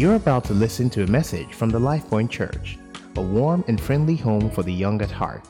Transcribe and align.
You're 0.00 0.14
about 0.14 0.44
to 0.44 0.54
listen 0.54 0.88
to 0.96 1.02
a 1.02 1.06
message 1.06 1.52
from 1.52 1.68
the 1.68 1.78
LifePoint 1.78 2.30
Church, 2.30 2.78
a 3.16 3.20
warm 3.20 3.62
and 3.68 3.78
friendly 3.78 4.16
home 4.16 4.50
for 4.50 4.62
the 4.62 4.72
young 4.72 5.02
at 5.02 5.10
heart. 5.10 5.46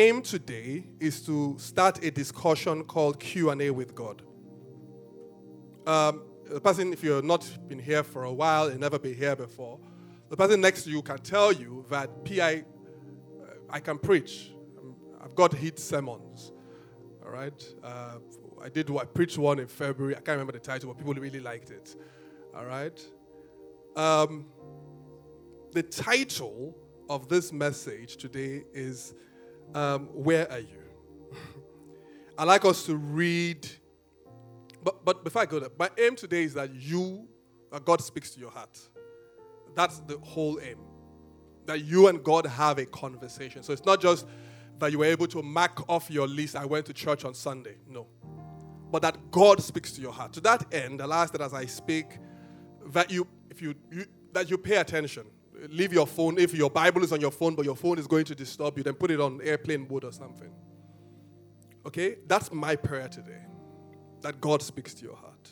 aim 0.00 0.22
today 0.22 0.84
is 0.98 1.24
to 1.26 1.56
start 1.56 2.02
a 2.02 2.10
discussion 2.10 2.82
called 2.82 3.20
q&a 3.20 3.70
with 3.70 3.94
god. 3.94 4.22
Um, 5.86 6.24
the 6.50 6.60
person 6.60 6.92
if 6.92 7.04
you've 7.04 7.24
not 7.24 7.48
been 7.68 7.78
here 7.78 8.02
for 8.02 8.24
a 8.24 8.32
while 8.32 8.66
and 8.66 8.80
never 8.80 8.98
been 8.98 9.14
here 9.14 9.36
before 9.36 9.78
the 10.30 10.36
person 10.36 10.60
next 10.60 10.82
to 10.82 10.90
you 10.90 11.00
can 11.00 11.18
tell 11.18 11.52
you 11.52 11.84
that 11.90 12.08
pi 12.24 12.64
uh, 13.40 13.76
i 13.76 13.78
can 13.78 13.98
preach. 13.98 14.52
Um, 14.80 14.96
i've 15.22 15.36
got 15.36 15.54
hit 15.54 15.78
sermons 15.78 16.50
all 17.24 17.30
right? 17.30 17.64
Uh, 17.82 18.18
i 18.62 18.68
did 18.68 18.90
i 18.96 19.04
preached 19.04 19.38
one 19.38 19.58
in 19.58 19.66
february 19.66 20.14
i 20.14 20.20
can't 20.20 20.36
remember 20.38 20.52
the 20.52 20.58
title 20.58 20.92
but 20.92 20.98
people 20.98 21.14
really 21.14 21.40
liked 21.40 21.70
it 21.70 21.96
all 22.54 22.64
right 22.64 23.04
um, 23.96 24.46
the 25.72 25.82
title 25.82 26.74
of 27.08 27.28
this 27.28 27.52
message 27.52 28.16
today 28.16 28.64
is 28.72 29.14
um, 29.74 30.06
Where 30.12 30.50
Are 30.50 30.60
You? 30.60 30.82
I'd 32.38 32.44
like 32.44 32.64
us 32.64 32.84
to 32.86 32.96
read, 32.96 33.68
but, 34.82 35.04
but 35.04 35.24
before 35.24 35.42
I 35.42 35.46
go 35.46 35.60
there, 35.60 35.70
my 35.78 35.90
aim 35.98 36.16
today 36.16 36.44
is 36.44 36.54
that 36.54 36.74
you, 36.74 37.28
that 37.70 37.84
God 37.84 38.00
speaks 38.00 38.30
to 38.30 38.40
your 38.40 38.50
heart. 38.50 38.78
That's 39.74 39.98
the 40.00 40.18
whole 40.18 40.58
aim. 40.60 40.78
That 41.66 41.84
you 41.84 42.08
and 42.08 42.22
God 42.22 42.46
have 42.46 42.78
a 42.78 42.86
conversation. 42.86 43.62
So 43.62 43.72
it's 43.72 43.84
not 43.84 44.00
just 44.00 44.26
that 44.78 44.90
you 44.90 44.98
were 44.98 45.04
able 45.04 45.26
to 45.28 45.42
mark 45.42 45.88
off 45.88 46.10
your 46.10 46.26
list, 46.26 46.56
I 46.56 46.64
went 46.64 46.86
to 46.86 46.92
church 46.92 47.24
on 47.24 47.34
Sunday. 47.34 47.76
No. 47.88 48.06
But 48.92 49.02
that 49.02 49.30
God 49.30 49.60
speaks 49.62 49.90
to 49.92 50.02
your 50.02 50.12
heart. 50.12 50.34
To 50.34 50.40
that 50.42 50.72
end, 50.72 51.00
I'll 51.00 51.12
ask 51.14 51.32
that 51.32 51.40
as 51.40 51.54
I 51.54 51.64
speak, 51.64 52.18
that 52.88 53.10
you, 53.10 53.26
if 53.50 53.62
you, 53.62 53.74
you 53.90 54.04
that 54.32 54.50
you 54.50 54.58
pay 54.58 54.76
attention. 54.76 55.26
Leave 55.68 55.92
your 55.92 56.06
phone. 56.06 56.38
If 56.38 56.54
your 56.54 56.70
Bible 56.70 57.02
is 57.02 57.12
on 57.12 57.20
your 57.20 57.30
phone, 57.30 57.54
but 57.54 57.64
your 57.64 57.76
phone 57.76 57.98
is 57.98 58.06
going 58.06 58.24
to 58.26 58.34
disturb 58.34 58.76
you, 58.76 58.84
then 58.84 58.94
put 58.94 59.10
it 59.10 59.20
on 59.20 59.40
airplane 59.42 59.86
mode 59.88 60.04
or 60.04 60.12
something. 60.12 60.52
Okay? 61.86 62.16
That's 62.26 62.52
my 62.52 62.76
prayer 62.76 63.08
today. 63.08 63.42
That 64.20 64.40
God 64.40 64.62
speaks 64.62 64.94
to 64.94 65.04
your 65.04 65.16
heart. 65.16 65.50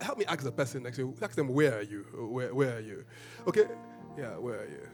Help 0.00 0.18
me 0.18 0.24
ask 0.26 0.42
the 0.42 0.52
person 0.52 0.82
next 0.82 0.96
to 0.96 1.02
you. 1.02 1.14
Ask 1.22 1.36
them, 1.36 1.48
where 1.48 1.78
are 1.78 1.82
you? 1.82 2.02
Where, 2.14 2.54
where 2.54 2.76
are 2.76 2.80
you? 2.80 3.04
Okay? 3.46 3.66
Yeah, 4.18 4.36
where 4.38 4.60
are 4.60 4.68
you? 4.68 4.88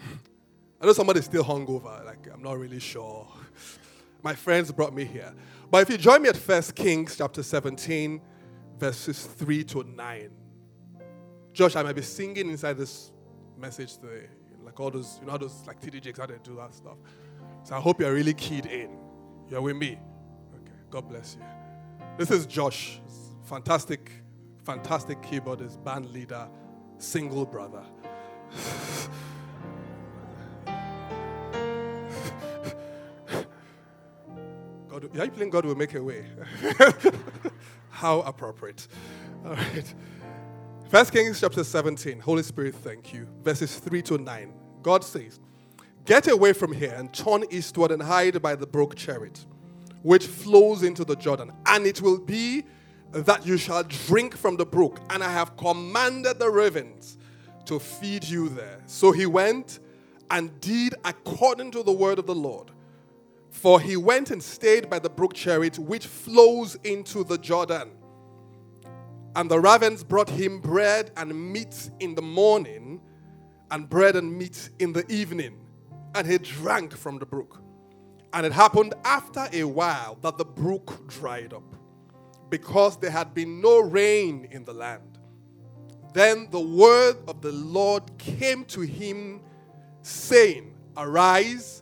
I 0.80 0.86
know 0.86 0.92
somebody's 0.92 1.24
still 1.24 1.44
hungover. 1.44 2.04
Like, 2.04 2.28
I'm 2.32 2.42
not 2.42 2.58
really 2.58 2.80
sure. 2.80 3.26
My 4.22 4.34
friends 4.34 4.70
brought 4.72 4.94
me 4.94 5.04
here. 5.04 5.32
But 5.72 5.84
if 5.84 5.88
you 5.88 5.96
join 5.96 6.20
me 6.20 6.28
at 6.28 6.36
First 6.36 6.74
Kings 6.74 7.16
chapter 7.16 7.42
17, 7.42 8.20
verses 8.76 9.24
3 9.24 9.64
to 9.64 9.82
9. 9.84 10.30
Josh, 11.54 11.76
I 11.76 11.82
might 11.82 11.96
be 11.96 12.02
singing 12.02 12.50
inside 12.50 12.76
this 12.76 13.10
message 13.56 13.96
today. 13.96 14.26
Like 14.62 14.78
all 14.78 14.90
those, 14.90 15.16
you 15.22 15.26
know, 15.26 15.38
those 15.38 15.66
like 15.66 15.80
TD 15.80 16.02
Jakes, 16.02 16.18
how 16.18 16.26
they 16.26 16.34
do 16.44 16.56
that 16.56 16.74
stuff. 16.74 16.98
So 17.62 17.74
I 17.74 17.80
hope 17.80 18.02
you're 18.02 18.12
really 18.12 18.34
keyed 18.34 18.66
in. 18.66 18.98
You're 19.48 19.62
with 19.62 19.76
me. 19.76 19.98
Okay. 20.54 20.72
God 20.90 21.08
bless 21.08 21.38
you. 21.40 21.46
This 22.18 22.30
is 22.30 22.44
Josh. 22.44 23.00
Fantastic, 23.44 24.10
fantastic 24.66 25.22
keyboardist, 25.22 25.82
band 25.82 26.10
leader, 26.10 26.50
single 26.98 27.46
brother. 27.46 27.82
God, 35.02 35.18
are 35.18 35.24
you 35.24 35.30
playing 35.32 35.50
God 35.50 35.64
will 35.64 35.74
make 35.74 35.94
a 35.94 36.02
way? 36.02 36.24
How 37.90 38.20
appropriate. 38.20 38.86
All 39.44 39.54
right. 39.54 39.94
First 40.88 41.12
Kings 41.12 41.40
chapter 41.40 41.64
17. 41.64 42.20
Holy 42.20 42.44
Spirit, 42.44 42.76
thank 42.76 43.12
you. 43.12 43.26
Verses 43.42 43.78
3 43.78 44.00
to 44.02 44.18
9. 44.18 44.52
God 44.82 45.02
says, 45.02 45.40
Get 46.04 46.28
away 46.28 46.52
from 46.52 46.72
here 46.72 46.94
and 46.96 47.12
turn 47.12 47.44
eastward 47.50 47.90
and 47.90 48.02
hide 48.02 48.40
by 48.40 48.54
the 48.54 48.66
brook 48.66 48.94
Cherith, 48.94 49.44
which 50.02 50.26
flows 50.26 50.82
into 50.84 51.04
the 51.04 51.16
Jordan. 51.16 51.52
And 51.66 51.86
it 51.86 52.00
will 52.00 52.18
be 52.18 52.64
that 53.10 53.44
you 53.44 53.56
shall 53.56 53.82
drink 53.82 54.36
from 54.36 54.56
the 54.56 54.66
brook. 54.66 55.00
And 55.10 55.24
I 55.24 55.32
have 55.32 55.56
commanded 55.56 56.38
the 56.38 56.50
ravens 56.50 57.18
to 57.64 57.80
feed 57.80 58.24
you 58.24 58.48
there. 58.48 58.80
So 58.86 59.10
he 59.10 59.26
went 59.26 59.80
and 60.30 60.60
did 60.60 60.94
according 61.04 61.72
to 61.72 61.82
the 61.82 61.92
word 61.92 62.18
of 62.18 62.26
the 62.26 62.34
Lord. 62.34 62.71
For 63.52 63.80
he 63.80 63.96
went 63.98 64.30
and 64.30 64.42
stayed 64.42 64.88
by 64.88 64.98
the 64.98 65.10
brook 65.10 65.34
Cherith, 65.34 65.78
which 65.78 66.06
flows 66.06 66.74
into 66.84 67.22
the 67.22 67.36
Jordan. 67.36 67.90
And 69.36 69.50
the 69.50 69.60
ravens 69.60 70.02
brought 70.02 70.30
him 70.30 70.58
bread 70.58 71.10
and 71.16 71.52
meat 71.52 71.90
in 72.00 72.14
the 72.14 72.22
morning, 72.22 73.00
and 73.70 73.88
bread 73.88 74.16
and 74.16 74.36
meat 74.36 74.70
in 74.78 74.92
the 74.92 75.10
evening. 75.12 75.60
And 76.14 76.26
he 76.26 76.38
drank 76.38 76.96
from 76.96 77.18
the 77.18 77.26
brook. 77.26 77.62
And 78.32 78.46
it 78.46 78.52
happened 78.52 78.94
after 79.04 79.46
a 79.52 79.64
while 79.64 80.18
that 80.22 80.38
the 80.38 80.44
brook 80.46 81.06
dried 81.08 81.52
up, 81.52 81.76
because 82.48 82.96
there 82.98 83.10
had 83.10 83.34
been 83.34 83.60
no 83.60 83.80
rain 83.80 84.48
in 84.50 84.64
the 84.64 84.72
land. 84.72 85.18
Then 86.14 86.48
the 86.50 86.60
word 86.60 87.18
of 87.28 87.42
the 87.42 87.52
Lord 87.52 88.18
came 88.18 88.64
to 88.66 88.80
him, 88.80 89.42
saying, 90.00 90.74
Arise, 90.96 91.81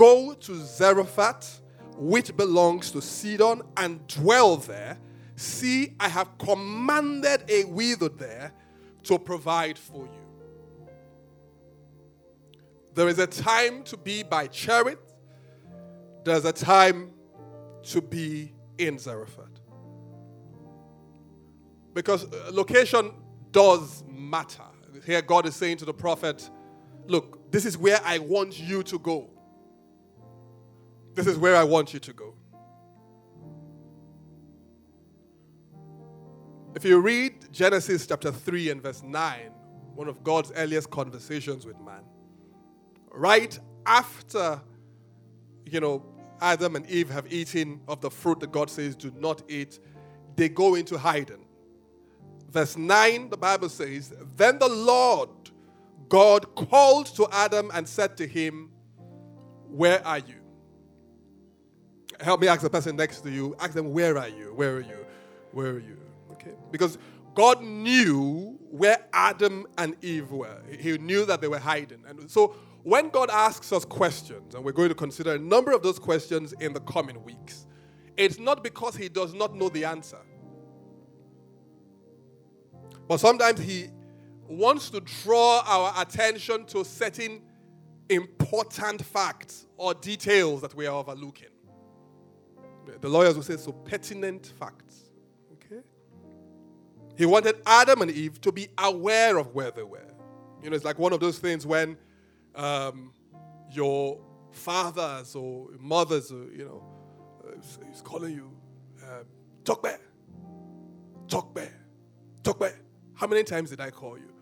go 0.00 0.32
to 0.32 0.54
Zarephath, 0.64 1.60
which 1.94 2.34
belongs 2.34 2.90
to 2.90 3.02
Sidon, 3.02 3.60
and 3.76 4.06
dwell 4.06 4.56
there. 4.56 4.96
See, 5.36 5.94
I 6.00 6.08
have 6.08 6.38
commanded 6.38 7.44
a 7.50 7.64
widow 7.64 8.08
there 8.08 8.54
to 9.02 9.18
provide 9.18 9.78
for 9.78 10.06
you. 10.06 10.88
There 12.94 13.08
is 13.08 13.18
a 13.18 13.26
time 13.26 13.82
to 13.84 13.98
be 13.98 14.22
by 14.22 14.46
Cherith, 14.46 15.14
there's 16.24 16.46
a 16.46 16.52
time 16.52 17.10
to 17.82 18.00
be 18.00 18.54
in 18.78 18.98
Zarephath. 18.98 19.60
Because 21.92 22.24
uh, 22.24 22.50
location 22.52 23.12
does 23.50 24.02
matter. 24.08 24.62
Here, 25.04 25.20
God 25.20 25.44
is 25.44 25.56
saying 25.56 25.76
to 25.78 25.84
the 25.84 25.92
prophet, 25.92 26.48
Look, 27.06 27.50
this 27.50 27.66
is 27.66 27.76
where 27.76 28.00
I 28.04 28.18
want 28.18 28.58
you 28.58 28.82
to 28.84 28.98
go. 28.98 29.28
This 31.14 31.26
is 31.26 31.36
where 31.36 31.56
I 31.56 31.64
want 31.64 31.92
you 31.92 32.00
to 32.00 32.12
go. 32.12 32.34
If 36.74 36.84
you 36.84 37.00
read 37.00 37.52
Genesis 37.52 38.06
chapter 38.06 38.30
3 38.30 38.70
and 38.70 38.82
verse 38.82 39.02
9, 39.02 39.50
one 39.94 40.08
of 40.08 40.22
God's 40.22 40.52
earliest 40.54 40.90
conversations 40.90 41.66
with 41.66 41.78
man, 41.80 42.02
right 43.10 43.58
after, 43.86 44.60
you 45.66 45.80
know, 45.80 46.04
Adam 46.40 46.76
and 46.76 46.88
Eve 46.88 47.10
have 47.10 47.30
eaten 47.32 47.80
of 47.88 48.00
the 48.00 48.10
fruit 48.10 48.40
that 48.40 48.52
God 48.52 48.70
says 48.70 48.94
do 48.94 49.12
not 49.18 49.42
eat, 49.48 49.78
they 50.36 50.48
go 50.48 50.74
into 50.74 50.96
hiding. 50.96 51.44
Verse 52.50 52.76
9, 52.76 53.30
the 53.30 53.36
Bible 53.36 53.68
says, 53.68 54.12
Then 54.36 54.58
the 54.58 54.68
Lord 54.68 55.28
God 56.08 56.54
called 56.54 57.06
to 57.16 57.28
Adam 57.30 57.70
and 57.74 57.86
said 57.86 58.16
to 58.16 58.26
him, 58.26 58.70
Where 59.68 60.06
are 60.06 60.18
you? 60.18 60.39
Help 62.22 62.40
me 62.40 62.48
ask 62.48 62.62
the 62.62 62.70
person 62.70 62.96
next 62.96 63.20
to 63.22 63.30
you. 63.30 63.56
Ask 63.58 63.72
them, 63.72 63.92
Where 63.92 64.18
are 64.18 64.28
you? 64.28 64.52
Where 64.54 64.76
are 64.76 64.80
you? 64.80 65.06
Where 65.52 65.70
are 65.70 65.78
you? 65.78 65.98
Okay? 66.32 66.52
Because 66.70 66.98
God 67.34 67.62
knew 67.62 68.58
where 68.70 68.98
Adam 69.12 69.66
and 69.78 69.96
Eve 70.02 70.30
were. 70.30 70.62
He 70.78 70.98
knew 70.98 71.24
that 71.24 71.40
they 71.40 71.48
were 71.48 71.58
hiding. 71.58 72.02
And 72.06 72.30
so 72.30 72.54
when 72.82 73.10
God 73.10 73.30
asks 73.30 73.72
us 73.72 73.84
questions, 73.84 74.54
and 74.54 74.64
we're 74.64 74.72
going 74.72 74.88
to 74.88 74.94
consider 74.94 75.34
a 75.34 75.38
number 75.38 75.72
of 75.72 75.82
those 75.82 75.98
questions 75.98 76.52
in 76.60 76.72
the 76.72 76.80
coming 76.80 77.22
weeks, 77.24 77.66
it's 78.16 78.38
not 78.38 78.62
because 78.62 78.96
He 78.96 79.08
does 79.08 79.34
not 79.34 79.54
know 79.54 79.68
the 79.68 79.84
answer. 79.84 80.18
But 83.08 83.20
sometimes 83.20 83.60
He 83.60 83.88
wants 84.48 84.90
to 84.90 85.00
draw 85.00 85.62
our 85.66 86.02
attention 86.02 86.64
to 86.66 86.84
certain 86.84 87.42
important 88.08 89.02
facts 89.02 89.66
or 89.76 89.94
details 89.94 90.60
that 90.62 90.74
we 90.74 90.86
are 90.86 90.96
overlooking. 90.96 91.48
The 93.00 93.08
lawyers 93.08 93.34
will 93.36 93.42
say 93.42 93.56
so 93.56 93.72
pertinent 93.72 94.52
facts. 94.58 95.10
Okay? 95.52 95.82
He 97.16 97.26
wanted 97.26 97.56
Adam 97.66 98.02
and 98.02 98.10
Eve 98.10 98.40
to 98.42 98.52
be 98.52 98.68
aware 98.78 99.38
of 99.38 99.54
where 99.54 99.70
they 99.70 99.82
were. 99.82 100.06
You 100.62 100.70
know, 100.70 100.76
it's 100.76 100.84
like 100.84 100.98
one 100.98 101.12
of 101.12 101.20
those 101.20 101.38
things 101.38 101.66
when 101.66 101.96
um, 102.54 103.12
your 103.70 104.20
fathers 104.52 105.34
or 105.34 105.68
mothers, 105.78 106.30
you 106.30 106.64
know, 106.64 106.82
uh, 107.46 107.90
is 107.90 108.02
calling 108.02 108.34
you, 108.34 108.50
uh, 109.02 109.24
talk 109.64 109.82
back, 109.82 110.00
talk 111.28 111.54
back, 111.54 111.72
talk 112.42 112.58
back. 112.58 112.76
How 113.14 113.26
many 113.26 113.44
times 113.44 113.70
did 113.70 113.80
I 113.80 113.90
call 113.90 114.18
you? 114.18 114.32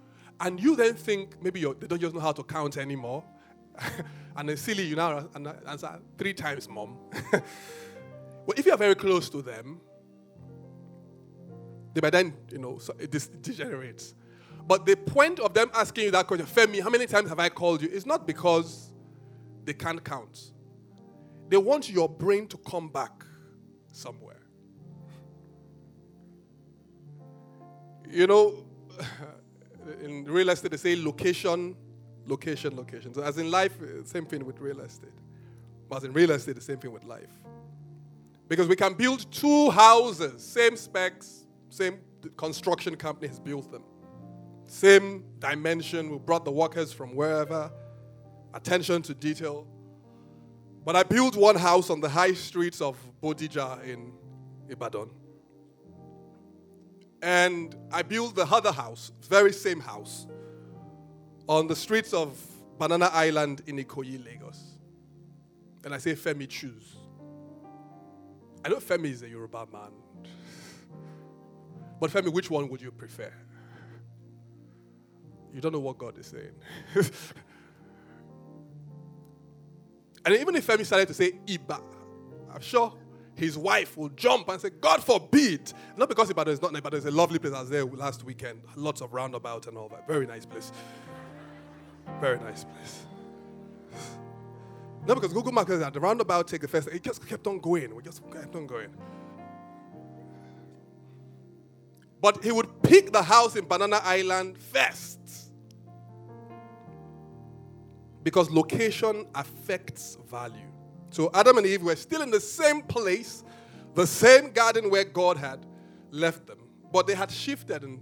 And 0.40 0.60
you 0.60 0.76
then 0.76 0.94
think 0.94 1.42
maybe 1.42 1.60
they 1.64 1.86
don't 1.86 2.00
just 2.00 2.14
know 2.14 2.20
how 2.20 2.32
to 2.32 2.44
count 2.44 2.76
anymore. 2.76 3.24
and 4.36 4.50
it's 4.50 4.62
silly, 4.62 4.84
you 4.84 4.96
now 4.96 5.28
answer 5.66 6.00
three 6.16 6.34
times, 6.34 6.68
mom. 6.68 6.96
well, 8.48 8.54
if 8.56 8.64
you're 8.64 8.78
very 8.78 8.94
close 8.94 9.28
to 9.28 9.42
them, 9.42 9.78
They 11.92 12.00
by 12.00 12.08
then, 12.08 12.32
you 12.50 12.56
know, 12.56 12.78
so 12.78 12.94
it 12.98 13.10
degenerates. 13.42 14.14
But 14.66 14.86
the 14.86 14.96
point 14.96 15.38
of 15.38 15.52
them 15.52 15.70
asking 15.74 16.04
you 16.04 16.10
that 16.12 16.26
question, 16.26 16.46
Femi, 16.46 16.80
how 16.80 16.88
many 16.88 17.06
times 17.06 17.28
have 17.28 17.38
I 17.38 17.50
called 17.50 17.82
you? 17.82 17.88
Is 17.88 18.06
not 18.06 18.26
because 18.26 18.90
they 19.64 19.74
can't 19.74 20.02
count. 20.02 20.52
They 21.50 21.58
want 21.58 21.90
your 21.90 22.08
brain 22.08 22.46
to 22.48 22.56
come 22.56 22.88
back 22.88 23.22
somewhere. 23.92 24.40
You 28.10 28.28
know, 28.28 28.64
in 30.02 30.24
real 30.24 30.48
estate, 30.48 30.70
they 30.70 30.78
say 30.78 30.96
location, 30.96 31.76
location, 32.26 32.76
location. 32.76 33.12
So, 33.12 33.22
as 33.22 33.36
in 33.36 33.50
life, 33.50 33.76
eh, 33.82 34.04
same 34.04 34.24
thing 34.24 34.46
with 34.46 34.58
real 34.58 34.80
estate. 34.80 35.10
But 35.90 35.96
as 35.96 36.04
in 36.04 36.14
real 36.14 36.30
estate, 36.30 36.54
the 36.54 36.62
same 36.62 36.78
thing 36.78 36.92
with 36.92 37.04
life. 37.04 37.47
Because 38.48 38.66
we 38.66 38.76
can 38.76 38.94
build 38.94 39.30
two 39.30 39.70
houses, 39.70 40.42
same 40.42 40.76
specs, 40.76 41.46
same 41.68 41.98
construction 42.36 42.96
company 42.96 43.28
has 43.28 43.38
built 43.38 43.70
them. 43.70 43.84
Same 44.66 45.24
dimension, 45.38 46.10
we 46.10 46.18
brought 46.18 46.44
the 46.44 46.52
workers 46.52 46.92
from 46.92 47.14
wherever, 47.14 47.70
attention 48.54 49.02
to 49.02 49.14
detail. 49.14 49.66
But 50.84 50.96
I 50.96 51.02
built 51.02 51.36
one 51.36 51.56
house 51.56 51.90
on 51.90 52.00
the 52.00 52.08
high 52.08 52.32
streets 52.32 52.80
of 52.80 52.96
Bodija 53.22 53.84
in 53.84 54.12
Ibadan. 54.68 55.10
And 57.20 57.74
I 57.90 58.02
built 58.02 58.34
the 58.36 58.44
other 58.44 58.72
house, 58.72 59.12
very 59.28 59.52
same 59.52 59.80
house, 59.80 60.26
on 61.48 61.66
the 61.66 61.76
streets 61.76 62.12
of 62.12 62.38
Banana 62.78 63.10
Island 63.12 63.62
in 63.66 63.76
Ikoyi, 63.78 64.24
Lagos. 64.24 64.78
And 65.84 65.94
I 65.94 65.98
say, 65.98 66.14
Femi, 66.14 66.48
choose. 66.48 66.97
I 68.64 68.69
know 68.69 68.76
Femi 68.76 69.06
is 69.06 69.22
a 69.22 69.28
Yoruba 69.28 69.66
man. 69.72 69.90
But 72.00 72.10
Femi, 72.10 72.32
which 72.32 72.50
one 72.50 72.69
would 72.69 72.81
you 72.81 72.90
prefer? 72.90 73.32
You 75.52 75.60
don't 75.60 75.72
know 75.72 75.81
what 75.81 75.99
God 75.99 76.19
is 76.19 76.26
saying. 76.26 76.55
and 80.25 80.34
even 80.37 80.55
if 80.56 80.66
Femi 80.66 80.84
started 80.84 81.08
to 81.08 81.14
say 81.14 81.32
Iba, 81.46 81.81
I'm 82.52 82.60
sure 82.60 82.93
his 83.34 83.56
wife 83.56 83.96
will 83.96 84.08
jump 84.10 84.49
and 84.49 84.61
say, 84.61 84.70
God 84.70 85.02
forbid. 85.02 85.72
Not 85.96 86.08
because 86.08 86.28
Ibadan 86.28 86.54
is 86.54 86.61
not 86.62 86.72
nice, 86.72 86.82
but 86.82 86.90
there's 86.90 87.04
a 87.06 87.11
lovely 87.11 87.38
place 87.38 87.54
I 87.54 87.61
was 87.61 87.70
there 87.70 87.84
last 87.84 88.25
weekend. 88.25 88.62
Lots 88.75 89.00
of 89.00 89.12
roundabout 89.12 89.66
and 89.69 89.76
all 89.76 89.88
that. 89.90 90.06
Very 90.08 90.26
nice 90.26 90.44
place. 90.44 90.72
Very 92.20 92.38
nice 92.40 92.64
place. 92.64 93.06
No, 95.06 95.14
because 95.14 95.32
Google 95.32 95.52
Maps 95.52 95.70
at 95.70 95.92
the 95.92 96.00
roundabout 96.00 96.48
take 96.48 96.60
the 96.60 96.68
first. 96.68 96.88
It 96.88 97.02
just 97.02 97.26
kept 97.26 97.46
on 97.46 97.60
going. 97.60 97.94
We 97.94 98.02
just 98.02 98.22
kept 98.30 98.54
on 98.54 98.66
going. 98.66 98.90
But 102.20 102.42
he 102.42 102.52
would 102.52 102.82
pick 102.82 103.12
the 103.12 103.22
house 103.22 103.56
in 103.56 103.66
Banana 103.66 104.00
Island 104.02 104.58
first. 104.58 105.18
Because 108.22 108.50
location 108.50 109.26
affects 109.34 110.18
value. 110.28 110.72
So 111.10 111.30
Adam 111.32 111.58
and 111.58 111.66
Eve 111.66 111.82
were 111.82 111.96
still 111.96 112.22
in 112.22 112.30
the 112.30 112.40
same 112.40 112.82
place, 112.82 113.44
the 113.94 114.06
same 114.06 114.50
garden 114.50 114.90
where 114.90 115.04
God 115.04 115.36
had 115.36 115.64
left 116.10 116.46
them. 116.46 116.58
But 116.92 117.06
they 117.06 117.14
had 117.14 117.30
shifted 117.30 117.82
and 117.82 118.00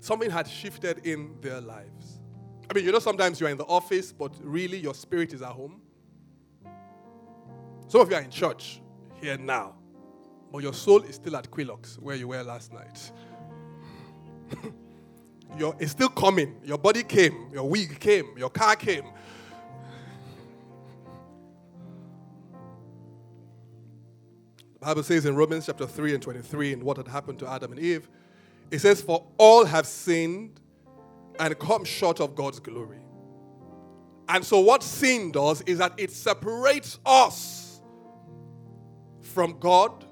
something 0.00 0.30
had 0.30 0.46
shifted 0.46 1.06
in 1.06 1.34
their 1.40 1.60
lives. 1.60 2.20
I 2.70 2.74
mean, 2.74 2.84
you 2.84 2.92
know, 2.92 2.98
sometimes 2.98 3.40
you're 3.40 3.48
in 3.48 3.56
the 3.56 3.64
office, 3.64 4.12
but 4.12 4.34
really 4.42 4.78
your 4.78 4.94
spirit 4.94 5.32
is 5.32 5.42
at 5.42 5.52
home. 5.52 5.80
Some 7.88 8.00
of 8.00 8.10
you 8.10 8.16
are 8.16 8.22
in 8.22 8.30
church 8.30 8.80
here 9.20 9.38
now, 9.38 9.74
but 10.52 10.62
your 10.62 10.74
soul 10.74 11.02
is 11.02 11.16
still 11.16 11.36
at 11.36 11.50
Quilox, 11.50 11.98
where 11.98 12.16
you 12.16 12.28
were 12.28 12.42
last 12.42 12.72
night. 12.72 13.12
your, 15.58 15.74
it's 15.78 15.92
still 15.92 16.08
coming. 16.08 16.56
Your 16.64 16.78
body 16.78 17.02
came, 17.02 17.50
your 17.52 17.68
wig 17.68 17.98
came, 18.00 18.36
your 18.36 18.50
car 18.50 18.76
came, 18.76 19.04
The 24.78 24.90
Bible 24.90 25.02
says 25.02 25.24
in 25.26 25.34
Romans 25.34 25.66
chapter 25.66 25.86
3 25.86 26.14
and 26.14 26.22
23, 26.22 26.74
and 26.74 26.82
what 26.82 26.98
had 26.98 27.08
happened 27.08 27.40
to 27.40 27.50
Adam 27.50 27.72
and 27.72 27.80
Eve, 27.80 28.08
it 28.70 28.78
says, 28.78 29.00
For 29.00 29.26
all 29.36 29.64
have 29.64 29.86
sinned 29.86 30.60
and 31.40 31.58
come 31.58 31.84
short 31.84 32.20
of 32.20 32.36
God's 32.36 32.60
glory. 32.60 33.00
And 34.28 34.44
so, 34.44 34.60
what 34.60 34.84
sin 34.84 35.32
does 35.32 35.62
is 35.62 35.78
that 35.78 35.94
it 35.96 36.12
separates 36.12 37.00
us 37.04 37.65
from 39.36 39.58
God, 39.60 40.06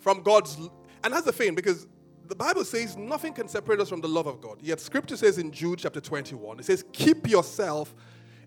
from 0.00 0.20
God's. 0.24 0.56
And 1.04 1.14
that's 1.14 1.24
the 1.24 1.32
thing, 1.32 1.54
because 1.54 1.86
the 2.26 2.34
Bible 2.34 2.64
says 2.64 2.96
nothing 2.96 3.32
can 3.32 3.46
separate 3.46 3.78
us 3.78 3.88
from 3.88 4.00
the 4.00 4.08
love 4.08 4.26
of 4.26 4.40
God. 4.40 4.58
Yet, 4.60 4.80
scripture 4.80 5.16
says 5.16 5.38
in 5.38 5.52
Jude 5.52 5.78
chapter 5.78 6.00
21, 6.00 6.58
it 6.58 6.64
says, 6.64 6.84
Keep 6.92 7.28
yourself 7.28 7.94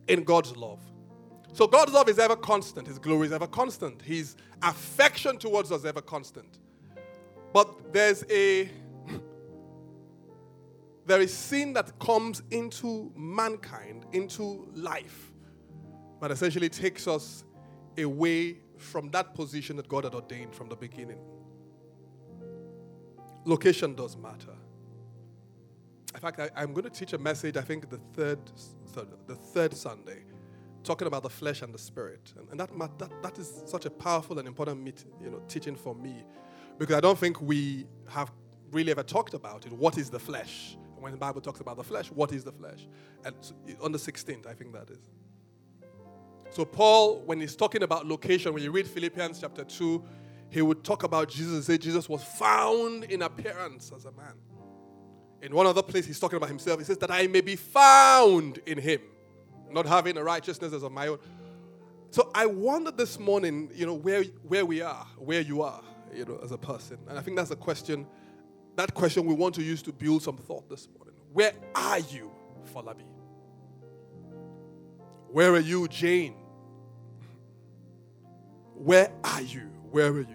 in 0.09 0.25
God's 0.25 0.57
love. 0.57 0.81
So 1.53 1.65
God's 1.65 1.93
love 1.93 2.09
is 2.09 2.19
ever 2.19 2.35
constant. 2.35 2.89
His 2.89 2.99
glory 2.99 3.27
is 3.27 3.31
ever 3.31 3.47
constant. 3.47 4.01
His 4.01 4.35
affection 4.61 5.37
towards 5.37 5.71
us 5.71 5.79
is 5.79 5.85
ever 5.85 6.01
constant. 6.01 6.59
But 7.53 7.93
there's 7.93 8.25
a 8.29 8.69
there 11.05 11.21
is 11.21 11.33
sin 11.33 11.71
that 11.71 11.97
comes 11.99 12.43
into 12.51 13.13
mankind, 13.15 14.07
into 14.11 14.67
life, 14.75 15.31
that 16.19 16.31
essentially 16.31 16.67
takes 16.67 17.07
us 17.07 17.45
away 17.97 18.57
from 18.85 19.09
that 19.11 19.33
position 19.33 19.75
that 19.77 19.87
God 19.87 20.03
had 20.03 20.15
ordained 20.15 20.53
from 20.53 20.69
the 20.69 20.75
beginning. 20.75 21.19
Location 23.45 23.95
does 23.95 24.17
matter. 24.17 24.55
In 26.13 26.19
fact, 26.19 26.39
I, 26.39 26.63
am 26.63 26.73
going 26.73 26.85
to 26.85 26.89
teach 26.89 27.13
a 27.13 27.17
message. 27.17 27.57
I 27.57 27.61
think 27.61 27.89
the 27.89 27.99
third, 28.13 28.39
the 29.27 29.35
third 29.35 29.75
Sunday 29.75 30.23
talking 30.83 31.07
about 31.07 31.23
the 31.23 31.29
flesh 31.29 31.61
and 31.61 31.73
the 31.73 31.77
spirit. 31.77 32.31
And, 32.37 32.49
and 32.51 32.59
that, 32.59 32.99
that, 32.99 33.23
that 33.23 33.39
is 33.39 33.63
such 33.65 33.85
a 33.85 33.89
powerful 33.89 34.39
and 34.39 34.47
important 34.47 34.81
meet, 34.81 35.03
you 35.21 35.29
know, 35.29 35.41
teaching 35.47 35.75
for 35.75 35.93
me 35.93 36.23
because 36.77 36.95
I 36.95 37.01
don't 37.01 37.17
think 37.17 37.41
we 37.41 37.87
have 38.07 38.31
really 38.71 38.91
ever 38.91 39.03
talked 39.03 39.33
about 39.33 39.65
it. 39.65 39.73
What 39.73 39.97
is 39.97 40.09
the 40.09 40.19
flesh? 40.19 40.77
When 40.97 41.11
the 41.11 41.17
Bible 41.17 41.41
talks 41.41 41.59
about 41.59 41.77
the 41.77 41.83
flesh, 41.83 42.09
what 42.11 42.31
is 42.31 42.43
the 42.43 42.51
flesh? 42.51 42.87
And 43.25 43.35
on 43.81 43.91
the 43.91 43.97
16th, 43.97 44.47
I 44.47 44.53
think 44.53 44.73
that 44.73 44.89
is. 44.89 44.99
So, 46.55 46.63
Paul, 46.63 47.21
when 47.25 47.41
he's 47.41 47.53
talking 47.53 47.83
about 47.83 48.07
location, 48.07 48.53
when 48.53 48.63
you 48.63 48.71
read 48.71 48.87
Philippians 48.87 49.41
chapter 49.41 49.65
2, 49.65 50.01
he 50.49 50.61
would 50.61 50.85
talk 50.85 51.03
about 51.03 51.27
Jesus 51.27 51.53
and 51.53 51.61
say 51.61 51.77
Jesus 51.77 52.07
was 52.07 52.23
found 52.23 53.03
in 53.03 53.23
appearance 53.23 53.91
as 53.93 54.05
a 54.05 54.11
man. 54.13 54.35
In 55.41 55.53
one 55.53 55.67
other 55.67 55.83
place, 55.83 56.05
he's 56.05 56.17
talking 56.17 56.37
about 56.37 56.47
himself. 56.47 56.79
He 56.79 56.85
says, 56.85 56.97
That 56.99 57.11
I 57.11 57.27
may 57.27 57.41
be 57.41 57.57
found 57.57 58.59
in 58.65 58.77
him 58.77 59.01
not 59.69 59.85
having 59.85 60.15
a 60.15 60.23
righteousness 60.23 60.71
as 60.71 60.81
of 60.81 60.93
my 60.93 61.07
own. 61.07 61.17
So 62.11 62.31
I 62.33 62.45
wonder 62.45 62.89
this 62.89 63.19
morning, 63.19 63.69
you 63.75 63.85
know, 63.85 63.95
where, 63.95 64.23
where 64.47 64.65
we 64.65 64.81
are, 64.81 65.05
where 65.17 65.41
you 65.41 65.61
are, 65.61 65.83
you 66.13 66.23
know, 66.23 66.39
as 66.41 66.53
a 66.53 66.57
person. 66.57 66.99
And 67.09 67.19
I 67.19 67.21
think 67.21 67.35
that's 67.35 67.51
a 67.51 67.57
question, 67.57 68.07
that 68.77 68.93
question 68.93 69.25
we 69.25 69.33
want 69.33 69.55
to 69.55 69.61
use 69.61 69.81
to 69.81 69.91
build 69.91 70.23
some 70.23 70.37
thought 70.37 70.69
this 70.69 70.87
morning. 70.97 71.15
Where 71.33 71.51
are 71.75 71.99
you, 71.99 72.31
Falabi? 72.73 73.03
Where 75.27 75.51
are 75.51 75.59
you, 75.59 75.89
Jane? 75.89 76.35
Where 78.75 79.11
are 79.23 79.41
you? 79.41 79.71
Where 79.91 80.11
are 80.11 80.19
you? 80.19 80.27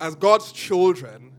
As 0.00 0.14
God's 0.14 0.52
children, 0.52 1.32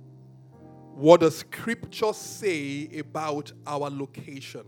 what 0.94 1.22
does 1.22 1.38
scripture 1.38 2.14
say 2.14 2.90
about 2.98 3.52
our 3.68 3.90
location? 3.90 4.66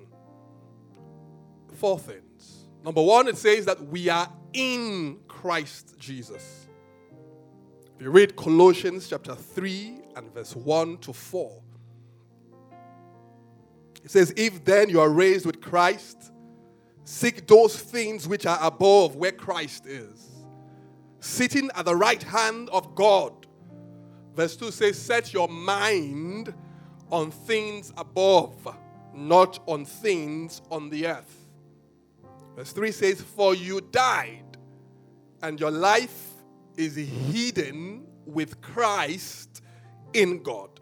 Four 1.76 2.00
things. 2.00 2.68
Number 2.84 3.02
one, 3.02 3.28
it 3.28 3.38
says 3.38 3.66
that 3.66 3.82
we 3.88 4.10
are 4.10 4.32
in 4.54 5.20
Christ 5.28 5.96
Jesus. 6.00 6.68
If 7.96 8.02
you 8.02 8.12
read 8.12 8.36
Colossians 8.36 9.10
chapter 9.10 9.36
3 9.36 10.00
and 10.16 10.34
verse 10.34 10.56
1 10.56 11.00
to 11.00 11.14
4, 11.14 11.62
it 14.04 14.12
says, 14.12 14.34
If 14.38 14.64
then 14.64 14.90
you 14.90 15.02
are 15.02 15.10
raised 15.10 15.46
with 15.46 15.60
Christ, 15.62 16.32
seek 17.08 17.48
those 17.48 17.74
things 17.80 18.28
which 18.28 18.46
are 18.46 18.60
above 18.62 19.16
where 19.16 19.32
Christ 19.32 19.88
is, 19.88 20.28
sitting 21.22 21.70
at 21.74 21.86
the 21.86 21.96
right 21.96 22.22
hand 22.22 22.70
of 22.70 22.96
God. 22.96 23.48
Verse 24.36 24.58
2 24.58 24.72
says, 24.72 24.98
Set 24.98 25.32
your 25.32 25.48
mind 25.48 26.54
on 27.10 27.32
things 27.32 27.94
above, 27.96 28.76
not 29.14 29.58
on 29.68 29.86
things 29.86 30.62
on 30.70 30.90
the 30.90 31.08
earth. 31.08 31.48
Verse 32.58 32.74
3 32.74 32.92
says, 32.92 33.22
For 33.22 33.56
you 33.56 33.80
died, 33.80 34.58
and 35.42 35.58
your 35.62 35.72
life 35.72 36.34
is 36.76 36.98
hidden 36.98 38.06
with 38.26 38.60
Christ 38.60 39.62
in 40.12 40.44
God. 40.44 40.82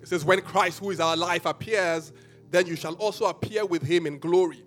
It 0.00 0.08
says, 0.08 0.24
When 0.24 0.40
Christ, 0.40 0.78
who 0.78 0.92
is 0.92 0.98
our 0.98 1.14
life, 1.14 1.44
appears, 1.44 2.14
then 2.50 2.66
you 2.66 2.74
shall 2.74 2.94
also 2.94 3.26
appear 3.26 3.66
with 3.66 3.82
him 3.82 4.06
in 4.06 4.18
glory. 4.18 4.65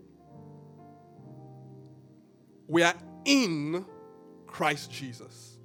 We 2.70 2.84
are 2.84 2.94
in 3.26 3.84
Christ 4.46 4.92
Jesus. 4.92 5.58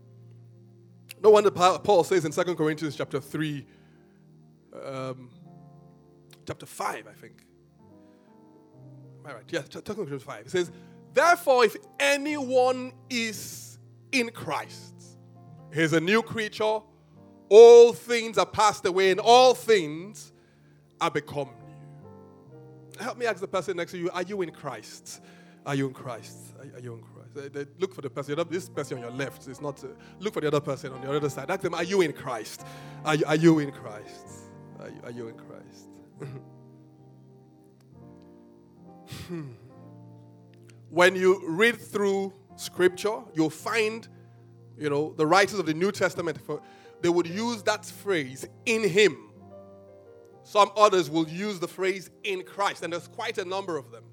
No 1.23 1.30
wonder 1.30 1.50
Paul 1.50 2.02
says 2.02 2.25
in 2.25 2.32
2 2.32 2.54
Corinthians 2.54 2.96
chapter 2.96 3.20
3, 3.20 3.66
um, 4.84 5.30
chapter 6.46 6.66
5, 6.66 7.06
I 7.06 7.12
think. 7.12 7.44
Am 9.20 9.30
I 9.30 9.34
right? 9.34 9.44
Yeah, 9.49 9.61
2 9.61 9.80
Corinthians 9.82 10.23
5. 10.23 10.46
It 10.46 10.50
says, 10.50 10.73
Therefore, 11.12 11.64
if 11.66 11.76
anyone 12.00 12.92
is 13.11 13.78
in 14.11 14.30
Christ, 14.30 14.94
he's 15.73 15.92
a 15.92 16.00
new 16.00 16.23
creature. 16.23 16.80
All 17.50 17.92
things 17.92 18.38
are 18.38 18.46
passed 18.46 18.87
away, 18.87 19.11
and 19.11 19.20
all 19.20 19.54
things 19.54 20.32
are 21.00 21.11
become 21.11 21.49
new. 21.49 23.02
Help 23.02 23.18
me 23.18 23.26
ask 23.26 23.40
the 23.40 23.49
person 23.49 23.76
next 23.76 23.92
to 23.92 23.99
you 23.99 24.11
Are 24.11 24.23
you 24.23 24.40
in 24.42 24.50
Christ? 24.50 25.20
Are 25.66 25.75
you 25.75 25.88
in 25.88 25.94
Christ? 25.94 26.37
Are, 26.59 26.80
you 26.80 26.94
in 26.94 27.00
Christ? 27.00 27.68
look 27.78 27.94
for 27.94 28.02
the 28.02 28.11
person. 28.11 28.37
This 28.50 28.68
person 28.68 28.99
on 28.99 29.02
your 29.04 29.12
left 29.12 29.49
is 29.49 29.61
not. 29.61 29.83
Uh, 29.83 29.88
look 30.21 30.35
for 30.35 30.40
the 30.40 30.49
other 30.49 30.61
person 30.61 30.92
on 30.92 31.00
the 31.00 31.11
other 31.11 31.30
side. 31.30 31.50
Ask 31.50 31.62
them, 31.62 31.75
Are 31.75 31.83
you 31.83 32.02
in 32.02 32.12
Christ? 32.12 32.66
Are 33.04 33.14
you, 33.14 33.25
are 33.26 33.37
you 33.37 33.59
in 33.61 33.73
Christ? 33.73 34.26
Are 34.78 34.88
you, 34.88 35.00
are 35.04 35.11
you 35.11 35.28
in 35.28 35.37
Christ? 35.37 35.88
when 40.90 41.16
you 41.16 41.42
read 41.49 41.80
through 41.80 42.33
scripture, 42.56 43.21
you'll 43.35 43.50
find, 43.50 44.06
you 44.78 44.90
know, 44.90 45.14
the 45.16 45.26
writers 45.26 45.59
of 45.59 45.66
the 45.66 45.75
New 45.75 45.92
Testament, 45.92 46.40
for, 46.40 46.61
they 47.00 47.09
would 47.09 47.26
use 47.26 47.62
that 47.62 47.87
phrase, 47.87 48.47
in 48.66 48.88
him. 48.88 49.16
Some 50.42 50.71
others 50.76 51.09
will 51.09 51.26
use 51.26 51.59
the 51.59 51.68
phrase, 51.68 52.11
in 52.23 52.42
Christ, 52.42 52.83
and 52.83 52.92
there's 52.92 53.09
quite 53.09 53.38
a 53.38 53.44
number 53.44 53.78
of 53.78 53.90
them. 53.90 54.04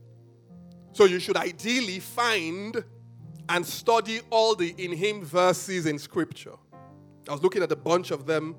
So 0.93 1.05
you 1.05 1.19
should 1.19 1.37
ideally 1.37 1.99
find 1.99 2.83
and 3.49 3.65
study 3.65 4.21
all 4.29 4.55
the 4.55 4.73
in 4.77 4.91
him 4.91 5.23
verses 5.23 5.85
in 5.85 5.99
scripture. 5.99 6.55
I 7.27 7.33
was 7.33 7.43
looking 7.43 7.63
at 7.63 7.71
a 7.71 7.75
bunch 7.75 8.11
of 8.11 8.25
them 8.25 8.55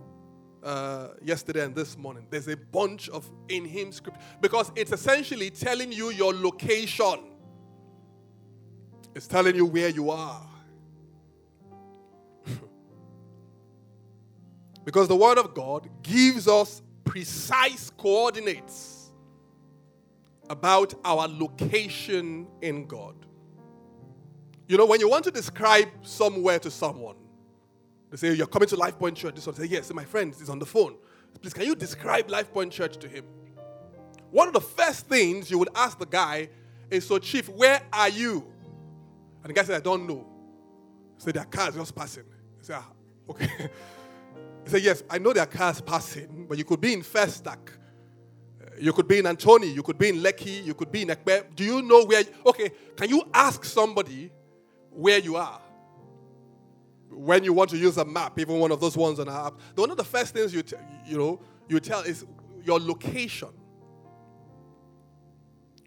uh, 0.62 1.08
yesterday 1.22 1.64
and 1.64 1.74
this 1.74 1.98
morning. 1.98 2.26
There's 2.30 2.48
a 2.48 2.56
bunch 2.56 3.08
of 3.08 3.28
in 3.48 3.64
Him 3.64 3.92
scripture 3.92 4.20
because 4.40 4.70
it's 4.76 4.92
essentially 4.92 5.50
telling 5.50 5.90
you 5.92 6.10
your 6.10 6.32
location. 6.32 7.20
It's 9.14 9.26
telling 9.26 9.56
you 9.56 9.66
where 9.66 9.88
you 9.88 10.10
are. 10.10 10.46
because 14.84 15.08
the 15.08 15.16
Word 15.16 15.38
of 15.38 15.54
God 15.54 15.88
gives 16.02 16.46
us 16.48 16.82
precise 17.04 17.90
coordinates 17.90 18.91
about 20.52 20.92
our 21.02 21.26
location 21.26 22.47
in 22.61 22.87
God. 22.87 23.14
You 24.68 24.76
know, 24.76 24.85
when 24.85 25.00
you 25.00 25.09
want 25.09 25.25
to 25.25 25.30
describe 25.30 25.88
somewhere 26.02 26.59
to 26.59 26.71
someone, 26.71 27.16
they 28.11 28.18
say, 28.18 28.35
You're 28.35 28.47
coming 28.47 28.68
to 28.68 28.76
Life 28.76 28.99
Point 28.99 29.16
Church. 29.16 29.35
This 29.35 29.47
one 29.47 29.56
say, 29.56 29.64
Yes, 29.64 29.92
my 29.94 30.04
friend 30.04 30.35
is 30.38 30.50
on 30.50 30.59
the 30.59 30.66
phone. 30.66 30.97
Please, 31.40 31.54
can 31.54 31.64
you 31.64 31.75
describe 31.75 32.28
Life 32.28 32.52
Point 32.52 32.71
Church 32.71 32.99
to 32.99 33.09
him? 33.09 33.25
One 34.30 34.47
of 34.47 34.52
the 34.52 34.61
first 34.61 35.06
things 35.06 35.50
you 35.50 35.56
would 35.59 35.71
ask 35.75 35.99
the 35.99 36.04
guy 36.06 36.50
is, 36.90 37.06
So, 37.06 37.18
Chief, 37.18 37.49
where 37.49 37.80
are 37.90 38.11
you? 38.11 38.47
And 39.42 39.49
the 39.49 39.54
guy 39.54 39.62
said, 39.62 39.76
I 39.76 39.80
don't 39.80 40.06
know. 40.06 40.26
He 41.16 41.23
said, 41.23 41.35
Their 41.35 41.47
car's 41.47 41.76
just 41.76 41.94
passing. 41.94 42.25
He 42.59 42.66
said, 42.66 42.76
ah, 42.78 42.88
Okay. 43.30 43.47
he 44.64 44.71
said, 44.71 44.82
Yes, 44.82 45.02
I 45.09 45.16
know 45.16 45.32
their 45.32 45.47
car's 45.47 45.80
passing, 45.80 46.44
but 46.47 46.59
you 46.59 46.64
could 46.64 46.82
be 46.82 46.92
in 46.92 47.00
Festac. 47.00 47.71
You 48.82 48.92
could 48.92 49.06
be 49.06 49.18
in 49.18 49.26
Antony, 49.26 49.68
You 49.68 49.82
could 49.82 49.96
be 49.96 50.08
in 50.08 50.16
Lekki. 50.16 50.64
You 50.64 50.74
could 50.74 50.90
be 50.90 51.02
in 51.02 51.08
Ekpe. 51.08 51.54
Do 51.54 51.64
you 51.64 51.82
know 51.82 52.04
where? 52.04 52.24
Okay, 52.44 52.70
can 52.96 53.08
you 53.08 53.22
ask 53.32 53.64
somebody 53.64 54.30
where 54.90 55.18
you 55.18 55.36
are? 55.36 55.60
when 57.14 57.44
you 57.44 57.52
want 57.52 57.70
to 57.70 57.76
use 57.76 57.98
a 57.98 58.04
map, 58.04 58.38
even 58.38 58.58
one 58.58 58.72
of 58.72 58.80
those 58.80 58.96
ones 58.96 59.18
on 59.20 59.28
our 59.28 59.48
app, 59.48 59.54
one 59.74 59.90
of 59.90 59.96
the 59.96 60.04
first 60.04 60.34
things 60.34 60.54
you, 60.54 60.62
t- 60.62 60.76
you 61.06 61.18
know, 61.18 61.40
you 61.68 61.78
tell 61.78 62.00
is 62.00 62.24
your 62.64 62.80
location. 62.80 63.50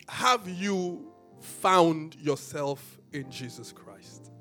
Have 0.08 0.48
you 0.48 1.12
found 1.40 2.16
yourself 2.16 3.00
in 3.12 3.30
Jesus 3.32 3.72
Christ? 3.72 4.32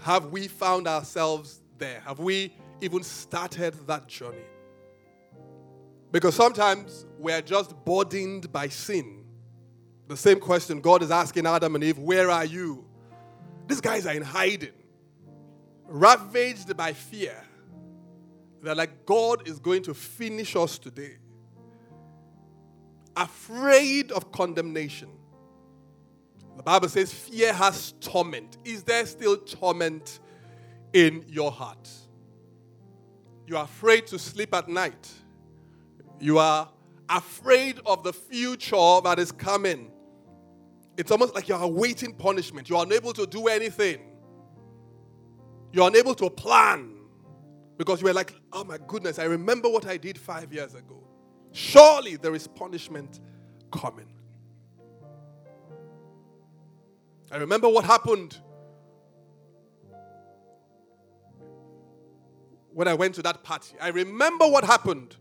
Have 0.00 0.26
we 0.26 0.48
found 0.48 0.88
ourselves 0.88 1.60
there? 1.78 2.00
Have 2.06 2.18
we 2.18 2.54
even 2.80 3.02
started 3.02 3.74
that 3.86 4.06
journey? 4.08 4.38
Because 6.12 6.34
sometimes 6.34 7.06
we're 7.18 7.42
just 7.42 7.74
burdened 7.84 8.52
by 8.52 8.68
sin. 8.68 9.24
The 10.08 10.16
same 10.16 10.40
question 10.40 10.80
God 10.80 11.02
is 11.02 11.10
asking 11.10 11.46
Adam 11.46 11.76
and 11.76 11.84
Eve 11.84 11.98
where 11.98 12.30
are 12.30 12.44
you? 12.44 12.84
These 13.68 13.80
guys 13.80 14.06
are 14.06 14.14
in 14.14 14.22
hiding, 14.22 14.72
ravaged 15.86 16.76
by 16.76 16.92
fear. 16.92 17.40
They're 18.62 18.74
like, 18.74 19.06
God 19.06 19.48
is 19.48 19.60
going 19.60 19.84
to 19.84 19.94
finish 19.94 20.56
us 20.56 20.78
today. 20.78 21.16
Afraid 23.16 24.10
of 24.10 24.32
condemnation. 24.32 25.10
The 26.56 26.62
Bible 26.62 26.88
says 26.88 27.14
fear 27.14 27.52
has 27.52 27.92
torment. 28.00 28.58
Is 28.64 28.82
there 28.82 29.06
still 29.06 29.36
torment 29.36 30.18
in 30.92 31.24
your 31.28 31.50
heart? 31.50 31.88
You 33.46 33.56
are 33.56 33.64
afraid 33.64 34.06
to 34.08 34.18
sleep 34.18 34.52
at 34.54 34.68
night. 34.68 35.08
You 36.20 36.38
are 36.38 36.68
afraid 37.08 37.80
of 37.86 38.04
the 38.04 38.12
future 38.12 39.00
that 39.02 39.18
is 39.18 39.32
coming. 39.32 39.90
It's 40.96 41.10
almost 41.10 41.34
like 41.34 41.48
you're 41.48 41.60
awaiting 41.60 42.14
punishment. 42.14 42.68
You're 42.68 42.82
unable 42.82 43.12
to 43.14 43.26
do 43.26 43.48
anything. 43.48 44.00
You're 45.72 45.88
unable 45.88 46.14
to 46.16 46.28
plan 46.28 46.94
because 47.78 48.02
you 48.02 48.06
were 48.06 48.12
like, 48.12 48.34
oh 48.52 48.64
my 48.64 48.78
goodness, 48.86 49.18
I 49.18 49.24
remember 49.24 49.68
what 49.68 49.86
I 49.86 49.96
did 49.96 50.18
five 50.18 50.52
years 50.52 50.74
ago. 50.74 51.02
Surely 51.52 52.16
there 52.16 52.34
is 52.34 52.46
punishment 52.46 53.20
coming. 53.72 54.12
I 57.32 57.38
remember 57.38 57.68
what 57.68 57.84
happened 57.84 58.38
when 62.72 62.88
I 62.88 62.94
went 62.94 63.14
to 63.14 63.22
that 63.22 63.42
party. 63.42 63.76
I 63.80 63.88
remember 63.88 64.46
what 64.46 64.64
happened 64.64 65.16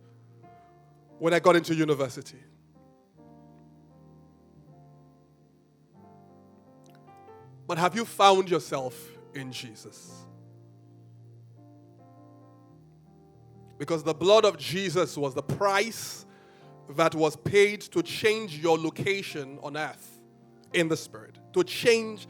when 1.20 1.34
I 1.34 1.40
got 1.40 1.56
into 1.56 1.76
university. 1.76 2.40
But 7.68 7.78
have 7.78 7.96
you 7.96 8.04
found 8.04 8.50
yourself 8.50 8.96
in 9.36 9.52
Jesus? 9.52 10.12
Because 13.78 14.04
the 14.04 14.14
blood 14.14 14.44
of 14.44 14.58
Jesus 14.58 15.16
was 15.16 15.36
the 15.36 15.44
price 15.44 16.26
that 16.96 17.14
was 17.14 17.36
paid 17.36 17.82
to 17.82 18.02
change 18.02 18.58
your 18.58 18.78
location 18.78 19.60
on 19.62 19.78
earth 19.78 20.20
in 20.74 20.88
the 20.88 20.98
spirit, 20.98 21.38
to 21.54 21.64
change 21.64 22.28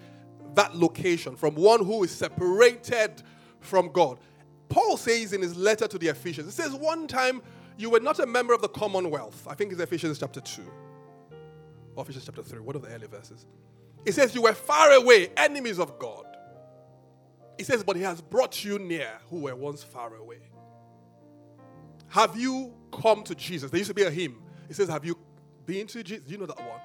that 0.55 0.75
location 0.75 1.36
from 1.36 1.55
one 1.55 1.86
who 1.86 2.03
is 2.03 2.12
separated 2.12 3.24
from 3.62 3.91
God. 3.91 4.19
Paul 4.67 4.98
says 4.98 5.34
in 5.34 5.41
his 5.41 5.55
letter 5.55 5.88
to 5.88 5.98
the 5.98 6.08
Ephesians, 6.08 6.48
he 6.48 6.62
says, 6.62 6.74
One 6.74 7.08
time 7.08 7.41
you 7.79 7.89
were 7.89 8.01
not 8.01 8.19
a 8.19 8.25
member 8.25 8.53
of 8.53 8.62
the 8.62 8.67
commonwealth. 8.67 9.48
I 9.50 9.53
think 9.53 9.71
it's 9.71 9.79
Ephesians 9.79 10.19
chapter 10.19 10.41
2 10.41 10.62
or 11.95 12.03
Ephesians 12.03 12.25
chapter 12.25 12.43
3, 12.43 12.59
one 12.59 12.75
of 12.75 12.81
the 12.81 12.89
early 12.89 13.07
verses. 13.07 13.45
It 14.05 14.13
says, 14.13 14.36
You 14.36 14.41
were 14.41 14.53
far 14.53 14.91
away, 14.91 15.29
enemies 15.38 15.79
of 15.79 15.98
God. 15.98 16.25
It 17.57 17.65
says, 17.65 17.81
But 17.83 17.95
He 17.95 18.01
has 18.03 18.19
brought 18.19 18.65
you 18.65 18.79
near 18.79 19.09
who 19.29 19.39
were 19.39 19.55
once 19.55 19.81
far 19.81 20.13
away. 20.13 20.39
Have 22.09 22.38
you 22.38 22.74
come 22.91 23.24
to 23.24 23.33
Jesus? 23.33 23.71
There 23.71 23.77
used 23.77 23.89
to 23.89 23.93
be 23.93 24.03
a 24.03 24.12
hymn. 24.12 24.41
He 24.67 24.74
says, 24.74 24.89
Have 24.89 25.05
you 25.05 25.17
been 25.65 25.88
to 25.88 26.03
Jesus? 26.03 26.29
You 26.29 26.38
know 26.38 26.48
that 26.48 26.57
one? 26.57 26.81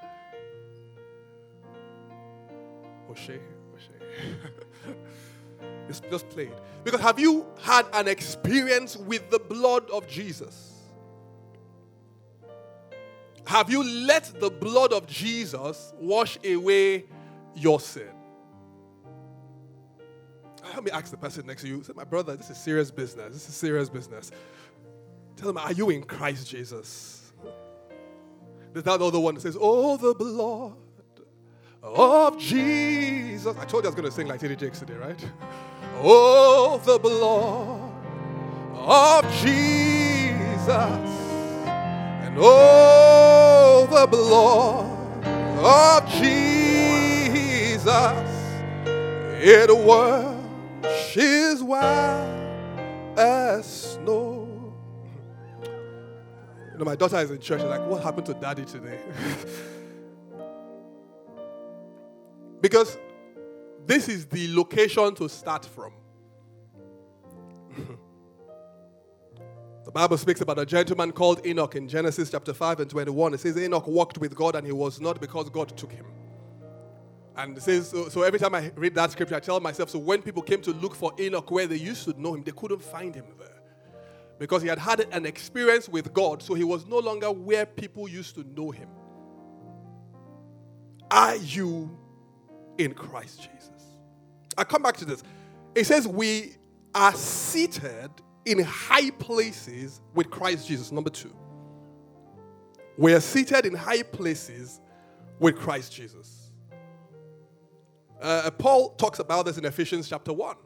O'Shea, 3.11 3.41
O'Shea. 3.75 4.93
it's 5.89 6.01
just 6.09 6.29
played. 6.31 6.53
Because 6.85 7.01
have 7.01 7.19
you 7.19 7.47
had 7.63 7.87
an 7.95 8.07
experience 8.07 8.97
with 8.97 9.29
the 9.31 9.41
blood 9.41 9.91
of 9.91 10.07
Jesus? 10.07 10.74
Have 13.47 13.71
you 13.71 13.85
let 13.85 14.33
the 14.41 14.51
blood 14.51 14.93
of 14.93 15.07
Jesus 15.07 15.93
wash 15.99 16.39
away 16.45 17.05
your 17.55 17.79
sin? 17.81 18.09
Let 20.75 20.83
me 20.83 20.91
ask 20.91 21.11
the 21.11 21.17
person 21.17 21.47
next 21.47 21.63
to 21.63 21.69
you. 21.69 21.83
Say, 21.83 21.93
my 21.95 22.05
brother, 22.05 22.37
this 22.37 22.51
is 22.51 22.57
serious 22.57 22.91
business. 22.91 23.33
This 23.33 23.49
is 23.49 23.55
serious 23.55 23.89
business. 23.89 24.31
Tell 25.37 25.49
them, 25.49 25.59
are 25.59 25.73
you 25.73 25.91
in 25.91 26.03
Christ 26.03 26.49
Jesus? 26.49 27.33
There's 28.73 28.85
that 28.85 29.01
other 29.01 29.21
one 29.21 29.35
that 29.35 29.41
says, 29.41 29.57
Oh, 29.61 29.97
the 29.97 30.15
blood 30.15 30.75
of 31.83 32.39
Jesus. 32.39 33.57
I 33.57 33.65
told 33.67 33.85
you 33.85 33.89
I 33.89 33.93
was 33.93 33.95
going 33.95 34.07
to 34.07 34.11
sing 34.11 34.27
like 34.27 34.41
T.D. 34.41 34.57
Jakes 34.57 34.81
today, 34.81 34.95
right? 34.95 35.25
Oh, 36.07 36.81
the 36.85 36.99
blood 36.99 37.93
of 38.75 39.33
Jesus. 39.41 41.14
And 42.35 42.43
oh, 42.43 43.87
the 43.89 44.09
blood 44.09 45.25
of 45.65 46.11
Jesus, 46.11 47.87
it 49.41 49.77
washes 49.77 50.35
She's 51.15 51.63
white 51.63 53.15
as 53.17 53.93
snow. 53.93 54.75
You 55.63 56.79
know, 56.79 56.85
my 56.85 56.97
daughter 56.97 57.19
is 57.19 57.31
in 57.31 57.39
church. 57.39 57.61
She's 57.61 57.71
like, 57.71 57.89
what 57.89 58.03
happened 58.03 58.27
to 58.27 58.35
daddy 58.35 58.65
today? 58.65 58.99
because 62.61 62.99
this 63.87 64.09
is 64.09 64.27
the 64.27 64.53
location 64.57 65.15
to 65.15 65.29
start 65.29 65.65
from. 65.65 65.93
The 69.85 69.91
Bible 69.91 70.17
speaks 70.17 70.41
about 70.41 70.59
a 70.59 70.65
gentleman 70.65 71.13
called 71.13 71.47
Enoch 71.47 71.75
in 71.77 71.89
Genesis 71.89 72.31
chapter 72.31 72.55
5 72.55 72.81
and 72.81 72.91
21. 72.91 73.35
It 73.35 73.41
says 73.41 73.59
Enoch 73.59 73.87
walked 73.87 74.19
with 74.19 74.35
God 74.35 74.55
and 74.55 74.67
he 74.67 74.73
was 74.73 75.01
not 75.01 75.21
because 75.21 75.51
God 75.51 75.77
took 75.77 75.93
him. 75.93 76.07
And 77.37 77.57
it 77.59 77.63
says, 77.63 77.91
so, 77.91 78.09
so, 78.09 78.23
every 78.23 78.39
time 78.39 78.55
I 78.55 78.71
read 78.77 78.95
that 78.95 79.11
scripture, 79.11 79.35
I 79.35 79.41
tell 79.41 79.59
myself, 79.59 79.91
so 79.91 79.99
when 79.99 80.23
people 80.23 80.41
came 80.41 80.63
to 80.63 80.73
look 80.73 80.95
for 80.95 81.13
Enoch 81.19 81.51
where 81.51 81.67
they 81.67 81.77
used 81.77 82.05
to 82.05 82.19
know 82.21 82.35
him, 82.35 82.45
they 82.45 82.53
couldn't 82.53 82.83
find 82.83 83.15
him 83.15 83.25
there 83.39 83.49
because 84.39 84.63
he 84.63 84.69
had 84.69 84.79
had 84.79 85.01
an 85.13 85.27
experience 85.27 85.89
with 85.89 86.13
God, 86.13 86.43
so 86.43 86.55
he 86.55 86.65
was 86.65 86.87
no 86.87 86.99
longer 86.99 87.31
where 87.31 87.67
people 87.67 88.09
used 88.09 88.37
to 88.37 88.45
know 88.45 88.71
him. 88.71 88.89
Are 91.11 91.37
you 91.37 91.97
in 92.79 92.95
Christ 92.95 93.43
Jesus? 93.43 93.71
I 94.57 94.65
come 94.65 94.83
back 94.83 94.97
to 94.99 95.05
this. 95.05 95.23
It 95.75 95.87
says, 95.87 96.07
We 96.07 96.57
are 96.95 97.15
seated 97.15 98.11
in 98.45 98.61
high 98.61 99.11
places 99.11 100.01
with 100.15 100.31
Christ 100.31 100.69
Jesus. 100.69 100.93
Number 100.93 101.11
two, 101.11 101.35
we 102.97 103.13
are 103.15 103.21
seated 103.21 103.67
in 103.67 103.75
high 103.75 104.03
places 104.03 104.81
with 105.39 105.57
Christ 105.57 105.93
Jesus. 105.93 106.53
Uh, 108.21 108.51
Paul 108.51 108.91
talks 108.91 109.19
about 109.19 109.47
this 109.47 109.59
in 109.59 109.65
Ephesians 109.65 110.09
chapter 110.09 110.33
1. 110.33 110.57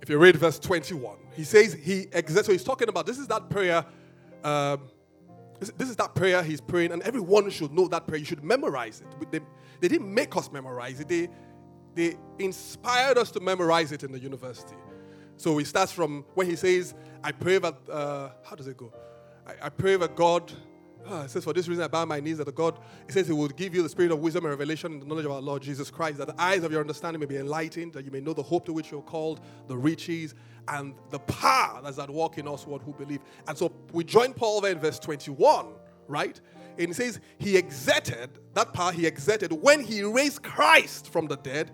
If 0.00 0.08
you 0.08 0.18
read 0.18 0.36
verse 0.36 0.58
21, 0.58 1.16
he 1.32 1.44
says 1.44 1.72
he 1.72 2.06
exists. 2.12 2.46
So 2.46 2.52
he's 2.52 2.64
talking 2.64 2.88
about 2.88 3.06
this 3.06 3.18
is 3.18 3.28
that 3.28 3.48
prayer. 3.48 3.84
Um, 4.44 4.90
this, 5.60 5.90
is 5.90 5.96
that 5.96 6.16
prayer 6.16 6.42
he's 6.42 6.60
praying, 6.60 6.90
and 6.90 7.02
everyone 7.02 7.48
should 7.50 7.72
know 7.72 7.86
that 7.88 8.08
prayer. 8.08 8.18
You 8.18 8.24
should 8.24 8.42
memorize 8.42 9.00
it. 9.00 9.30
They, 9.30 9.40
they 9.80 9.88
didn't 9.88 10.12
make 10.12 10.36
us 10.36 10.50
memorize 10.50 10.98
it, 10.98 11.08
they, 11.08 11.28
they 11.94 12.16
inspired 12.38 13.16
us 13.16 13.30
to 13.32 13.40
memorize 13.40 13.92
it 13.92 14.02
in 14.02 14.10
the 14.10 14.18
university. 14.18 14.74
So 15.42 15.58
he 15.58 15.64
starts 15.64 15.90
from 15.90 16.24
when 16.34 16.48
he 16.48 16.54
says, 16.54 16.94
I 17.24 17.32
pray 17.32 17.58
that, 17.58 17.74
uh, 17.90 18.28
how 18.44 18.54
does 18.54 18.68
it 18.68 18.76
go? 18.76 18.92
I, 19.44 19.66
I 19.66 19.68
pray 19.70 19.96
that 19.96 20.14
God 20.14 20.52
Ah, 21.04 21.24
it 21.24 21.30
says, 21.30 21.42
For 21.42 21.52
this 21.52 21.66
reason 21.66 21.82
I 21.82 21.88
bow 21.88 22.04
my 22.04 22.20
knees 22.20 22.38
that 22.38 22.54
God, 22.54 22.78
it 23.08 23.12
says, 23.12 23.26
He 23.26 23.32
will 23.32 23.48
give 23.48 23.74
you 23.74 23.82
the 23.82 23.88
spirit 23.88 24.12
of 24.12 24.20
wisdom 24.20 24.44
and 24.44 24.50
revelation 24.50 24.92
and 24.92 25.02
the 25.02 25.06
knowledge 25.06 25.24
of 25.24 25.32
our 25.32 25.40
Lord 25.40 25.60
Jesus 25.60 25.90
Christ, 25.90 26.18
that 26.18 26.28
the 26.28 26.40
eyes 26.40 26.62
of 26.62 26.70
your 26.70 26.80
understanding 26.80 27.18
may 27.18 27.26
be 27.26 27.38
enlightened, 27.38 27.94
that 27.94 28.04
you 28.04 28.12
may 28.12 28.20
know 28.20 28.32
the 28.32 28.42
hope 28.42 28.64
to 28.66 28.72
which 28.72 28.92
you're 28.92 29.02
called, 29.02 29.40
the 29.66 29.76
riches, 29.76 30.36
and 30.68 30.94
the 31.10 31.18
power 31.18 31.80
that's 31.82 31.98
at 31.98 32.08
work 32.08 32.38
in 32.38 32.46
us, 32.46 32.68
what 32.68 32.82
who 32.82 32.92
believe. 32.92 33.18
And 33.48 33.58
so 33.58 33.72
we 33.92 34.04
join 34.04 34.32
Paul 34.32 34.60
there 34.60 34.70
in 34.70 34.78
verse 34.78 35.00
21, 35.00 35.66
right? 36.06 36.40
And 36.78 36.86
he 36.86 36.94
says, 36.94 37.18
He 37.38 37.56
exerted, 37.56 38.38
that 38.54 38.72
power 38.72 38.92
he 38.92 39.04
exerted 39.04 39.52
when 39.52 39.80
he 39.80 40.04
raised 40.04 40.44
Christ 40.44 41.10
from 41.10 41.26
the 41.26 41.36
dead 41.36 41.72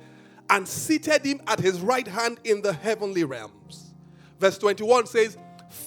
and 0.50 0.66
seated 0.66 1.24
him 1.24 1.40
at 1.46 1.60
his 1.60 1.80
right 1.80 2.06
hand 2.06 2.40
in 2.44 2.62
the 2.62 2.72
heavenly 2.72 3.24
realms. 3.24 3.94
Verse 4.38 4.58
21 4.58 5.06
says, 5.06 5.36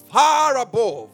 Far 0.09 0.57
above 0.57 1.11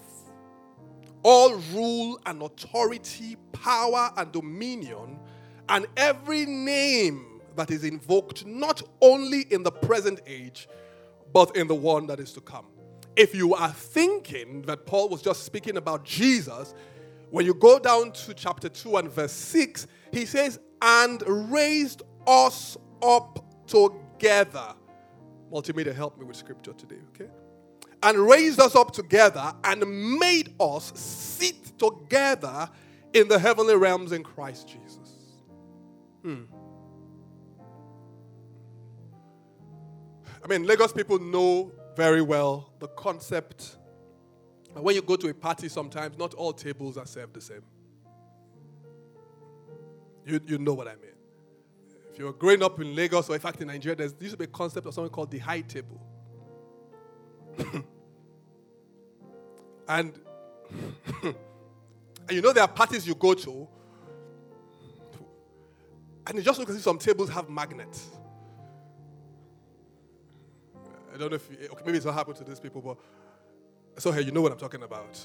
all 1.24 1.56
rule 1.74 2.20
and 2.25 2.42
authority, 2.42 3.38
power 3.51 4.12
and 4.18 4.32
dominion, 4.32 5.20
and 5.70 5.86
every 5.98 6.46
name 6.46 7.42
that 7.56 7.72
is 7.72 7.84
invoked 7.84 8.46
not 8.46 8.82
only 9.01 9.42
in 9.50 9.63
the 9.63 9.72
present 9.72 10.22
age, 10.25 10.70
but 11.34 11.56
in 11.56 11.67
the 11.67 11.76
one 11.76 12.08
that 12.08 12.19
is 12.19 12.32
to 12.34 12.41
come. 12.41 12.65
If 13.15 13.34
you 13.34 13.56
are 13.56 13.72
thinking 13.72 14.62
that 14.63 14.86
Paul 14.86 15.10
was 15.10 15.22
just 15.22 15.43
speaking 15.43 15.78
about 15.78 16.06
Jesus, 16.06 16.74
when 17.32 17.45
you 17.45 17.54
go 17.54 17.80
down 17.80 18.12
to 18.12 18.34
chapter 18.34 18.69
2 18.69 18.98
and 18.98 19.12
verse 19.12 19.34
6, 19.34 19.88
he 20.13 20.26
says, 20.26 20.60
and 20.82 21.22
raised 21.52 22.04
us 22.26 22.78
up 23.02 23.68
together. 23.68 24.74
Multimedia, 25.52 25.96
help 25.96 26.18
me 26.18 26.26
with 26.26 26.36
scripture 26.36 26.74
today, 26.74 27.00
okay? 27.10 27.30
and 28.04 28.18
raised 28.18 28.60
us 28.60 28.76
up 28.76 28.92
together 28.92 29.54
and 29.64 30.20
made 30.20 30.54
us 30.60 30.92
sit 30.96 31.78
together 31.78 32.70
in 33.14 33.28
the 33.28 33.40
heavenly 33.40 33.76
realms 33.76 34.12
in 34.12 34.24
Christ 34.24 34.68
Jesus. 34.68 35.16
Hmm. 36.22 36.44
I 40.44 40.48
mean, 40.48 40.66
Lagos 40.66 40.94
people 40.94 41.20
know 41.20 41.72
very 41.96 42.22
well 42.22 42.72
the 42.80 42.88
concept. 42.90 43.78
When 44.74 44.96
you 44.96 45.02
go 45.02 45.16
to 45.16 45.30
a 45.30 45.34
party, 45.34 45.68
sometimes 45.68 46.18
not 46.18 46.34
all 46.36 46.54
tables 46.54 46.98
are 46.98 47.08
served 47.08 47.34
the 47.34 47.42
same. 47.42 47.64
You, 50.26 50.40
you 50.46 50.58
know 50.60 50.74
what 50.74 50.88
I 50.88 50.96
mean. 50.96 51.16
If 52.17 52.21
you're 52.21 52.34
growing 52.34 52.63
up 52.63 52.80
in 52.82 52.95
Lagos 52.95 53.30
or 53.30 53.36
in 53.36 53.39
fact 53.39 53.62
in 53.62 53.67
Nigeria, 53.67 53.95
there 53.95 54.10
used 54.19 54.32
to 54.32 54.38
be 54.38 54.45
a 54.45 54.47
concept 54.47 54.88
of 54.88 54.93
something 54.95 55.12
called 55.12 55.30
the 55.30 55.38
high 55.38 55.62
table. 55.62 56.01
and, 59.88 60.19
and 61.23 61.36
you 62.32 62.41
know 62.41 62.53
there 62.53 62.63
are 62.63 62.67
parties 62.67 63.08
you 63.08 63.13
go 63.13 63.36
to, 63.36 63.67
and 66.25 66.38
you 66.38 66.41
just 66.41 66.58
look 66.58 66.67
at 66.71 66.75
some 66.77 66.97
tables 66.97 67.30
have 67.30 67.51
magnets. 67.51 68.08
I 71.13 71.17
don't 71.19 71.30
know 71.30 71.36
if 71.36 71.47
you, 71.51 71.67
okay, 71.71 71.84
maybe 71.86 71.97
it's 71.97 72.06
not 72.08 72.15
happened 72.15 72.38
to 72.38 72.43
these 72.43 72.60
people, 72.60 72.82
but 72.82 72.97
so 74.01 74.12
hey, 74.12 74.21
you 74.21 74.32
know 74.32 74.41
what 74.41 74.51
I'm 74.51 74.58
talking 74.58 74.82
about. 74.82 75.19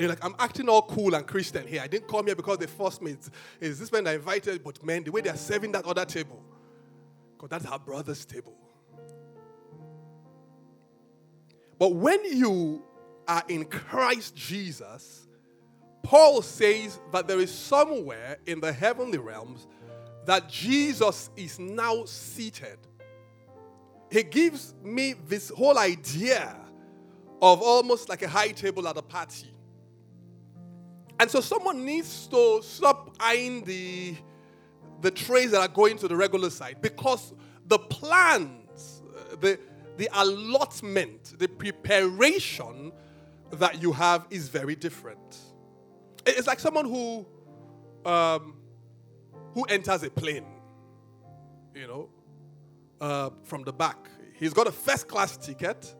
And 0.00 0.06
you're 0.06 0.16
like, 0.16 0.24
I'm 0.24 0.34
acting 0.38 0.66
all 0.66 0.80
cool 0.80 1.14
and 1.14 1.26
Christian 1.26 1.66
here. 1.66 1.82
I 1.82 1.86
didn't 1.86 2.08
come 2.08 2.24
here 2.24 2.34
because 2.34 2.56
they 2.56 2.66
forced 2.66 3.02
me. 3.02 3.10
It's, 3.10 3.30
it's 3.60 3.78
this 3.78 3.92
man 3.92 4.06
I 4.06 4.14
invited, 4.14 4.64
but 4.64 4.82
man, 4.82 5.04
the 5.04 5.12
way 5.12 5.20
they're 5.20 5.36
serving 5.36 5.72
that 5.72 5.84
other 5.84 6.06
table, 6.06 6.42
because 7.36 7.50
that's 7.50 7.66
our 7.66 7.78
brother's 7.78 8.24
table. 8.24 8.56
But 11.78 11.92
when 11.96 12.24
you 12.24 12.82
are 13.28 13.42
in 13.48 13.66
Christ 13.66 14.34
Jesus, 14.34 15.28
Paul 16.02 16.40
says 16.40 16.98
that 17.12 17.28
there 17.28 17.38
is 17.38 17.52
somewhere 17.52 18.38
in 18.46 18.58
the 18.58 18.72
heavenly 18.72 19.18
realms 19.18 19.66
that 20.24 20.48
Jesus 20.48 21.28
is 21.36 21.58
now 21.58 22.06
seated. 22.06 22.78
He 24.10 24.22
gives 24.22 24.72
me 24.82 25.12
this 25.28 25.50
whole 25.50 25.76
idea 25.76 26.56
of 27.42 27.60
almost 27.60 28.08
like 28.08 28.22
a 28.22 28.28
high 28.28 28.52
table 28.52 28.88
at 28.88 28.96
a 28.96 29.02
party. 29.02 29.52
And 31.20 31.30
so 31.30 31.42
someone 31.42 31.84
needs 31.84 32.26
to 32.28 32.62
stop 32.62 33.14
eyeing 33.20 33.62
the, 33.64 34.16
the 35.02 35.10
trays 35.10 35.50
that 35.50 35.60
are 35.60 35.68
going 35.68 35.98
to 35.98 36.08
the 36.08 36.16
regular 36.16 36.48
side 36.48 36.78
because 36.80 37.34
the 37.66 37.78
plans, 37.78 39.02
the, 39.38 39.60
the 39.98 40.08
allotment, 40.14 41.38
the 41.38 41.46
preparation 41.46 42.90
that 43.52 43.82
you 43.82 43.92
have 43.92 44.26
is 44.30 44.48
very 44.48 44.74
different. 44.74 45.36
It's 46.24 46.46
like 46.46 46.58
someone 46.58 46.86
who 46.86 47.26
um, 48.06 48.56
who 49.52 49.64
enters 49.64 50.02
a 50.04 50.10
plane, 50.10 50.46
you 51.74 51.86
know, 51.86 52.08
uh, 52.98 53.28
from 53.44 53.62
the 53.64 53.74
back. 53.74 54.08
He's 54.32 54.54
got 54.54 54.66
a 54.66 54.72
first 54.72 55.06
class 55.06 55.36
ticket, 55.36 55.94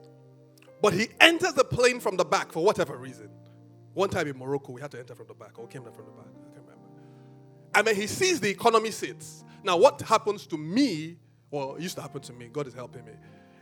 but 0.81 0.93
he 0.93 1.09
enters 1.19 1.53
the 1.53 1.63
plane 1.63 1.99
from 1.99 2.17
the 2.17 2.25
back 2.25 2.51
for 2.51 2.63
whatever 2.63 2.97
reason. 2.97 3.29
One 3.93 4.09
time 4.09 4.27
in 4.27 4.37
Morocco, 4.37 4.71
we 4.71 4.81
had 4.81 4.91
to 4.91 4.99
enter 4.99 5.15
from 5.15 5.27
the 5.27 5.33
back, 5.33 5.59
or 5.59 5.67
came 5.67 5.83
from 5.83 5.93
the 5.93 6.11
back. 6.11 6.27
I 6.27 6.53
can't 6.53 6.65
remember. 6.65 6.87
And 7.75 7.87
then 7.87 7.95
he 7.95 8.07
sees 8.07 8.39
the 8.39 8.49
economy 8.49 8.91
seats. 8.91 9.43
Now, 9.63 9.77
what 9.77 10.01
happens 10.01 10.47
to 10.47 10.57
me, 10.57 11.17
or 11.51 11.79
used 11.79 11.95
to 11.95 12.01
happen 12.01 12.21
to 12.21 12.33
me, 12.33 12.49
God 12.51 12.67
is 12.67 12.73
helping 12.73 13.05
me, 13.05 13.11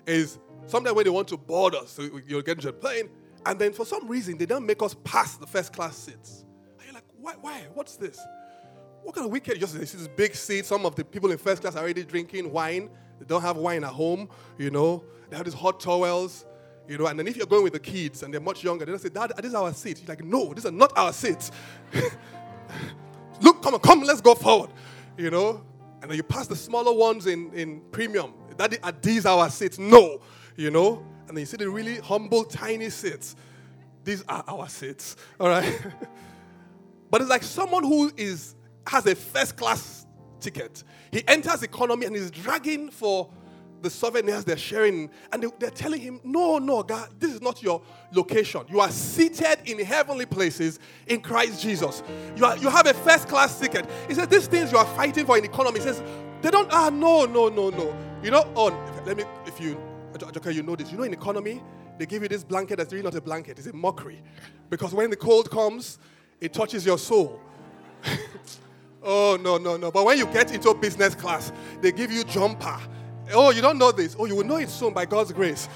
is 0.05 0.39
sometimes 0.67 0.95
when 0.95 1.05
they 1.05 1.09
want 1.09 1.27
to 1.29 1.37
board 1.37 1.75
us, 1.75 1.91
so 1.91 2.21
you're 2.27 2.41
getting 2.41 2.61
to 2.61 2.69
a 2.69 2.73
plane, 2.73 3.09
and 3.45 3.59
then 3.59 3.73
for 3.73 3.85
some 3.85 4.07
reason 4.07 4.37
they 4.37 4.45
don't 4.45 4.65
make 4.65 4.81
us 4.83 4.95
pass 5.03 5.37
the 5.37 5.47
first 5.47 5.73
class 5.73 5.97
seats. 5.97 6.45
And 6.77 6.85
you're 6.85 6.93
like, 6.93 7.05
why? 7.19 7.33
Why? 7.41 7.67
What's 7.73 7.95
this? 7.95 8.19
What 9.01 9.15
kind 9.15 9.25
of 9.25 9.31
wicked? 9.31 9.59
Just 9.59 9.79
this 9.79 10.07
big 10.09 10.35
seat. 10.35 10.65
Some 10.65 10.85
of 10.85 10.95
the 10.95 11.05
people 11.05 11.31
in 11.31 11.37
first 11.37 11.61
class 11.61 11.75
are 11.75 11.83
already 11.83 12.03
drinking 12.03 12.51
wine. 12.51 12.89
They 13.17 13.25
don't 13.25 13.41
have 13.41 13.57
wine 13.57 13.83
at 13.83 13.91
home. 13.91 14.29
You 14.57 14.71
know, 14.71 15.03
they 15.29 15.37
have 15.37 15.45
these 15.45 15.53
hot 15.53 15.79
towels. 15.79 16.45
You 16.89 16.97
know, 16.97 17.05
and 17.05 17.19
then 17.19 17.27
if 17.27 17.37
you're 17.37 17.45
going 17.45 17.63
with 17.63 17.73
the 17.73 17.79
kids 17.79 18.23
and 18.23 18.33
they're 18.33 18.41
much 18.41 18.63
younger, 18.63 18.83
they 18.83 18.91
don't 18.91 18.99
say, 18.99 19.09
"Dad, 19.09 19.31
this 19.37 19.45
is 19.45 19.53
our 19.53 19.71
seat." 19.73 19.99
You're 20.01 20.07
like, 20.07 20.25
"No, 20.25 20.51
these 20.55 20.65
are 20.65 20.71
not 20.71 20.91
our 20.97 21.13
seats." 21.13 21.51
Look, 23.41 23.61
come 23.61 23.75
on, 23.75 23.79
come, 23.79 24.01
let's 24.01 24.21
go 24.21 24.33
forward. 24.33 24.71
You 25.15 25.29
know, 25.29 25.63
and 26.01 26.09
then 26.09 26.17
you 26.17 26.23
pass 26.23 26.47
the 26.47 26.55
smaller 26.55 26.91
ones 26.91 27.27
in 27.27 27.53
in 27.53 27.81
premium 27.91 28.33
that 28.57 28.77
are 28.83 28.91
these 28.91 29.27
our 29.27 29.51
seats? 29.51 29.77
No, 29.77 30.19
you 30.55 30.71
know. 30.71 31.05
And 31.27 31.37
then 31.37 31.41
you 31.41 31.45
see 31.45 31.57
the 31.57 31.69
really 31.69 31.97
humble, 31.99 32.43
tiny 32.43 32.89
seats. 32.89 33.35
These 34.03 34.23
are 34.27 34.43
our 34.47 34.67
seats, 34.67 35.15
all 35.39 35.47
right. 35.47 35.79
but 37.11 37.21
it's 37.21 37.29
like 37.29 37.43
someone 37.43 37.83
who 37.83 38.11
is 38.17 38.55
has 38.87 39.05
a 39.05 39.13
first 39.13 39.57
class 39.57 40.07
ticket. 40.39 40.83
He 41.11 41.23
enters 41.27 41.61
economy 41.61 42.07
and 42.07 42.15
is 42.15 42.31
dragging 42.31 42.89
for 42.89 43.29
the 43.81 43.89
souvenirs 43.89 44.45
they're 44.45 44.57
sharing, 44.57 45.09
and 45.31 45.43
they, 45.59 45.67
are 45.67 45.71
telling 45.71 46.01
him, 46.01 46.19
No, 46.23 46.57
no, 46.57 46.83
God, 46.83 47.09
this 47.19 47.33
is 47.33 47.41
not 47.41 47.61
your 47.61 47.81
location. 48.11 48.61
You 48.69 48.79
are 48.79 48.91
seated 48.91 49.59
in 49.65 49.83
heavenly 49.83 50.25
places 50.25 50.79
in 51.07 51.21
Christ 51.21 51.61
Jesus. 51.61 52.03
You, 52.35 52.45
are, 52.45 52.57
you 52.57 52.69
have 52.69 52.87
a 52.87 52.93
first 52.93 53.27
class 53.27 53.59
ticket. 53.59 53.85
He 54.07 54.13
says, 54.13 54.27
These 54.27 54.47
things 54.47 54.71
you 54.71 54.77
are 54.77 54.85
fighting 54.85 55.25
for 55.25 55.37
in 55.37 55.45
economy. 55.45 55.79
He 55.79 55.85
says, 55.85 56.01
They 56.41 56.51
don't, 56.51 56.71
ah, 56.71 56.89
no, 56.89 57.25
no, 57.25 57.49
no, 57.49 57.69
no. 57.69 57.95
You 58.23 58.31
know, 58.31 58.51
oh, 58.55 58.67
let 59.05 59.17
me, 59.17 59.23
if 59.45 59.59
you, 59.59 59.79
okay, 60.21 60.51
you 60.51 60.63
know 60.63 60.75
this. 60.75 60.91
You 60.91 60.97
know, 60.97 61.03
in 61.03 61.13
economy, 61.13 61.61
they 61.97 62.05
give 62.05 62.21
you 62.23 62.29
this 62.29 62.43
blanket 62.43 62.77
that's 62.77 62.91
really 62.91 63.03
not 63.03 63.15
a 63.15 63.21
blanket, 63.21 63.57
it's 63.57 63.67
a 63.67 63.73
mockery. 63.73 64.21
Because 64.69 64.93
when 64.93 65.09
the 65.09 65.15
cold 65.15 65.49
comes, 65.49 65.99
it 66.39 66.53
touches 66.53 66.85
your 66.85 66.97
soul. 66.97 67.41
oh, 69.03 69.37
no, 69.41 69.57
no, 69.57 69.77
no. 69.77 69.91
But 69.91 70.05
when 70.05 70.17
you 70.17 70.25
get 70.27 70.53
into 70.53 70.73
business 70.73 71.15
class, 71.15 71.51
they 71.81 71.91
give 71.91 72.11
you 72.11 72.23
jumper 72.23 72.79
Oh, 73.31 73.51
you 73.51 73.61
don't 73.61 73.77
know 73.77 73.91
this. 73.91 74.15
Oh, 74.17 74.25
you 74.25 74.35
will 74.35 74.45
know 74.45 74.57
it 74.57 74.69
soon 74.69 74.93
by 74.93 75.05
God's 75.05 75.31
grace. 75.31 75.69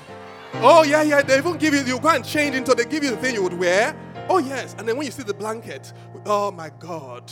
Oh, 0.56 0.84
yeah, 0.84 1.02
yeah. 1.02 1.22
They 1.22 1.38
even 1.38 1.58
give 1.58 1.74
you, 1.74 1.82
you 1.82 2.00
go 2.00 2.10
and 2.10 2.26
change 2.26 2.56
into, 2.56 2.74
they 2.74 2.86
give 2.86 3.04
you 3.04 3.12
the 3.12 3.18
thing 3.18 3.36
you 3.36 3.44
would 3.44 3.54
wear. 3.54 3.96
Oh, 4.30 4.38
yes. 4.38 4.76
And 4.78 4.88
then 4.88 4.98
when 4.98 5.06
you 5.06 5.12
see 5.12 5.24
the 5.24 5.34
blanket, 5.34 5.94
oh 6.26 6.52
my 6.52 6.70
God. 6.80 7.32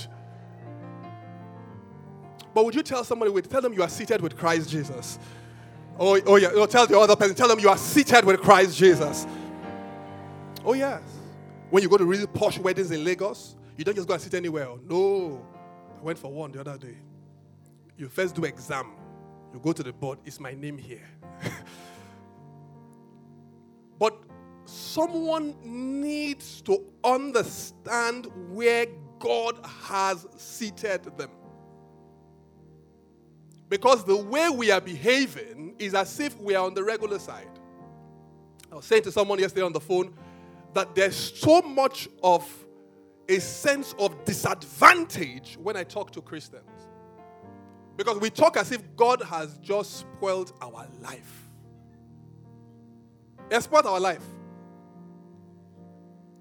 But 2.54 2.66
would 2.66 2.76
you 2.76 2.84
tell 2.84 3.04
somebody, 3.04 3.32
would 3.32 3.50
tell 3.50 3.62
them 3.62 3.74
you 3.74 3.82
are 3.82 3.90
seated 3.90 4.22
with 4.22 4.38
Christ 4.38 4.70
Jesus? 4.70 5.18
Oh, 6.00 6.20
oh 6.26 6.36
yeah. 6.36 6.50
No, 6.50 6.66
tell 6.66 6.86
the 6.86 7.00
other 7.00 7.16
person, 7.16 7.36
tell 7.36 7.48
them 7.48 7.60
you 7.60 7.70
are 7.70 7.78
seated 7.78 8.26
with 8.26 8.42
Christ 8.42 8.78
Jesus. 8.78 9.26
Oh, 10.66 10.74
yes. 10.74 11.02
When 11.70 11.82
you 11.82 11.90
go 11.90 11.98
to 11.98 12.06
really 12.06 12.28
posh 12.28 12.60
weddings 12.60 12.92
in 12.92 13.04
Lagos, 13.04 13.56
you 13.78 13.86
don't 13.86 13.96
just 13.96 14.08
go 14.08 14.14
and 14.14 14.22
sit 14.22 14.34
anywhere. 14.34 14.68
No. 14.88 15.46
I 15.98 16.04
went 16.04 16.20
for 16.20 16.32
one 16.32 16.52
the 16.52 16.60
other 16.60 16.78
day. 16.78 16.98
You 17.98 18.10
first 18.10 18.36
do 18.36 18.44
exam. 18.44 18.92
You 19.54 19.60
go 19.60 19.74
to 19.74 19.84
the 19.84 19.94
board, 19.94 20.20
it's 20.26 20.40
my 20.40 20.54
name 20.54 20.78
here? 20.78 21.08
but 24.00 24.18
someone 24.66 25.56
needs 25.64 26.62
to 26.62 26.84
understand 27.04 28.28
where 28.50 28.86
God 29.20 29.60
has 29.84 30.26
seated 30.38 31.04
them. 31.18 31.30
Because 33.68 34.04
the 34.04 34.18
way 34.18 34.50
we 34.50 34.72
are 34.72 34.82
behaving 34.82 35.76
is 35.80 35.94
as 35.94 36.20
if 36.20 36.38
we 36.40 36.56
are 36.56 36.66
on 36.66 36.74
the 36.74 36.84
regular 36.84 37.20
side. 37.20 37.48
I 38.72 38.76
was 38.76 38.86
saying 38.86 39.04
to 39.04 39.12
someone 39.12 39.40
yesterday 39.40 39.66
on 39.66 39.74
the 39.74 39.80
phone 39.80 40.14
that 40.74 40.96
there's 40.96 41.16
so 41.16 41.62
much 41.62 42.08
of 42.24 42.50
a 43.28 43.40
sense 43.40 43.94
of 43.98 44.26
disadvantage 44.26 45.58
when 45.62 45.76
I 45.78 45.84
talk 45.84 46.12
to 46.12 46.22
Christians. 46.22 46.64
Because 48.04 48.20
we 48.20 48.32
talk 48.32 48.58
as 48.58 48.72
if 48.72 48.82
God 48.96 49.22
has 49.22 49.60
just 49.60 50.00
spoiled 50.00 50.54
our 50.60 50.88
life. 51.02 51.44
He 53.48 53.54
has 53.54 53.66
spoiled 53.66 53.86
our 53.86 54.00
life. 54.00 54.24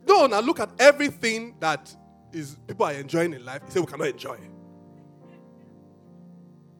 No, 0.09 0.27
now 0.27 0.40
look 0.40 0.59
at 0.59 0.70
everything 0.79 1.57
that 1.61 1.94
is 2.33 2.57
people 2.66 2.87
are 2.87 2.94
enjoying 2.94 3.35
in 3.35 3.44
life. 3.44 3.61
You 3.66 3.73
say 3.73 3.81
we 3.81 3.87
cannot 3.87 4.09
enjoy. 4.09 4.38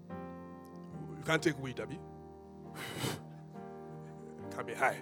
You 0.09 1.25
can't 1.27 1.43
take 1.43 1.62
weed, 1.62 1.79
Abby. 1.79 1.99
can 4.57 4.64
be 4.64 4.73
high. 4.73 4.97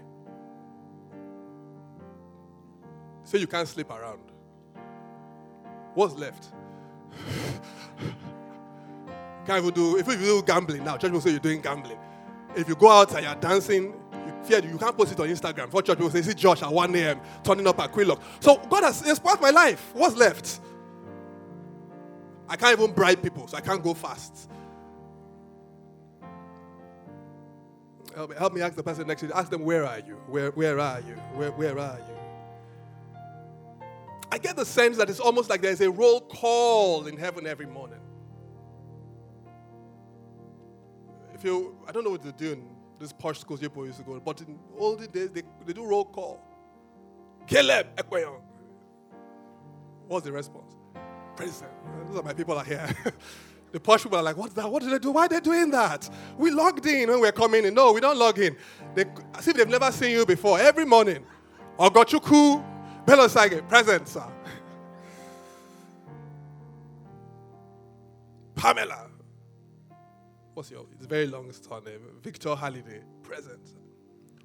Say 3.22 3.38
you 3.38 3.46
can't 3.46 3.68
sleep 3.68 3.90
around. 3.90 4.32
What's 5.94 6.16
left? 6.16 6.48
Can't 9.48 9.62
even 9.62 9.72
do, 9.72 9.96
if 9.96 10.06
you 10.06 10.16
do 10.16 10.42
gambling 10.42 10.84
now, 10.84 10.98
church 10.98 11.10
will 11.10 11.22
say 11.22 11.30
you're 11.30 11.38
doing 11.38 11.62
gambling. 11.62 11.96
If 12.54 12.68
you 12.68 12.74
go 12.74 12.90
out 12.90 13.14
and 13.14 13.24
you're 13.24 13.34
dancing, 13.36 13.94
you 14.46 14.76
can't 14.78 14.94
post 14.94 15.12
it 15.12 15.20
on 15.20 15.26
Instagram. 15.26 15.70
For 15.70 15.80
church 15.80 15.96
people 15.96 16.10
say, 16.10 16.20
see 16.20 16.34
Josh 16.34 16.62
at 16.62 16.70
1 16.70 16.94
a.m. 16.94 17.18
turning 17.42 17.66
up 17.66 17.80
at 17.80 17.90
Quilox. 17.90 18.20
So 18.40 18.58
God 18.68 18.82
has 18.82 19.08
inspired 19.08 19.40
my 19.40 19.48
life. 19.48 19.90
What's 19.94 20.16
left? 20.16 20.60
I 22.46 22.56
can't 22.56 22.78
even 22.78 22.92
bribe 22.92 23.22
people, 23.22 23.48
so 23.48 23.56
I 23.56 23.62
can't 23.62 23.82
go 23.82 23.94
fast. 23.94 24.50
Help 28.14 28.28
me, 28.28 28.36
help 28.36 28.52
me 28.52 28.60
ask 28.60 28.76
the 28.76 28.82
person 28.82 29.06
next 29.06 29.22
to 29.22 29.28
you. 29.28 29.32
Ask 29.32 29.48
them, 29.48 29.64
where 29.64 29.86
are 29.86 30.00
you? 30.00 30.16
Where, 30.26 30.50
where 30.50 30.78
are 30.78 31.00
you? 31.00 31.14
Where, 31.32 31.52
where 31.52 31.78
are 31.78 31.98
you? 32.06 33.88
I 34.30 34.36
get 34.36 34.56
the 34.56 34.66
sense 34.66 34.98
that 34.98 35.08
it's 35.08 35.20
almost 35.20 35.48
like 35.48 35.62
there's 35.62 35.80
a 35.80 35.90
roll 35.90 36.20
call 36.20 37.06
in 37.06 37.16
heaven 37.16 37.46
every 37.46 37.64
morning. 37.64 38.00
If 41.38 41.44
you, 41.44 41.76
I 41.86 41.92
don't 41.92 42.02
know 42.02 42.10
what 42.10 42.24
they're 42.24 42.32
doing, 42.32 42.68
this 42.98 43.12
posh 43.12 43.38
schools 43.38 43.60
people 43.60 43.86
used 43.86 43.98
to 43.98 44.04
go, 44.04 44.18
but 44.18 44.40
in 44.40 44.58
olden 44.76 45.08
days, 45.08 45.30
they, 45.30 45.42
they 45.64 45.72
do 45.72 45.86
roll 45.86 46.04
call. 46.04 46.40
Caleb 47.46 47.94
Ekweyon. 47.94 48.40
What's 50.08 50.24
the 50.24 50.32
response? 50.32 50.74
President. 51.36 51.70
Those 52.08 52.18
are 52.18 52.24
my 52.24 52.32
people 52.32 52.58
are 52.58 52.64
here. 52.64 52.88
the 53.72 53.78
posh 53.78 54.02
people 54.02 54.18
are 54.18 54.22
like, 54.22 54.36
what's 54.36 54.54
that? 54.54 54.68
What 54.68 54.82
did 54.82 54.90
they 54.90 54.98
do? 54.98 55.12
Why 55.12 55.26
are 55.26 55.28
they 55.28 55.38
doing 55.38 55.70
that? 55.70 56.10
We 56.36 56.50
logged 56.50 56.84
in 56.86 57.08
when 57.08 57.20
we're 57.20 57.30
coming 57.30 57.64
in. 57.64 57.72
No, 57.72 57.92
we 57.92 58.00
don't 58.00 58.18
log 58.18 58.36
in. 58.40 58.56
They, 58.96 59.04
as 59.34 59.46
if 59.46 59.56
they've 59.56 59.68
never 59.68 59.92
seen 59.92 60.10
you 60.10 60.26
before. 60.26 60.58
Every 60.58 60.84
morning. 60.84 61.24
Ogochukwu, 61.78 62.64
Belosage, 63.06 63.68
present, 63.68 64.08
sir. 64.08 64.24
Pamela, 68.56 69.07
what's 70.58 70.72
your, 70.72 70.84
it's 70.96 71.06
very 71.06 71.28
long 71.28 71.44
name. 71.44 72.00
Victor 72.20 72.56
Halliday, 72.56 73.00
present. 73.22 73.60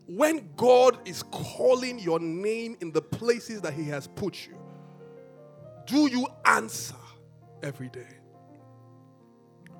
When 0.05 0.47
God 0.55 0.99
is 1.07 1.23
calling 1.23 1.97
your 1.97 2.19
name 2.19 2.77
in 2.81 2.91
the 2.91 3.01
places 3.01 3.61
that 3.61 3.73
He 3.73 3.85
has 3.85 4.05
put 4.05 4.45
you, 4.45 4.55
do 5.87 6.05
you 6.05 6.27
answer 6.45 6.93
every 7.63 7.89
day? 7.89 8.19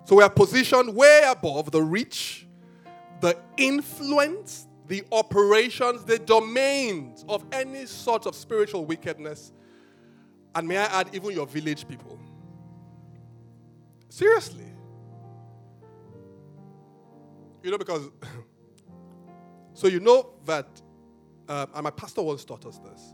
So 0.05 0.15
we 0.15 0.23
are 0.23 0.29
positioned 0.29 0.95
way 0.95 1.21
above 1.27 1.69
the 1.69 1.83
reach, 1.83 2.47
the 3.21 3.37
influence, 3.57 4.65
the 4.87 5.03
operations, 5.11 6.03
the 6.03 6.17
domains 6.17 7.25
of 7.29 7.45
any 7.51 7.85
sort 7.85 8.25
of 8.25 8.33
spiritual 8.33 8.85
wickedness. 8.85 9.51
And 10.55 10.67
may 10.67 10.77
I 10.77 11.01
add, 11.01 11.09
even 11.13 11.29
your 11.29 11.45
village 11.45 11.87
people. 11.87 12.17
Seriously. 14.09 14.72
You 17.63 17.71
know, 17.71 17.77
because, 17.77 18.09
so 19.73 19.87
you 19.87 20.01
know 20.01 20.33
that, 20.45 20.67
uh, 21.47 21.65
and 21.73 21.83
my 21.83 21.89
pastor 21.89 22.21
once 22.21 22.43
taught 22.43 22.65
us 22.65 22.79
this. 22.79 23.13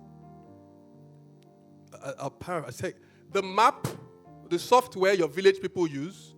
I 2.47 2.71
say, 2.71 2.93
the 3.31 3.41
map, 3.41 3.87
the 4.49 4.57
software 4.57 5.13
your 5.13 5.27
village 5.27 5.61
people 5.61 5.87
use, 5.87 6.33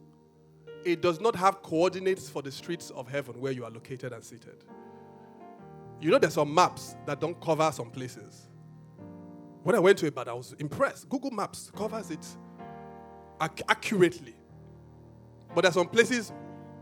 it 0.83 1.01
does 1.01 1.19
not 1.21 1.35
have 1.35 1.61
coordinates 1.61 2.29
for 2.29 2.41
the 2.41 2.51
streets 2.51 2.89
of 2.91 3.07
heaven 3.07 3.39
where 3.39 3.51
you 3.51 3.63
are 3.63 3.71
located 3.71 4.11
and 4.13 4.23
seated. 4.23 4.63
You 6.01 6.09
know, 6.09 6.17
there's 6.17 6.33
some 6.33 6.53
maps 6.53 6.95
that 7.05 7.21
don't 7.21 7.39
cover 7.39 7.71
some 7.71 7.91
places. 7.91 8.47
When 9.63 9.75
I 9.75 9.79
went 9.79 9.99
to 9.99 10.07
Ibadan, 10.07 10.31
I 10.31 10.35
was 10.35 10.53
impressed. 10.53 11.07
Google 11.07 11.29
Maps 11.29 11.71
covers 11.75 12.09
it 12.09 12.25
ac- 13.39 13.63
accurately. 13.69 14.35
But 15.53 15.61
there's 15.61 15.75
some 15.75 15.87
places 15.87 16.31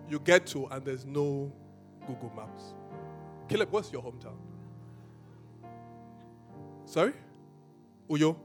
you 0.09 0.19
get 0.19 0.45
to 0.47 0.65
and 0.67 0.83
there's 0.83 1.05
no 1.05 1.51
Google 2.07 2.31
Maps. 2.35 2.73
Caleb, 3.47 3.71
what's 3.71 3.91
your 3.91 4.01
hometown? 4.01 4.37
Sorry? 6.85 7.13
Uyo? 8.09 8.35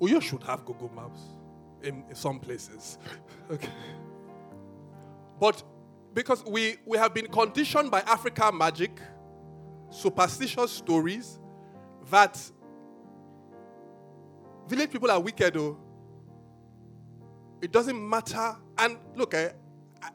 Uyo 0.00 0.20
should 0.20 0.42
have 0.42 0.64
Google 0.64 0.90
Maps 0.94 1.20
in, 1.82 2.04
in 2.08 2.14
some 2.14 2.38
places. 2.38 2.98
okay. 3.50 3.68
But 5.38 5.62
because 6.12 6.44
we, 6.44 6.76
we 6.84 6.98
have 6.98 7.14
been 7.14 7.26
conditioned 7.26 7.90
by 7.90 8.00
Africa 8.00 8.50
magic, 8.52 9.00
superstitious 9.90 10.70
stories, 10.70 11.38
that 12.10 12.38
village 14.68 14.90
people 14.90 15.10
are 15.10 15.20
wicked, 15.20 15.54
though. 15.54 15.78
It 17.62 17.72
doesn't 17.72 18.08
matter. 18.08 18.56
And 18.78 18.98
look, 19.14 19.34
eh, 19.34 19.50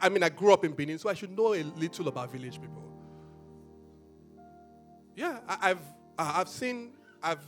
I 0.01 0.09
mean, 0.09 0.23
I 0.23 0.29
grew 0.29 0.51
up 0.53 0.65
in 0.65 0.71
Benin, 0.71 0.97
so 0.97 1.09
I 1.09 1.13
should 1.13 1.35
know 1.35 1.53
a 1.53 1.63
little 1.63 2.07
about 2.07 2.31
village 2.31 2.59
people. 2.59 2.83
Yeah, 5.15 5.39
I, 5.47 5.69
have 5.69 5.79
I've 6.17 6.49
seen 6.49 6.91
I've 7.23 7.45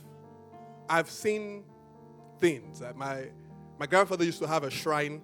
I've 0.88 1.10
seen 1.10 1.64
things. 2.38 2.80
Uh, 2.80 2.92
my 2.96 3.28
my 3.78 3.86
grandfather 3.86 4.24
used 4.24 4.38
to 4.40 4.46
have 4.46 4.64
a 4.64 4.70
shrine 4.70 5.22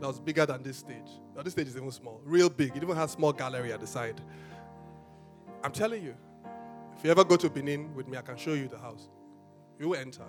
that 0.00 0.06
was 0.06 0.18
bigger 0.18 0.46
than 0.46 0.62
this 0.62 0.78
stage. 0.78 1.20
Now 1.36 1.42
this 1.42 1.52
stage 1.52 1.68
is 1.68 1.76
even 1.76 1.90
small, 1.90 2.20
real 2.24 2.48
big. 2.48 2.76
It 2.76 2.82
even 2.82 2.96
has 2.96 3.10
small 3.12 3.32
gallery 3.32 3.72
at 3.72 3.80
the 3.80 3.86
side. 3.86 4.20
I'm 5.62 5.72
telling 5.72 6.02
you, 6.02 6.14
if 6.96 7.04
you 7.04 7.10
ever 7.10 7.24
go 7.24 7.36
to 7.36 7.50
Benin 7.50 7.94
with 7.94 8.08
me, 8.08 8.16
I 8.16 8.22
can 8.22 8.36
show 8.36 8.54
you 8.54 8.68
the 8.68 8.78
house. 8.78 9.08
You 9.78 9.94
enter. 9.94 10.24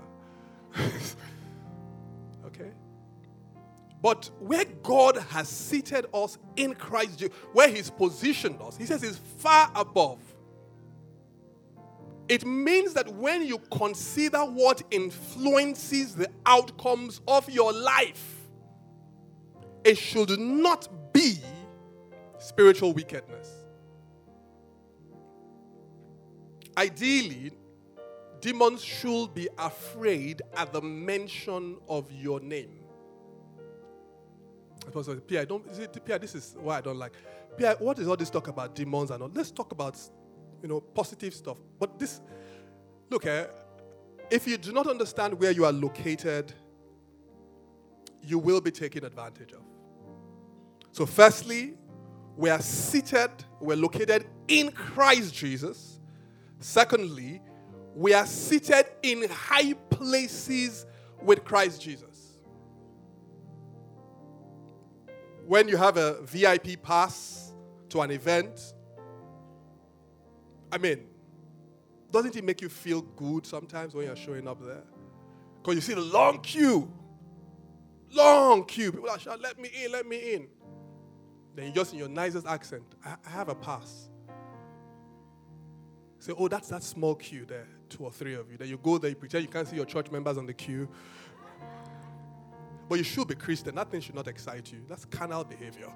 okay. 2.45 2.71
But 4.05 4.29
where 4.37 4.65
God 4.83 5.17
has 5.29 5.49
seated 5.49 6.05
us 6.13 6.37
in 6.57 6.75
Christ 6.75 7.17
Jesus, 7.17 7.33
where 7.53 7.67
He's 7.67 7.89
positioned 7.89 8.61
us, 8.61 8.77
He 8.77 8.85
says 8.85 9.01
is 9.01 9.17
far 9.39 9.71
above. 9.73 10.19
It 12.29 12.45
means 12.45 12.93
that 12.93 13.11
when 13.11 13.41
you 13.41 13.57
consider 13.71 14.41
what 14.41 14.83
influences 14.91 16.13
the 16.13 16.29
outcomes 16.45 17.19
of 17.27 17.49
your 17.49 17.73
life, 17.73 18.41
it 19.83 19.97
should 19.97 20.39
not 20.39 20.87
be 21.11 21.39
spiritual 22.37 22.93
wickedness. 22.93 23.49
Ideally, 26.77 27.53
demons 28.39 28.83
should 28.83 29.33
be 29.33 29.49
afraid 29.57 30.43
at 30.55 30.73
the 30.73 30.81
mention 30.83 31.77
of 31.89 32.11
your 32.11 32.39
name. 32.39 32.74
Pierre, 35.27 35.41
I 35.41 35.45
don't, 35.45 36.05
Pierre, 36.05 36.19
this 36.19 36.35
is 36.35 36.55
why 36.59 36.77
I 36.77 36.81
don't 36.81 36.97
like. 36.97 37.13
Pierre, 37.57 37.75
what 37.79 37.99
is 37.99 38.07
all 38.07 38.17
this 38.17 38.29
talk 38.29 38.47
about 38.47 38.75
demons 38.75 39.11
and 39.11 39.23
all? 39.23 39.31
Let's 39.33 39.51
talk 39.51 39.71
about, 39.71 39.97
you 40.61 40.67
know, 40.67 40.79
positive 40.81 41.33
stuff. 41.33 41.57
But 41.79 41.97
this, 41.97 42.21
look, 43.09 43.25
eh, 43.25 43.45
if 44.29 44.47
you 44.47 44.57
do 44.57 44.71
not 44.71 44.87
understand 44.87 45.39
where 45.39 45.51
you 45.51 45.65
are 45.65 45.71
located, 45.71 46.53
you 48.21 48.39
will 48.39 48.61
be 48.61 48.71
taken 48.71 49.05
advantage 49.05 49.51
of. 49.53 49.61
So, 50.91 51.05
firstly, 51.05 51.75
we 52.35 52.49
are 52.49 52.61
seated, 52.61 53.29
we're 53.59 53.77
located 53.77 54.25
in 54.47 54.71
Christ 54.71 55.33
Jesus. 55.33 55.99
Secondly, 56.59 57.41
we 57.95 58.13
are 58.13 58.25
seated 58.25 58.85
in 59.03 59.29
high 59.29 59.73
places 59.89 60.85
with 61.21 61.43
Christ 61.43 61.81
Jesus. 61.81 62.14
When 65.45 65.67
you 65.67 65.77
have 65.77 65.97
a 65.97 66.21
VIP 66.23 66.81
pass 66.81 67.53
to 67.89 68.01
an 68.01 68.11
event, 68.11 68.73
I 70.71 70.77
mean, 70.77 71.05
doesn't 72.11 72.35
it 72.35 72.43
make 72.43 72.61
you 72.61 72.69
feel 72.69 73.01
good 73.01 73.45
sometimes 73.45 73.93
when 73.93 74.07
you're 74.07 74.15
showing 74.15 74.47
up 74.47 74.63
there? 74.65 74.83
Because 75.61 75.75
you 75.75 75.81
see 75.81 75.93
the 75.93 76.01
long 76.01 76.41
queue. 76.41 76.91
Long 78.11 78.65
queue. 78.65 78.91
People 78.91 79.09
are 79.09 79.19
shouting, 79.19 79.41
let 79.41 79.59
me 79.59 79.69
in, 79.83 79.91
let 79.91 80.07
me 80.07 80.33
in. 80.33 80.47
Then 81.55 81.67
you 81.67 81.71
just 81.71 81.93
in 81.93 81.99
your 81.99 82.09
nicest 82.09 82.47
accent, 82.47 82.83
I, 83.03 83.15
I 83.25 83.29
have 83.29 83.49
a 83.49 83.55
pass. 83.55 84.09
Say, 86.19 86.33
oh, 86.37 86.47
that's 86.47 86.69
that 86.69 86.81
small 86.81 87.15
queue 87.15 87.45
there, 87.45 87.67
two 87.87 88.03
or 88.03 88.11
three 88.11 88.33
of 88.33 88.51
you. 88.51 88.57
Then 88.57 88.67
you 88.67 88.77
go 88.77 88.97
there, 88.97 89.11
you 89.11 89.15
pretend 89.15 89.43
you 89.43 89.49
can't 89.49 89.67
see 89.67 89.75
your 89.75 89.85
church 89.85 90.09
members 90.09 90.37
on 90.37 90.47
the 90.47 90.53
queue. 90.53 90.89
But 92.87 92.97
you 92.97 93.03
should 93.03 93.27
be 93.27 93.35
Christian. 93.35 93.75
That 93.75 93.89
thing 93.89 94.01
should 94.01 94.15
not 94.15 94.27
excite 94.27 94.71
you. 94.71 94.85
That's 94.87 95.05
carnal 95.05 95.43
behavior. 95.43 95.91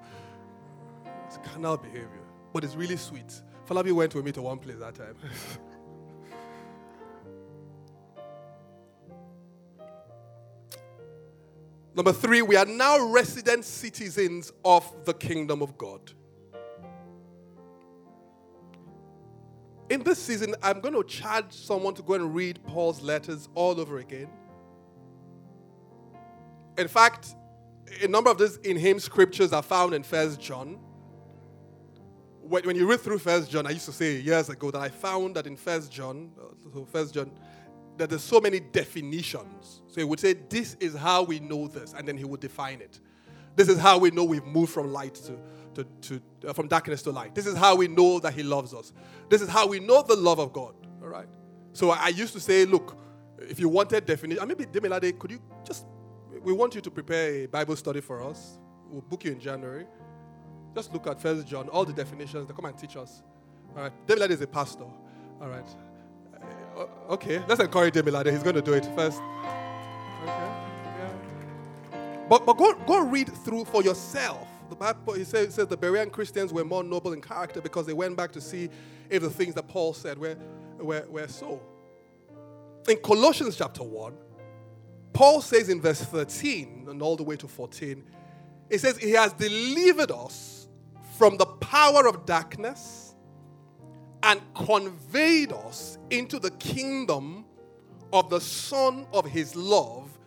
It's 1.26 1.38
carnal 1.44 1.76
behavior. 1.76 2.24
But 2.52 2.64
it's 2.64 2.74
really 2.74 2.96
sweet. 2.96 3.32
Falabi 3.68 3.92
went 3.92 4.14
with 4.14 4.24
me 4.24 4.32
to 4.32 4.42
one 4.42 4.58
place 4.58 4.78
that 4.78 4.96
time. 4.96 5.14
Number 11.94 12.12
three, 12.12 12.42
we 12.42 12.56
are 12.56 12.64
now 12.64 13.04
resident 13.08 13.64
citizens 13.64 14.52
of 14.64 14.92
the 15.04 15.14
kingdom 15.14 15.62
of 15.62 15.76
God. 15.76 16.12
In 19.90 20.02
this 20.04 20.18
season, 20.20 20.54
I'm 20.62 20.80
going 20.80 20.94
to 20.94 21.02
charge 21.02 21.52
someone 21.52 21.94
to 21.94 22.02
go 22.02 22.14
and 22.14 22.32
read 22.32 22.60
Paul's 22.64 23.02
letters 23.02 23.48
all 23.54 23.80
over 23.80 23.98
again. 23.98 24.28
In 26.78 26.88
fact, 26.88 27.34
a 28.02 28.08
number 28.08 28.30
of 28.30 28.38
these 28.38 28.56
in 28.58 28.76
him 28.76 28.98
scriptures 28.98 29.52
are 29.52 29.62
found 29.62 29.94
in 29.94 30.02
First 30.02 30.40
John. 30.40 30.78
When 32.42 32.74
you 32.74 32.88
read 32.88 33.00
through 33.00 33.18
First 33.18 33.50
John, 33.50 33.66
I 33.66 33.70
used 33.70 33.86
to 33.86 33.92
say 33.92 34.20
years 34.20 34.48
ago 34.48 34.70
that 34.72 34.80
I 34.80 34.88
found 34.88 35.36
that 35.36 35.46
in 35.46 35.56
First 35.56 35.92
John, 35.92 36.32
uh, 36.38 36.46
so 36.72 36.84
First 36.84 37.14
John, 37.14 37.30
that 37.96 38.10
there's 38.10 38.24
so 38.24 38.40
many 38.40 38.58
definitions. 38.58 39.82
So 39.88 40.00
he 40.00 40.04
would 40.04 40.18
say, 40.18 40.32
"This 40.32 40.76
is 40.80 40.96
how 40.96 41.22
we 41.22 41.38
know 41.38 41.68
this," 41.68 41.94
and 41.96 42.08
then 42.08 42.16
he 42.16 42.24
would 42.24 42.40
define 42.40 42.80
it. 42.80 42.98
This 43.56 43.68
is 43.68 43.78
how 43.78 43.98
we 43.98 44.10
know 44.10 44.24
we've 44.24 44.44
moved 44.46 44.72
from 44.72 44.92
light 44.92 45.14
to, 45.16 45.36
to, 45.74 45.84
to 46.02 46.48
uh, 46.48 46.52
from 46.52 46.68
darkness 46.68 47.02
to 47.02 47.10
light. 47.10 47.34
This 47.34 47.46
is 47.46 47.56
how 47.56 47.76
we 47.76 47.88
know 47.88 48.18
that 48.20 48.32
He 48.32 48.42
loves 48.42 48.72
us. 48.74 48.92
This 49.28 49.42
is 49.42 49.48
how 49.48 49.66
we 49.66 49.80
know 49.80 50.02
the 50.02 50.16
love 50.16 50.38
of 50.38 50.52
God. 50.52 50.74
All 51.02 51.08
right. 51.08 51.28
So 51.72 51.90
I 51.90 52.08
used 52.08 52.32
to 52.32 52.40
say, 52.40 52.64
look, 52.64 52.96
if 53.38 53.60
you 53.60 53.68
wanted 53.68 54.06
definition, 54.06 54.42
I 54.42 54.46
maybe 54.46 54.64
Demilade, 54.64 55.18
could 55.18 55.30
you 55.30 55.40
just 55.64 55.86
we 56.42 56.52
want 56.52 56.74
you 56.74 56.80
to 56.80 56.90
prepare 56.90 57.44
a 57.44 57.46
Bible 57.46 57.76
study 57.76 58.00
for 58.00 58.22
us. 58.22 58.58
We'll 58.88 59.02
book 59.02 59.24
you 59.24 59.32
in 59.32 59.40
January. 59.40 59.86
Just 60.74 60.92
look 60.92 61.06
at 61.06 61.20
First 61.20 61.46
John, 61.46 61.68
all 61.68 61.84
the 61.84 61.92
definitions. 61.92 62.48
They 62.48 62.54
come 62.54 62.64
and 62.64 62.78
teach 62.78 62.96
us. 62.96 63.22
All 63.76 63.82
right. 63.82 64.06
Demilade 64.06 64.30
is 64.30 64.40
a 64.40 64.46
pastor. 64.46 64.84
All 65.40 65.48
right. 65.48 65.66
Uh, 66.76 67.12
okay. 67.12 67.42
Let's 67.48 67.60
encourage 67.60 67.94
Demilade. 67.94 68.30
He's 68.32 68.42
going 68.42 68.54
to 68.54 68.62
do 68.62 68.72
it 68.72 68.84
first. 68.96 69.18
Okay. 69.18 70.26
Yeah. 70.26 71.12
But, 72.28 72.46
but 72.46 72.56
go, 72.56 72.74
go 72.86 73.04
read 73.04 73.32
through 73.44 73.64
for 73.66 73.82
yourself. 73.82 74.46
The 74.68 74.76
Bible, 74.76 75.14
he 75.14 75.24
says, 75.24 75.54
says 75.54 75.66
the 75.66 75.76
Berean 75.76 76.12
Christians 76.12 76.52
were 76.52 76.64
more 76.64 76.84
noble 76.84 77.12
in 77.12 77.20
character 77.20 77.60
because 77.60 77.86
they 77.86 77.92
went 77.92 78.16
back 78.16 78.30
to 78.32 78.40
see 78.40 78.68
if 79.08 79.22
the 79.22 79.30
things 79.30 79.54
that 79.56 79.66
Paul 79.66 79.92
said 79.92 80.16
were, 80.16 80.36
were, 80.78 81.04
were 81.08 81.28
so. 81.28 81.60
In 82.88 82.96
Colossians 82.98 83.56
chapter 83.56 83.82
1, 83.82 84.14
Paul 85.12 85.40
says 85.40 85.68
in 85.68 85.80
verse 85.80 86.00
13 86.00 86.86
and 86.88 87.02
all 87.02 87.16
the 87.16 87.22
way 87.22 87.36
to 87.36 87.48
14, 87.48 88.02
it 88.68 88.80
says, 88.80 88.98
He 88.98 89.10
has 89.12 89.32
delivered 89.32 90.10
us 90.10 90.68
from 91.18 91.36
the 91.36 91.46
power 91.46 92.06
of 92.06 92.24
darkness 92.24 93.14
and 94.22 94.40
conveyed 94.54 95.52
us 95.52 95.98
into 96.10 96.38
the 96.38 96.50
kingdom 96.52 97.44
of 98.12 98.30
the 98.30 98.40
Son 98.40 99.06
of 99.12 99.26
His 99.26 99.56
love, 99.56 100.18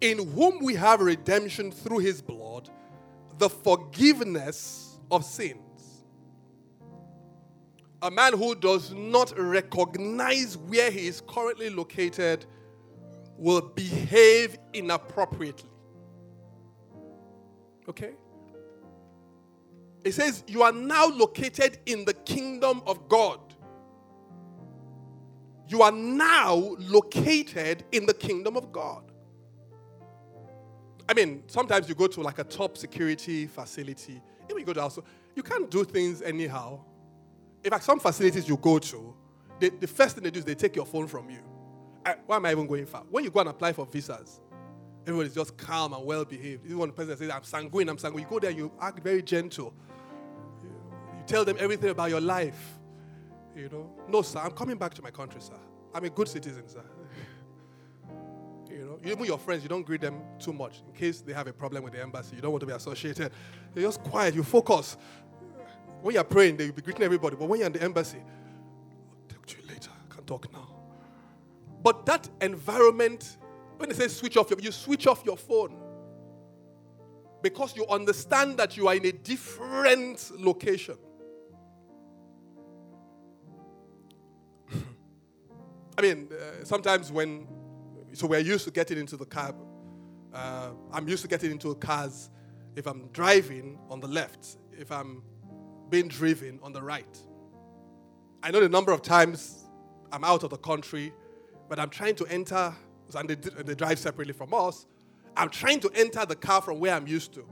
in 0.00 0.32
whom 0.32 0.62
we 0.62 0.74
have 0.74 1.00
redemption 1.00 1.70
through 1.70 1.98
His 1.98 2.22
blood, 2.22 2.70
the 3.38 3.50
forgiveness 3.50 4.98
of 5.10 5.24
sins. 5.24 5.56
A 8.02 8.10
man 8.10 8.32
who 8.32 8.54
does 8.54 8.92
not 8.94 9.32
recognize 9.38 10.56
where 10.56 10.90
he 10.90 11.06
is 11.06 11.22
currently 11.28 11.68
located 11.68 12.46
will 13.40 13.62
behave 13.62 14.58
inappropriately. 14.74 15.70
Okay? 17.88 18.12
It 20.04 20.12
says, 20.12 20.44
You 20.46 20.62
are 20.62 20.72
now 20.72 21.06
located 21.08 21.78
in 21.86 22.04
the 22.04 22.12
kingdom 22.12 22.82
of 22.86 23.08
God. 23.08 23.40
You 25.68 25.82
are 25.82 25.92
now 25.92 26.76
located 26.78 27.84
in 27.92 28.04
the 28.04 28.12
kingdom 28.12 28.56
of 28.56 28.70
God. 28.72 29.10
I 31.08 31.14
mean, 31.14 31.42
sometimes 31.46 31.88
you 31.88 31.94
go 31.94 32.08
to 32.08 32.20
like 32.20 32.38
a 32.38 32.44
top 32.44 32.76
security 32.76 33.46
facility. 33.46 34.20
Even 34.50 34.58
you 34.58 34.64
go 34.66 34.74
to 34.74 34.82
also, 34.82 35.02
you 35.34 35.42
can't 35.42 35.70
do 35.70 35.82
things 35.84 36.20
anyhow. 36.22 36.80
In 37.64 37.70
fact, 37.70 37.84
some 37.84 38.00
facilities 38.00 38.48
you 38.48 38.56
go 38.58 38.78
to, 38.78 39.14
they, 39.58 39.70
the 39.70 39.86
first 39.86 40.14
thing 40.14 40.24
they 40.24 40.30
do 40.30 40.40
is 40.40 40.44
they 40.44 40.54
take 40.54 40.76
your 40.76 40.86
phone 40.86 41.06
from 41.06 41.30
you. 41.30 41.40
I, 42.04 42.16
why 42.26 42.36
am 42.36 42.46
I 42.46 42.52
even 42.52 42.66
going 42.66 42.86
far? 42.86 43.04
When 43.10 43.24
you 43.24 43.30
go 43.30 43.40
and 43.40 43.48
apply 43.50 43.72
for 43.72 43.86
visas, 43.86 44.40
everybody's 45.06 45.34
just 45.34 45.56
calm 45.56 45.92
and 45.92 46.04
well 46.04 46.24
behaved. 46.24 46.64
Even 46.64 46.78
one 46.78 46.92
person 46.92 47.16
says, 47.16 47.30
I'm 47.30 47.42
sanguine, 47.42 47.88
I'm 47.88 47.98
sanguine. 47.98 48.24
You 48.24 48.28
go 48.28 48.38
there, 48.38 48.50
you 48.50 48.72
act 48.80 49.00
very 49.02 49.22
gentle. 49.22 49.74
You, 50.62 50.70
you 51.16 51.24
tell 51.26 51.44
them 51.44 51.56
everything 51.58 51.90
about 51.90 52.10
your 52.10 52.20
life. 52.20 52.78
You 53.54 53.68
know, 53.68 53.90
no, 54.08 54.22
sir, 54.22 54.40
I'm 54.40 54.52
coming 54.52 54.76
back 54.78 54.94
to 54.94 55.02
my 55.02 55.10
country, 55.10 55.40
sir. 55.40 55.58
I'm 55.92 56.04
a 56.04 56.10
good 56.10 56.28
citizen, 56.28 56.68
sir. 56.68 56.84
you 58.70 58.84
know, 58.84 58.98
even 59.04 59.24
your 59.24 59.38
friends, 59.38 59.62
you 59.62 59.68
don't 59.68 59.84
greet 59.84 60.00
them 60.00 60.22
too 60.38 60.52
much 60.52 60.82
in 60.86 60.92
case 60.94 61.20
they 61.20 61.32
have 61.32 61.48
a 61.48 61.52
problem 61.52 61.82
with 61.82 61.92
the 61.92 62.00
embassy. 62.00 62.36
You 62.36 62.42
don't 62.42 62.52
want 62.52 62.60
to 62.60 62.66
be 62.66 62.72
associated. 62.72 63.32
You're 63.74 63.88
just 63.88 64.02
quiet, 64.04 64.34
you 64.34 64.44
focus. 64.44 64.96
When 66.00 66.14
you're 66.14 66.24
praying, 66.24 66.56
they'll 66.56 66.72
be 66.72 66.80
greeting 66.80 67.02
everybody. 67.02 67.36
But 67.36 67.46
when 67.48 67.58
you're 67.58 67.66
in 67.66 67.72
the 67.72 67.82
embassy, 67.82 68.18
I'll 68.18 69.34
talk 69.34 69.46
to 69.46 69.56
you 69.58 69.68
later. 69.68 69.90
I 69.90 70.14
can't 70.14 70.26
talk 70.26 70.50
now. 70.52 70.69
But 71.82 72.06
that 72.06 72.28
environment, 72.40 73.38
when 73.76 73.88
they 73.88 73.94
say 73.94 74.08
switch 74.08 74.36
off, 74.36 74.52
you 74.60 74.72
switch 74.72 75.06
off 75.06 75.22
your 75.24 75.36
phone 75.36 75.76
because 77.42 77.74
you 77.76 77.86
understand 77.86 78.58
that 78.58 78.76
you 78.76 78.86
are 78.88 78.94
in 78.94 79.06
a 79.06 79.12
different 79.12 80.30
location. 80.38 80.98
I 85.98 86.02
mean, 86.02 86.28
uh, 86.30 86.64
sometimes 86.64 87.10
when, 87.10 87.48
so 88.12 88.26
we're 88.26 88.40
used 88.40 88.64
to 88.66 88.70
getting 88.70 88.98
into 88.98 89.16
the 89.16 89.24
cab. 89.24 89.56
Uh, 90.32 90.70
I'm 90.92 91.08
used 91.08 91.22
to 91.22 91.28
getting 91.28 91.50
into 91.50 91.74
cars 91.76 92.28
if 92.76 92.86
I'm 92.86 93.08
driving 93.12 93.78
on 93.88 94.00
the 94.00 94.06
left, 94.06 94.58
if 94.78 94.92
I'm 94.92 95.22
being 95.88 96.08
driven 96.08 96.60
on 96.62 96.72
the 96.72 96.82
right. 96.82 97.18
I 98.42 98.50
know 98.50 98.60
the 98.60 98.68
number 98.68 98.92
of 98.92 99.02
times 99.02 99.64
I'm 100.12 100.24
out 100.24 100.44
of 100.44 100.50
the 100.50 100.56
country 100.56 101.12
but 101.70 101.78
I'm 101.78 101.88
trying 101.88 102.16
to 102.16 102.26
enter, 102.26 102.74
and 103.14 103.30
they, 103.30 103.36
they 103.36 103.76
drive 103.76 104.00
separately 104.00 104.32
from 104.32 104.52
us, 104.52 104.86
I'm 105.36 105.48
trying 105.48 105.78
to 105.80 105.90
enter 105.94 106.26
the 106.26 106.34
car 106.34 106.60
from 106.60 106.80
where 106.80 106.92
I'm 106.92 107.06
used 107.06 107.32
to. 107.34 107.48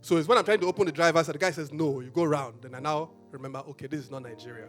So 0.00 0.16
it's 0.16 0.26
when 0.26 0.36
I'm 0.36 0.44
trying 0.44 0.58
to 0.60 0.66
open 0.66 0.86
the 0.86 0.92
driver's 0.92 1.26
side, 1.26 1.36
the 1.36 1.38
guy 1.38 1.52
says, 1.52 1.72
No, 1.72 2.00
you 2.00 2.10
go 2.10 2.24
around. 2.24 2.62
Then 2.62 2.74
I 2.74 2.80
now 2.80 3.10
remember, 3.30 3.60
okay, 3.70 3.86
this 3.86 4.00
is 4.00 4.10
not 4.10 4.24
Nigeria. 4.24 4.66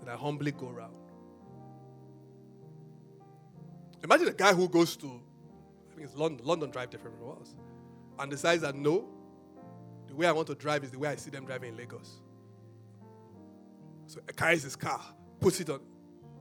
Then 0.00 0.08
I 0.08 0.16
humbly 0.16 0.52
go 0.52 0.70
around. 0.70 0.94
Imagine 4.02 4.28
a 4.28 4.32
guy 4.32 4.54
who 4.54 4.70
goes 4.70 4.96
to, 4.96 5.06
I 5.06 5.94
think 5.94 6.08
it's 6.08 6.16
London, 6.16 6.46
London 6.46 6.70
drive 6.70 6.88
different 6.88 7.18
from 7.18 7.42
us, 7.42 7.54
and 8.18 8.30
decides 8.30 8.62
that 8.62 8.74
no, 8.74 9.06
the 10.08 10.14
way 10.14 10.26
I 10.26 10.32
want 10.32 10.46
to 10.46 10.54
drive 10.54 10.82
is 10.82 10.92
the 10.92 10.98
way 10.98 11.10
I 11.10 11.16
see 11.16 11.30
them 11.30 11.44
driving 11.44 11.74
in 11.74 11.76
Lagos. 11.76 12.22
So 14.06 14.20
he 14.26 14.32
carries 14.32 14.62
his 14.62 14.76
car, 14.76 15.02
puts 15.40 15.60
it 15.60 15.68
on, 15.68 15.80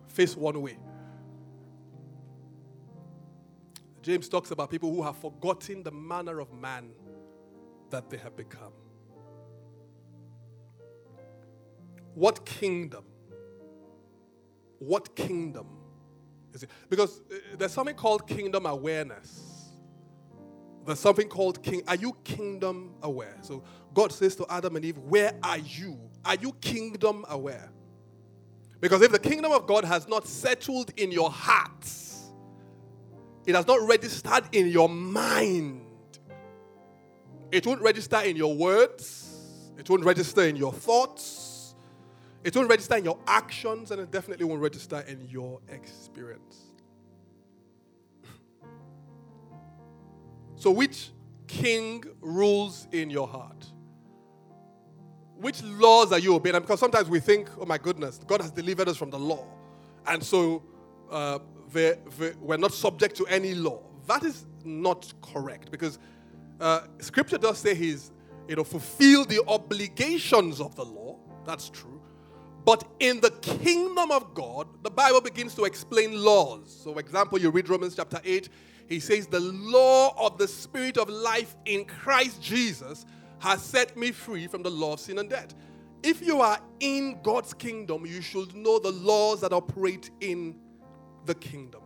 face 0.07 0.37
one 0.37 0.61
way. 0.61 0.77
James 4.05 4.29
talks 4.29 4.51
about 4.51 4.69
people 4.69 4.93
who 4.93 5.01
have 5.01 5.17
forgotten 5.17 5.81
the 5.81 5.89
manner 5.89 6.39
of 6.39 6.53
man 6.53 6.91
that 7.89 8.07
they 8.07 8.17
have 8.17 8.37
become. 8.37 8.71
What 12.13 12.45
kingdom? 12.45 13.03
What 14.77 15.15
kingdom 15.15 15.65
is 16.53 16.61
it? 16.61 16.69
Because 16.87 17.21
uh, 17.31 17.35
there's 17.57 17.71
something 17.71 17.95
called 17.95 18.27
kingdom 18.27 18.67
awareness. 18.67 19.71
There's 20.85 20.99
something 20.99 21.27
called 21.27 21.63
king. 21.63 21.81
Are 21.87 21.95
you 21.95 22.15
kingdom 22.23 22.93
aware? 23.01 23.35
So 23.41 23.63
God 23.91 24.11
says 24.11 24.35
to 24.35 24.45
Adam 24.51 24.75
and 24.75 24.85
Eve, 24.85 24.99
Where 24.99 25.33
are 25.41 25.57
you? 25.57 25.99
Are 26.23 26.35
you 26.35 26.51
kingdom 26.61 27.25
aware? 27.27 27.71
Because 28.79 29.01
if 29.01 29.11
the 29.11 29.17
kingdom 29.17 29.51
of 29.51 29.65
God 29.65 29.83
has 29.83 30.07
not 30.07 30.27
settled 30.27 30.91
in 30.95 31.11
your 31.11 31.31
hearts, 31.31 32.14
it 33.45 33.55
has 33.55 33.67
not 33.67 33.87
registered 33.87 34.43
in 34.51 34.67
your 34.67 34.89
mind, 34.89 35.81
it 37.51 37.65
won't 37.65 37.81
register 37.81 38.19
in 38.21 38.35
your 38.35 38.55
words, 38.55 39.71
it 39.77 39.89
won't 39.89 40.03
register 40.03 40.43
in 40.43 40.55
your 40.55 40.73
thoughts, 40.73 41.75
it 42.43 42.55
won't 42.55 42.69
register 42.69 42.95
in 42.95 43.05
your 43.05 43.19
actions, 43.27 43.91
and 43.91 44.01
it 44.01 44.11
definitely 44.11 44.45
won't 44.45 44.61
register 44.61 45.03
in 45.07 45.27
your 45.29 45.59
experience. 45.69 46.65
so, 50.55 50.71
which 50.71 51.11
king 51.47 52.03
rules 52.21 52.87
in 52.91 53.09
your 53.09 53.27
heart? 53.27 53.65
Which 55.37 55.61
laws 55.63 56.11
are 56.11 56.19
you 56.19 56.33
obeying? 56.35 56.59
Because 56.61 56.79
sometimes 56.79 57.09
we 57.09 57.19
think, 57.19 57.49
oh 57.59 57.65
my 57.65 57.77
goodness, 57.77 58.19
God 58.25 58.41
has 58.41 58.51
delivered 58.51 58.87
us 58.87 58.97
from 58.97 59.09
the 59.09 59.19
law. 59.19 59.45
And 60.07 60.23
so 60.23 60.63
uh, 61.11 61.39
we're 61.75 62.57
not 62.57 62.73
subject 62.73 63.15
to 63.17 63.27
any 63.27 63.53
law. 63.53 63.81
That 64.07 64.23
is 64.23 64.45
not 64.63 65.13
correct 65.21 65.71
because 65.71 65.99
uh, 66.59 66.81
scripture 66.99 67.37
does 67.37 67.57
say 67.57 67.75
he's, 67.75 68.11
you 68.47 68.55
know, 68.55 68.63
fulfilled 68.63 69.29
the 69.29 69.43
obligations 69.47 70.61
of 70.61 70.75
the 70.75 70.85
law. 70.85 71.17
That's 71.45 71.69
true. 71.69 72.01
But 72.65 72.83
in 72.99 73.19
the 73.21 73.29
kingdom 73.41 74.09
of 74.11 74.33
God, 74.33 74.67
the 74.83 74.89
Bible 74.89 75.21
begins 75.21 75.53
to 75.55 75.65
explain 75.65 76.23
laws. 76.23 76.81
So, 76.83 76.93
for 76.93 76.99
example, 76.99 77.39
you 77.39 77.51
read 77.51 77.69
Romans 77.69 77.95
chapter 77.95 78.19
8, 78.23 78.49
he 78.87 78.99
says, 78.99 79.27
The 79.27 79.39
law 79.39 80.15
of 80.17 80.39
the 80.39 80.47
Spirit 80.47 80.97
of 80.97 81.07
life 81.07 81.55
in 81.65 81.85
Christ 81.85 82.41
Jesus 82.41 83.05
has 83.39 83.61
set 83.61 83.95
me 83.95 84.11
free 84.11 84.47
from 84.47 84.63
the 84.63 84.71
law 84.71 84.93
of 84.93 84.99
sin 84.99 85.19
and 85.19 85.29
death. 85.29 85.53
If 86.01 86.25
you 86.25 86.41
are 86.41 86.59
in 86.79 87.19
God's 87.21 87.53
kingdom, 87.53 88.05
you 88.05 88.21
should 88.21 88.55
know 88.55 88.79
the 88.79 88.91
laws 88.91 89.41
that 89.41 89.53
operate 89.53 90.09
in 90.21 90.55
the 91.25 91.35
kingdom. 91.35 91.81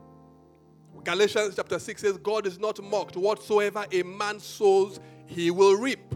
Galatians 1.04 1.56
chapter 1.56 1.80
6 1.80 2.02
says, 2.02 2.18
God 2.18 2.46
is 2.46 2.60
not 2.60 2.82
mocked. 2.84 3.16
Whatsoever 3.16 3.86
a 3.92 4.04
man 4.04 4.40
sows, 4.40 5.00
he 5.26 5.50
will 5.52 5.76
reap. 5.76 6.16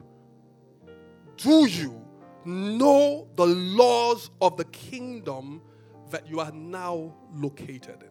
Do 1.38 1.65
you 1.65 2.01
know 2.45 3.27
the 3.36 3.45
laws 3.45 4.29
of 4.41 4.57
the 4.57 4.65
kingdom 4.65 5.62
that 6.09 6.27
you 6.27 6.39
are 6.39 6.51
now 6.51 7.13
located 7.33 8.03
in? 8.03 8.09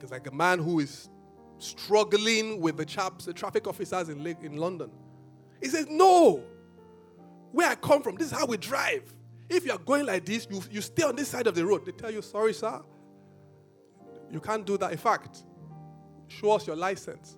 It's 0.00 0.10
like 0.10 0.26
a 0.26 0.34
man 0.34 0.58
who 0.58 0.80
is 0.80 1.08
struggling 1.58 2.60
with 2.60 2.76
the 2.76 2.84
chaps, 2.84 3.26
the 3.26 3.32
traffic 3.32 3.68
officers 3.68 4.08
in, 4.08 4.26
in 4.26 4.56
London. 4.56 4.90
He 5.62 5.68
says, 5.68 5.86
No. 5.88 6.42
Where 7.52 7.68
I 7.68 7.74
come 7.74 8.02
from, 8.02 8.16
this 8.16 8.28
is 8.28 8.32
how 8.32 8.46
we 8.46 8.56
drive. 8.56 9.14
If 9.48 9.66
you 9.66 9.72
are 9.72 9.78
going 9.78 10.06
like 10.06 10.24
this, 10.24 10.48
you, 10.50 10.62
you 10.70 10.80
stay 10.80 11.02
on 11.02 11.14
this 11.14 11.28
side 11.28 11.46
of 11.46 11.54
the 11.54 11.64
road. 11.64 11.84
They 11.84 11.92
tell 11.92 12.10
you, 12.10 12.22
Sorry, 12.22 12.52
sir. 12.54 12.80
You 14.32 14.40
can't 14.40 14.66
do 14.66 14.76
that. 14.78 14.90
In 14.90 14.98
fact, 14.98 15.44
show 16.26 16.52
us 16.52 16.66
your 16.66 16.74
license. 16.74 17.36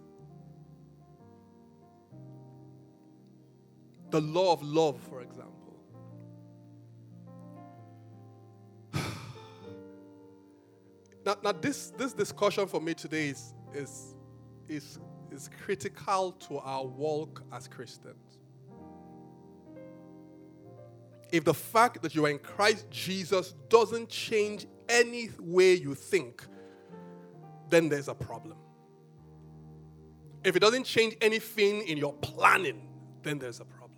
The 4.10 4.20
law 4.20 4.52
of 4.52 4.62
love, 4.62 5.00
for 5.10 5.20
example. 5.20 5.76
now, 11.26 11.36
now 11.42 11.52
this, 11.52 11.90
this 11.98 12.12
discussion 12.12 12.68
for 12.68 12.80
me 12.80 12.94
today 12.94 13.30
is, 13.30 13.52
is, 13.74 14.14
is 14.68 15.00
is 15.34 15.50
critical 15.64 16.32
to 16.32 16.58
our 16.58 16.86
walk 16.86 17.42
as 17.52 17.66
Christians. 17.66 18.38
If 21.32 21.44
the 21.44 21.54
fact 21.54 22.02
that 22.02 22.14
you 22.14 22.24
are 22.26 22.30
in 22.30 22.38
Christ 22.38 22.86
Jesus 22.90 23.54
doesn't 23.68 24.08
change 24.08 24.66
any 24.88 25.30
way 25.40 25.74
you 25.74 25.94
think, 25.94 26.46
then 27.70 27.88
there's 27.88 28.08
a 28.08 28.14
problem. 28.14 28.56
If 30.44 30.56
it 30.56 30.60
doesn't 30.60 30.84
change 30.84 31.16
anything 31.20 31.82
in 31.88 31.96
your 31.96 32.12
planning, 32.14 32.86
then 33.22 33.38
there's 33.38 33.60
a 33.60 33.64
problem. 33.64 33.90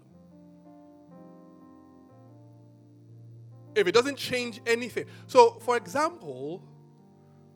If 3.75 3.87
it 3.87 3.93
doesn't 3.93 4.17
change 4.17 4.61
anything. 4.67 5.07
So, 5.27 5.59
for 5.61 5.77
example, 5.77 6.63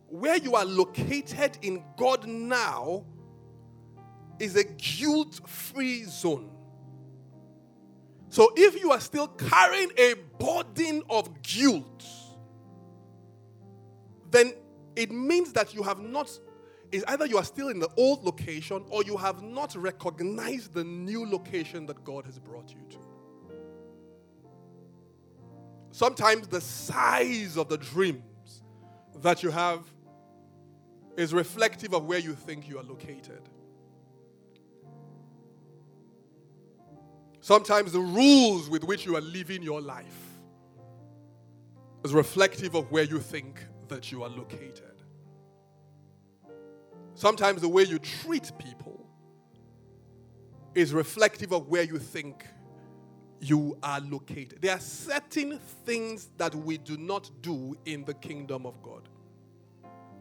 where 0.08 0.36
you 0.36 0.56
are 0.56 0.64
located 0.64 1.56
in 1.62 1.82
God 1.96 2.26
now 2.26 3.04
is 4.38 4.56
a 4.56 4.64
guilt 4.64 5.40
free 5.46 6.04
zone. 6.04 6.50
So 8.28 8.52
if 8.56 8.80
you 8.80 8.90
are 8.92 9.00
still 9.00 9.28
carrying 9.28 9.90
a 9.96 10.14
burden 10.38 11.02
of 11.10 11.42
guilt, 11.42 12.04
then 14.30 14.54
it 14.96 15.10
means 15.10 15.52
that 15.52 15.74
you 15.74 15.82
have 15.82 16.00
not, 16.00 16.30
is 16.92 17.04
either 17.08 17.26
you 17.26 17.38
are 17.38 17.44
still 17.44 17.68
in 17.68 17.78
the 17.78 17.88
old 17.96 18.24
location 18.24 18.84
or 18.90 19.02
you 19.04 19.16
have 19.16 19.42
not 19.42 19.74
recognized 19.76 20.74
the 20.74 20.84
new 20.84 21.26
location 21.26 21.86
that 21.86 22.02
God 22.04 22.24
has 22.26 22.38
brought 22.38 22.70
you 22.70 22.80
to. 22.90 22.98
Sometimes 25.92 26.46
the 26.48 26.60
size 26.60 27.56
of 27.56 27.68
the 27.68 27.78
dreams 27.78 28.62
that 29.16 29.42
you 29.42 29.50
have 29.50 29.84
is 31.16 31.34
reflective 31.34 31.92
of 31.92 32.06
where 32.06 32.18
you 32.18 32.34
think 32.34 32.68
you 32.68 32.78
are 32.78 32.84
located. 32.84 33.48
Sometimes 37.40 37.92
the 37.92 38.00
rules 38.00 38.68
with 38.68 38.84
which 38.84 39.06
you 39.06 39.16
are 39.16 39.20
living 39.20 39.62
your 39.62 39.80
life 39.80 40.38
is 42.04 42.12
reflective 42.14 42.74
of 42.74 42.90
where 42.90 43.04
you 43.04 43.18
think 43.18 43.66
that 43.90 44.10
you 44.10 44.22
are 44.22 44.30
located. 44.30 45.02
Sometimes 47.14 47.60
the 47.60 47.68
way 47.68 47.82
you 47.82 47.98
treat 47.98 48.50
people 48.58 49.06
is 50.74 50.94
reflective 50.94 51.52
of 51.52 51.68
where 51.68 51.82
you 51.82 51.98
think 51.98 52.46
you 53.40 53.76
are 53.82 54.00
located. 54.00 54.62
There 54.62 54.72
are 54.74 54.80
certain 54.80 55.58
things 55.84 56.30
that 56.38 56.54
we 56.54 56.78
do 56.78 56.96
not 56.96 57.30
do 57.42 57.76
in 57.84 58.04
the 58.04 58.14
kingdom 58.14 58.64
of 58.64 58.82
God. 58.82 59.08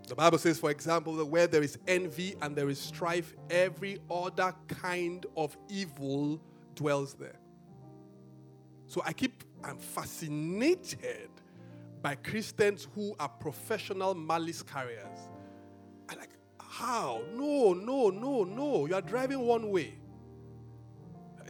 The 0.07 0.15
Bible 0.15 0.39
says, 0.39 0.57
for 0.57 0.71
example, 0.71 1.15
that 1.17 1.25
where 1.25 1.45
there 1.45 1.61
is 1.61 1.77
envy 1.87 2.35
and 2.41 2.55
there 2.55 2.69
is 2.69 2.79
strife, 2.79 3.35
every 3.49 3.99
other 4.09 4.55
kind 4.67 5.25
of 5.37 5.55
evil 5.69 6.41
dwells 6.73 7.13
there. 7.13 7.39
So 8.87 9.03
I 9.05 9.13
keep, 9.13 9.43
I'm 9.63 9.77
fascinated 9.77 11.28
by 12.01 12.15
Christians 12.15 12.87
who 12.95 13.15
are 13.19 13.29
professional 13.29 14.15
malice 14.15 14.63
carriers. 14.63 15.19
I 16.09 16.15
like, 16.15 16.29
how? 16.61 17.21
No, 17.33 17.73
no, 17.73 18.09
no, 18.09 18.43
no. 18.43 18.85
You 18.85 18.95
are 18.95 19.01
driving 19.01 19.39
one 19.39 19.69
way. 19.69 19.95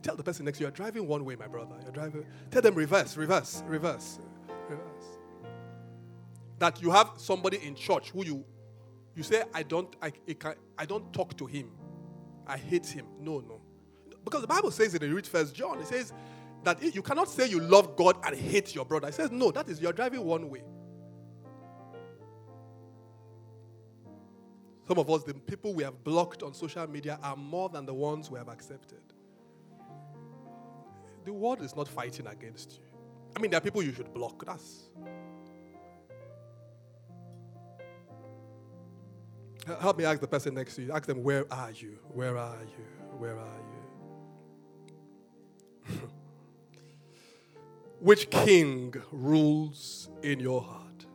Tell 0.01 0.15
the 0.15 0.23
person 0.23 0.45
next 0.45 0.59
to 0.59 0.63
you, 0.63 0.67
you're 0.67 0.71
driving 0.71 1.07
one 1.07 1.25
way, 1.25 1.35
my 1.35 1.47
brother. 1.47 1.75
You're 1.83 1.91
driving. 1.91 2.25
Tell 2.51 2.61
them 2.61 2.73
reverse, 2.75 3.17
reverse, 3.17 3.63
reverse, 3.67 4.19
reverse. 4.69 5.05
That 6.57 6.81
you 6.81 6.89
have 6.91 7.11
somebody 7.17 7.57
in 7.57 7.75
church 7.75 8.11
who 8.11 8.25
you 8.25 8.45
you 9.19 9.23
say, 9.23 9.43
I 9.53 9.63
don't, 9.63 9.93
I, 10.01 10.11
can, 10.11 10.53
I 10.77 10.85
don't 10.85 11.11
talk 11.11 11.35
to 11.39 11.45
him. 11.45 11.71
I 12.47 12.57
hate 12.57 12.85
him. 12.87 13.05
No, 13.19 13.39
no. 13.41 13.59
Because 14.23 14.39
the 14.39 14.47
Bible 14.47 14.71
says 14.71 14.93
in 14.93 15.01
the 15.01 15.13
read 15.13 15.27
first 15.27 15.53
John, 15.53 15.77
it 15.81 15.87
says 15.87 16.13
that 16.63 16.81
you 16.81 17.01
cannot 17.01 17.29
say 17.29 17.47
you 17.47 17.59
love 17.59 17.95
God 17.95 18.17
and 18.25 18.35
hate 18.35 18.75
your 18.75 18.85
brother. 18.85 19.07
It 19.07 19.13
says, 19.13 19.31
no, 19.31 19.51
that 19.51 19.69
is 19.69 19.81
you're 19.81 19.93
driving 19.93 20.23
one 20.23 20.49
way. 20.49 20.63
Some 24.87 24.97
of 24.97 25.09
us, 25.09 25.23
the 25.23 25.35
people 25.35 25.73
we 25.73 25.83
have 25.83 26.03
blocked 26.03 26.41
on 26.41 26.53
social 26.53 26.87
media 26.87 27.19
are 27.21 27.35
more 27.35 27.69
than 27.69 27.85
the 27.85 27.93
ones 27.93 28.31
we 28.31 28.39
have 28.39 28.49
accepted. 28.49 29.01
The 31.25 31.31
world 31.31 31.61
is 31.61 31.75
not 31.75 31.87
fighting 31.87 32.25
against 32.25 32.71
you. 32.71 32.85
I 33.35 33.39
mean, 33.39 33.51
there 33.51 33.59
are 33.59 33.61
people 33.61 33.83
you 33.83 33.93
should 33.93 34.11
block. 34.13 34.43
That's. 34.45 34.89
Help 39.79 39.99
me 39.99 40.05
ask 40.05 40.19
the 40.19 40.27
person 40.27 40.55
next 40.55 40.75
to 40.77 40.81
you. 40.81 40.91
Ask 40.91 41.05
them, 41.05 41.21
Where 41.21 41.45
are 41.53 41.71
you? 41.71 41.99
Where 42.11 42.35
are 42.37 42.57
you? 42.63 42.85
Where 43.19 43.37
are 43.37 43.57
you? 43.57 43.78
Which 47.99 48.29
king 48.29 48.93
rules 49.11 50.09
in 50.23 50.39
your 50.39 50.61
heart? 50.61 51.05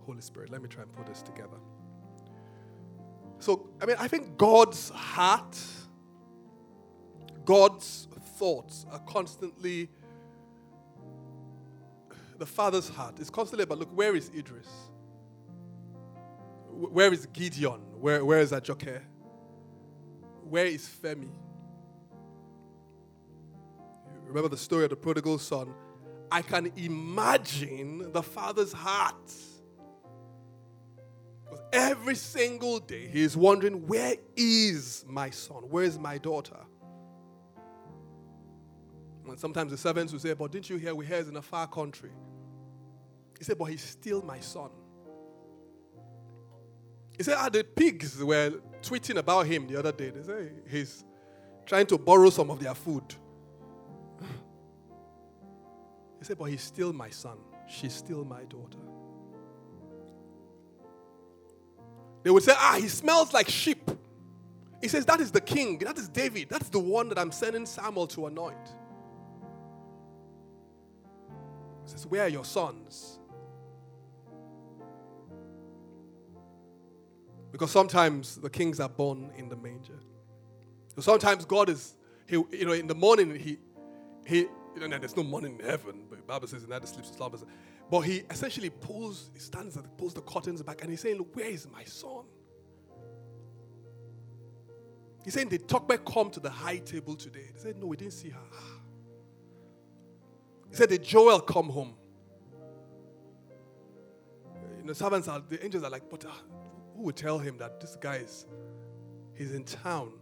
Holy 0.00 0.20
Spirit, 0.20 0.50
let 0.50 0.60
me 0.60 0.68
try 0.68 0.82
and 0.82 0.92
put 0.92 1.06
this 1.06 1.22
together. 1.22 1.56
So, 3.38 3.70
I 3.80 3.86
mean, 3.86 3.96
I 3.98 4.08
think 4.08 4.36
God's 4.36 4.90
heart, 4.90 5.56
God's 7.44 8.08
thoughts 8.36 8.84
are 8.90 8.98
constantly, 9.00 9.88
the 12.38 12.46
Father's 12.46 12.88
heart 12.88 13.20
is 13.20 13.30
constantly 13.30 13.62
about 13.62 13.78
look, 13.78 13.96
where 13.96 14.16
is 14.16 14.30
Idris? 14.36 14.68
Where 16.70 17.12
is 17.12 17.26
Gideon? 17.26 17.80
Where, 18.00 18.24
where 18.24 18.40
is 18.40 18.50
Ajoke? 18.52 19.00
Where 20.42 20.66
is 20.66 20.88
Femi? 20.88 21.30
Remember 24.30 24.48
the 24.48 24.56
story 24.56 24.84
of 24.84 24.90
the 24.90 24.96
prodigal 24.96 25.38
son? 25.38 25.74
I 26.30 26.42
can 26.42 26.72
imagine 26.76 28.12
the 28.12 28.22
father's 28.22 28.72
heart 28.72 29.32
Because 31.44 31.64
every 31.72 32.14
single 32.14 32.78
day, 32.78 33.08
he 33.08 33.22
is 33.22 33.36
wondering, 33.36 33.88
Where 33.88 34.14
is 34.36 35.04
my 35.08 35.30
son? 35.30 35.64
Where 35.68 35.82
is 35.82 35.98
my 35.98 36.18
daughter? 36.18 36.58
And 39.28 39.38
sometimes 39.38 39.72
the 39.72 39.76
servants 39.76 40.12
will 40.12 40.20
say, 40.20 40.32
But 40.32 40.52
didn't 40.52 40.70
you 40.70 40.76
hear 40.76 40.94
we 40.94 41.06
hear 41.06 41.18
he's 41.18 41.28
in 41.28 41.36
a 41.36 41.42
far 41.42 41.66
country? 41.66 42.10
He 43.36 43.44
said, 43.44 43.58
But 43.58 43.64
he's 43.64 43.82
still 43.82 44.22
my 44.22 44.38
son. 44.38 44.70
He 47.16 47.24
said, 47.24 47.34
Ah, 47.36 47.48
the 47.48 47.64
pigs 47.64 48.22
were 48.22 48.60
tweeting 48.80 49.16
about 49.16 49.46
him 49.46 49.66
the 49.66 49.76
other 49.76 49.90
day. 49.90 50.10
They 50.10 50.22
say 50.22 50.50
he's 50.70 51.04
trying 51.66 51.86
to 51.86 51.98
borrow 51.98 52.30
some 52.30 52.48
of 52.50 52.60
their 52.60 52.76
food. 52.76 53.02
He 56.20 56.26
said, 56.26 56.38
But 56.38 56.44
he's 56.44 56.62
still 56.62 56.92
my 56.92 57.10
son. 57.10 57.38
She's 57.68 57.94
still 57.94 58.24
my 58.24 58.44
daughter. 58.44 58.78
They 62.22 62.30
would 62.30 62.42
say, 62.42 62.52
Ah, 62.54 62.76
he 62.78 62.86
smells 62.88 63.32
like 63.32 63.48
sheep. 63.48 63.90
He 64.80 64.88
says, 64.88 65.06
That 65.06 65.20
is 65.20 65.32
the 65.32 65.40
king. 65.40 65.78
That 65.78 65.98
is 65.98 66.08
David. 66.08 66.48
That's 66.50 66.68
the 66.68 66.78
one 66.78 67.08
that 67.08 67.18
I'm 67.18 67.32
sending 67.32 67.66
Samuel 67.66 68.06
to 68.08 68.26
anoint. 68.26 68.68
He 71.84 71.90
says, 71.90 72.06
Where 72.06 72.24
are 72.24 72.28
your 72.28 72.44
sons? 72.44 73.18
Because 77.50 77.70
sometimes 77.70 78.36
the 78.36 78.50
kings 78.50 78.78
are 78.78 78.88
born 78.88 79.32
in 79.36 79.48
the 79.48 79.56
manger. 79.56 79.98
Sometimes 80.98 81.46
God 81.46 81.70
is, 81.70 81.94
he, 82.26 82.36
you 82.36 82.66
know, 82.66 82.72
in 82.72 82.86
the 82.86 82.94
morning, 82.94 83.34
he, 83.34 83.58
he, 84.26 84.46
you 84.74 84.86
know, 84.86 84.98
there's 84.98 85.16
no 85.16 85.22
morning 85.22 85.58
in 85.58 85.66
heaven, 85.66 86.04
but 86.08 86.18
the 86.18 86.24
Bible 86.24 86.46
says, 86.46 86.62
in 86.62 86.70
that 86.70 86.86
sleeps 86.86 87.08
and 87.08 87.16
slumbers. 87.16 87.44
But 87.90 88.00
he 88.00 88.22
essentially 88.30 88.70
pulls, 88.70 89.30
he 89.34 89.40
stands 89.40 89.76
and 89.76 89.84
pulls 89.96 90.14
the 90.14 90.20
curtains 90.20 90.62
back 90.62 90.82
and 90.82 90.90
he's 90.90 91.00
saying, 91.00 91.18
Look, 91.18 91.34
Where 91.34 91.46
is 91.46 91.66
my 91.70 91.84
son? 91.84 92.24
He's 95.24 95.34
saying, 95.34 95.48
Did 95.48 95.66
Tokbe 95.66 96.04
come 96.04 96.30
to 96.30 96.40
the 96.40 96.50
high 96.50 96.78
table 96.78 97.16
today? 97.16 97.50
They 97.54 97.60
said, 97.60 97.80
No, 97.80 97.86
we 97.86 97.96
didn't 97.96 98.12
see 98.12 98.30
her. 98.30 98.38
He 100.70 100.76
said, 100.76 100.88
Did 100.88 101.02
Joel 101.02 101.40
come 101.40 101.68
home? 101.68 101.94
You 104.78 104.86
know, 104.86 104.92
servants 104.92 105.26
are, 105.26 105.42
the 105.46 105.62
angels 105.64 105.82
are 105.82 105.90
like, 105.90 106.08
But 106.08 106.24
uh, 106.24 106.30
who 106.94 107.02
would 107.02 107.16
tell 107.16 107.38
him 107.38 107.58
that 107.58 107.80
this 107.80 107.96
guy 107.96 108.16
is, 108.16 108.46
he's 109.34 109.52
in 109.52 109.64
town? 109.64 110.12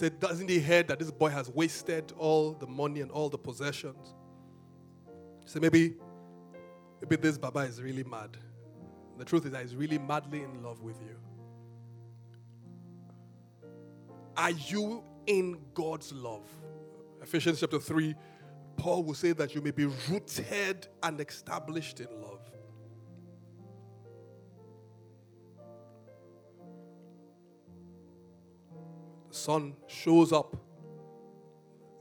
Said, 0.00 0.18
Doesn't 0.18 0.48
he 0.48 0.58
hear 0.58 0.82
that 0.84 0.98
this 0.98 1.10
boy 1.10 1.28
has 1.28 1.48
wasted 1.50 2.12
all 2.16 2.52
the 2.52 2.66
money 2.66 3.02
and 3.02 3.10
all 3.10 3.28
the 3.28 3.38
possessions? 3.38 4.14
So 5.44 5.60
maybe, 5.60 5.94
maybe 7.02 7.16
this 7.16 7.36
Baba 7.36 7.60
is 7.60 7.82
really 7.82 8.04
mad. 8.04 8.36
The 9.18 9.24
truth 9.24 9.44
is 9.44 9.52
that 9.52 9.62
he's 9.62 9.76
really 9.76 9.98
madly 9.98 10.42
in 10.42 10.62
love 10.62 10.80
with 10.80 10.96
you. 11.02 11.16
Are 14.36 14.52
you 14.52 15.04
in 15.26 15.58
God's 15.74 16.12
love? 16.12 16.46
Ephesians 17.20 17.60
chapter 17.60 17.78
3, 17.78 18.14
Paul 18.78 19.04
will 19.04 19.14
say 19.14 19.32
that 19.32 19.54
you 19.54 19.60
may 19.60 19.72
be 19.72 19.84
rooted 19.84 20.88
and 21.02 21.20
established 21.20 22.00
in 22.00 22.08
love. 22.22 22.29
Son 29.40 29.74
shows 29.86 30.32
up. 30.32 30.56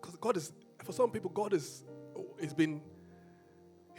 Because 0.02 0.16
God 0.18 0.38
is, 0.38 0.52
for 0.84 0.94
some 0.94 1.12
people, 1.12 1.30
God 1.30 1.54
is, 1.54 1.84
has 2.42 2.54
been 2.54 2.82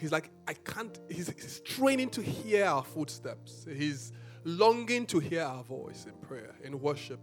He's 0.01 0.11
like, 0.11 0.31
I 0.49 0.55
can't, 0.55 0.99
he's, 1.11 1.29
he's 1.29 1.61
training 1.61 2.09
to 2.11 2.23
hear 2.23 2.65
our 2.65 2.83
footsteps. 2.83 3.67
He's 3.71 4.13
longing 4.45 5.05
to 5.09 5.19
hear 5.19 5.43
our 5.43 5.63
voice 5.63 6.07
in 6.07 6.15
prayer, 6.27 6.55
in 6.65 6.81
worship. 6.81 7.21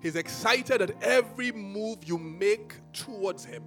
He's 0.00 0.16
excited 0.16 0.80
at 0.80 1.02
every 1.02 1.52
move 1.52 2.04
you 2.04 2.16
make 2.16 2.74
towards 2.94 3.44
Him. 3.44 3.62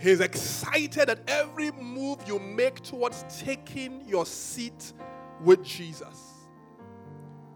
He's 0.00 0.20
excited 0.20 1.10
at 1.10 1.28
every 1.28 1.72
move 1.72 2.18
you 2.24 2.38
make 2.38 2.80
towards 2.82 3.24
taking 3.44 4.06
your 4.06 4.24
seat 4.24 4.92
with 5.42 5.64
Jesus. 5.64 6.37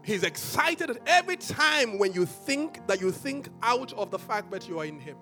He's 0.03 0.23
excited 0.23 0.89
at 0.89 0.97
every 1.07 1.37
time 1.37 1.97
when 1.97 2.13
you 2.13 2.25
think 2.25 2.85
that 2.87 2.99
you 2.99 3.11
think 3.11 3.47
out 3.61 3.93
of 3.93 4.11
the 4.11 4.19
fact 4.19 4.51
that 4.51 4.67
you 4.67 4.79
are 4.79 4.85
in 4.85 4.99
Him 4.99 5.17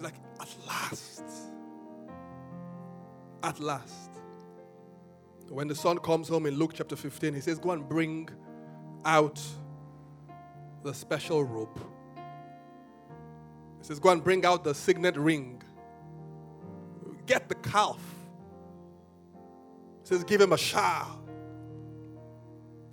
He's 0.00 0.04
like, 0.04 0.14
at 0.40 0.56
last. 0.66 1.22
At 3.42 3.60
last. 3.60 4.10
When 5.50 5.68
the 5.68 5.74
son 5.74 5.98
comes 5.98 6.28
home 6.28 6.46
in 6.46 6.54
Luke 6.54 6.72
chapter 6.74 6.96
15, 6.96 7.34
he 7.34 7.40
says, 7.40 7.58
Go 7.58 7.72
and 7.72 7.86
bring 7.86 8.30
out 9.04 9.40
the 10.82 10.94
special 10.94 11.44
rope. 11.44 11.78
He 13.78 13.84
says, 13.84 13.98
Go 13.98 14.10
and 14.10 14.24
bring 14.24 14.46
out 14.46 14.64
the 14.64 14.74
signet 14.74 15.16
ring. 15.16 15.62
Get 17.26 17.48
the 17.48 17.56
calf. 17.56 17.98
He 20.02 20.06
says, 20.06 20.24
Give 20.24 20.40
him 20.40 20.52
a 20.52 20.58
shower. 20.58 21.19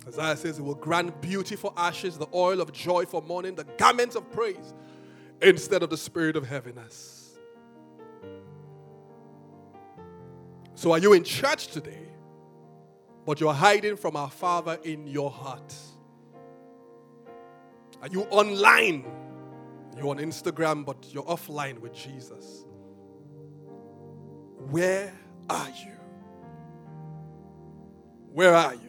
Isaiah 0.08 0.36
says, 0.36 0.56
He 0.56 0.62
will 0.62 0.74
grant 0.74 1.20
beauty 1.20 1.54
for 1.56 1.72
ashes, 1.76 2.16
the 2.18 2.28
oil 2.34 2.60
of 2.60 2.72
joy 2.72 3.04
for 3.04 3.22
mourning, 3.22 3.54
the 3.54 3.64
garments 3.64 4.16
of 4.16 4.30
praise 4.32 4.74
instead 5.42 5.82
of 5.82 5.90
the 5.90 5.96
spirit 5.96 6.36
of 6.36 6.46
heaviness. 6.46 7.38
So, 10.74 10.92
are 10.92 10.98
you 10.98 11.12
in 11.12 11.24
church 11.24 11.68
today, 11.68 12.08
but 13.26 13.40
you're 13.40 13.52
hiding 13.52 13.96
from 13.96 14.16
our 14.16 14.30
Father 14.30 14.78
in 14.84 15.06
your 15.06 15.30
heart? 15.30 15.74
Are 18.00 18.08
you 18.08 18.22
online? 18.30 19.04
You're 19.96 20.08
on 20.08 20.18
Instagram, 20.18 20.84
but 20.84 21.12
you're 21.12 21.24
offline 21.24 21.80
with 21.80 21.92
Jesus. 21.92 22.64
Where 24.70 25.12
are 25.50 25.68
you? 25.70 25.92
Where 28.32 28.54
are 28.54 28.74
you? 28.74 28.87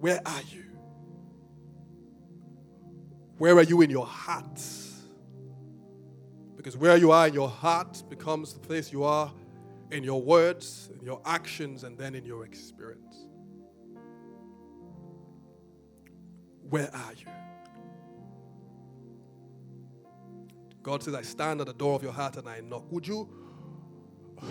Where 0.00 0.20
are 0.24 0.42
you? 0.50 0.64
Where 3.36 3.56
are 3.56 3.62
you 3.62 3.82
in 3.82 3.90
your 3.90 4.06
heart? 4.06 4.60
Because 6.56 6.76
where 6.76 6.96
you 6.96 7.10
are 7.10 7.28
in 7.28 7.34
your 7.34 7.48
heart 7.48 8.02
becomes 8.08 8.54
the 8.54 8.60
place 8.60 8.92
you 8.92 9.04
are 9.04 9.30
in 9.90 10.02
your 10.02 10.22
words, 10.22 10.88
in 10.98 11.04
your 11.04 11.20
actions, 11.24 11.84
and 11.84 11.98
then 11.98 12.14
in 12.14 12.24
your 12.24 12.44
experience. 12.44 13.26
Where 16.68 16.90
are 16.94 17.12
you? 17.16 17.26
God 20.82 21.02
says, 21.02 21.14
I 21.14 21.22
stand 21.22 21.60
at 21.60 21.66
the 21.66 21.74
door 21.74 21.94
of 21.94 22.02
your 22.02 22.12
heart 22.12 22.36
and 22.38 22.48
I 22.48 22.60
knock. 22.60 22.90
Would 22.90 23.06
you 23.06 23.28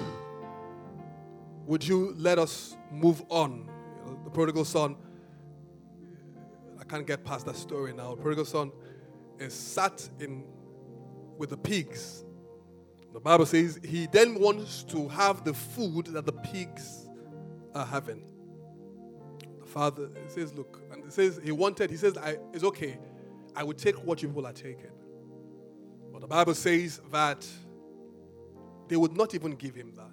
would 1.65 1.87
you 1.87 2.13
let 2.17 2.37
us 2.37 2.77
move 2.91 3.23
on? 3.29 3.67
The 4.23 4.29
prodigal 4.29 4.65
son, 4.65 4.95
can't 6.89 7.05
get 7.05 7.23
past 7.23 7.45
that 7.45 7.55
story 7.55 7.93
now. 7.93 8.15
Prodigal 8.15 8.45
son 8.45 8.71
is 9.37 9.53
sat 9.53 10.07
in 10.19 10.43
with 11.37 11.51
the 11.51 11.57
pigs. 11.57 12.25
The 13.13 13.19
Bible 13.19 13.45
says 13.45 13.79
he 13.83 14.07
then 14.07 14.39
wants 14.39 14.83
to 14.85 15.07
have 15.07 15.43
the 15.43 15.53
food 15.53 16.07
that 16.07 16.25
the 16.25 16.33
pigs 16.33 17.07
are 17.75 17.85
having. 17.85 18.23
The 19.59 19.65
father 19.65 20.09
says, 20.27 20.53
Look, 20.53 20.81
and 20.91 21.11
says 21.11 21.39
he 21.43 21.51
wanted, 21.51 21.89
he 21.89 21.97
says, 21.97 22.17
It's 22.53 22.63
okay. 22.63 22.97
I 23.55 23.63
will 23.63 23.73
take 23.73 23.95
what 24.03 24.21
you 24.21 24.27
people 24.27 24.47
are 24.47 24.53
taking. 24.53 24.91
But 26.11 26.21
the 26.21 26.27
Bible 26.27 26.55
says 26.55 27.01
that 27.11 27.47
they 28.87 28.95
would 28.95 29.15
not 29.15 29.35
even 29.35 29.51
give 29.51 29.75
him 29.75 29.93
that. 29.95 30.05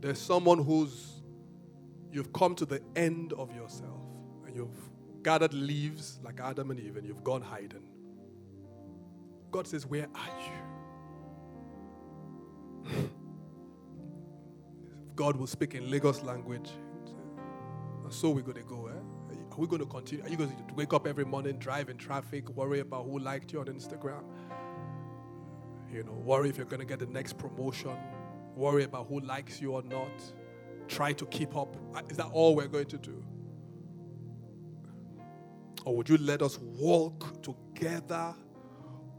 There's 0.00 0.18
someone 0.18 0.62
who's 0.62 1.19
you've 2.12 2.32
come 2.32 2.54
to 2.56 2.66
the 2.66 2.82
end 2.96 3.32
of 3.34 3.54
yourself 3.54 4.00
and 4.46 4.54
you've 4.54 4.90
gathered 5.22 5.54
leaves 5.54 6.18
like 6.22 6.40
Adam 6.40 6.70
and 6.70 6.80
Eve 6.80 6.96
and 6.96 7.06
you've 7.06 7.24
gone 7.24 7.42
hiding. 7.42 7.88
God 9.50 9.66
says, 9.66 9.86
Where 9.86 10.08
are 10.14 10.40
you? 12.86 13.10
God 15.14 15.36
will 15.36 15.46
speak 15.46 15.74
in 15.74 15.90
Lagos 15.90 16.22
language. 16.22 16.70
So 18.08 18.30
we're 18.30 18.42
going 18.42 18.56
to 18.56 18.64
go. 18.64 18.88
Eh? 18.88 19.34
Are 19.52 19.58
we 19.58 19.66
going 19.66 19.80
to 19.80 19.86
continue? 19.86 20.24
Are 20.24 20.28
you 20.28 20.36
going 20.36 20.50
to 20.50 20.74
wake 20.74 20.92
up 20.92 21.06
every 21.06 21.24
morning, 21.24 21.58
drive 21.58 21.88
in 21.88 21.96
traffic, 21.96 22.48
worry 22.50 22.80
about 22.80 23.04
who 23.04 23.18
liked 23.18 23.52
you 23.52 23.60
on 23.60 23.66
Instagram? 23.66 24.22
You 25.92 26.04
know, 26.04 26.12
worry 26.12 26.48
if 26.48 26.56
you're 26.56 26.66
going 26.66 26.80
to 26.80 26.86
get 26.86 27.00
the 27.00 27.06
next 27.06 27.36
promotion, 27.36 27.96
worry 28.54 28.84
about 28.84 29.08
who 29.08 29.20
likes 29.20 29.60
you 29.60 29.72
or 29.72 29.82
not, 29.82 30.10
try 30.90 31.12
to 31.12 31.24
keep 31.26 31.56
up. 31.56 31.76
Uh, 31.94 32.02
is 32.10 32.16
that 32.16 32.28
all 32.32 32.54
we're 32.54 32.66
going 32.66 32.86
to 32.86 32.98
do? 32.98 33.24
Or 35.84 35.96
would 35.96 36.08
you 36.08 36.18
let 36.18 36.42
us 36.42 36.58
walk 36.58 37.42
together 37.42 38.34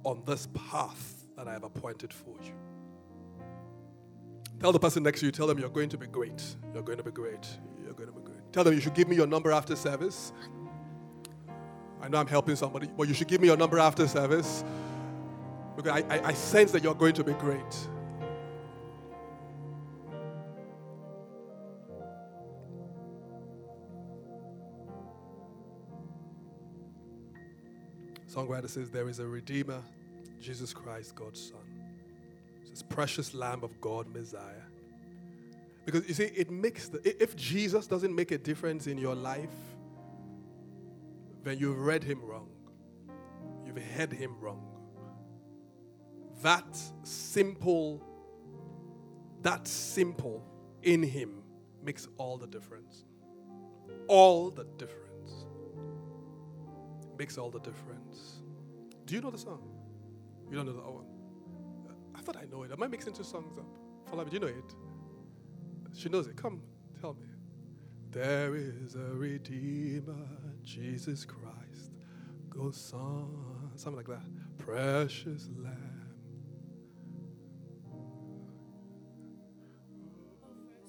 on 0.04 0.22
this 0.26 0.48
path 0.54 1.26
that 1.36 1.48
I 1.48 1.54
have 1.54 1.64
appointed 1.64 2.14
for 2.14 2.36
you? 2.44 2.54
Tell 4.60 4.72
the 4.72 4.80
person 4.80 5.02
next 5.02 5.22
to 5.22 5.26
you, 5.26 5.32
tell 5.32 5.48
them 5.48 5.58
you're 5.58 5.70
going 5.70 5.90
to 5.90 5.98
be 5.98 6.06
great. 6.06 6.56
You're 6.74 6.84
going 6.84 7.00
to 7.00 7.04
be 7.04 7.12
great. 7.12 7.48
You're 7.84 7.94
going 7.94 8.10
to 8.10 8.16
be 8.16 8.22
great. 8.22 8.54
Tell 8.54 8.64
them 8.64 8.76
you 8.76 8.82
should 8.82 8.94
give 8.94 9.08
me 9.08 9.16
your 9.16 9.26
number 9.26 9.52
after 9.52 9.76
service. 9.76 10.34
I 12.00 12.08
know 12.10 12.20
I'm 12.20 12.28
helping 12.28 12.56
somebody, 12.56 12.90
but 12.96 13.08
you 13.08 13.14
should 13.14 13.28
give 13.28 13.42
me 13.42 13.48
your 13.48 13.58
number 13.58 13.80
after 13.80 14.08
service 14.08 14.64
because 15.76 16.04
I, 16.04 16.16
I, 16.16 16.28
I 16.28 16.34
sense 16.34 16.72
that 16.74 16.84
you're 16.84 16.96
going 16.96 17.14
to 17.14 17.24
be 17.24 17.34
great. 17.34 17.88
Songwriter 28.34 28.70
says, 28.70 28.90
There 28.90 29.10
is 29.10 29.20
a 29.20 29.28
Redeemer, 29.28 29.82
Jesus 30.40 30.74
Christ, 30.74 31.16
God's 31.16 31.50
Son. 31.50 31.60
This 32.70 32.82
precious 32.82 33.34
Lamb 33.34 33.64
of 33.64 33.80
God, 33.82 34.08
Messiah. 34.08 34.42
Because 35.86 36.08
you 36.08 36.14
see, 36.14 36.32
it 36.36 36.50
makes 36.50 36.88
the, 36.88 37.02
if 37.22 37.36
Jesus 37.36 37.88
doesn't 37.88 38.16
make 38.16 38.32
a 38.32 38.38
difference 38.38 38.88
in 38.88 38.98
your 38.98 39.16
life, 39.16 39.50
then 41.44 41.58
you've 41.58 41.80
read 41.80 42.04
him 42.04 42.22
wrong. 42.24 42.48
You've 43.66 43.78
heard 43.78 44.14
him 44.14 44.36
wrong. 44.40 44.66
That 46.42 46.78
simple, 47.04 48.02
that 49.42 49.68
simple 49.68 50.44
in 50.84 51.04
him 51.04 51.44
makes 51.84 52.08
all 52.18 52.38
the 52.38 52.48
difference. 52.48 53.04
All 54.08 54.50
the 54.52 54.66
difference 54.78 55.11
makes 57.22 57.38
all 57.38 57.52
the 57.52 57.60
difference. 57.60 58.42
Do 59.06 59.14
you 59.14 59.22
know 59.22 59.30
the 59.30 59.38
song? 59.38 59.62
You 60.50 60.56
don't 60.58 60.66
know 60.66 60.74
the 60.74 60.80
one? 60.80 61.06
Uh, 61.88 61.94
I 62.18 62.22
thought 62.24 62.36
I 62.36 62.46
know 62.52 62.64
it. 62.64 62.72
Am 62.72 62.82
I 62.82 62.88
mixing 62.88 63.14
two 63.14 63.24
songs 63.24 63.60
up? 63.60 63.78
Follow 64.10 64.24
me. 64.24 64.32
Do 64.32 64.38
you 64.38 64.40
know 64.40 64.48
it? 64.48 64.74
She 65.96 66.10
knows 66.10 66.26
it. 66.26 66.36
Come, 66.36 66.64
tell 67.00 67.14
me. 67.14 67.28
There 68.10 68.56
is 68.56 68.96
a 68.96 69.14
Redeemer, 69.14 70.28
Jesus 70.64 71.24
Christ. 71.24 71.92
Go 72.50 72.74
on. 72.94 73.72
Something 73.76 73.98
like 73.98 74.08
that. 74.08 74.26
Precious 74.58 75.48
Lamb. 75.64 76.16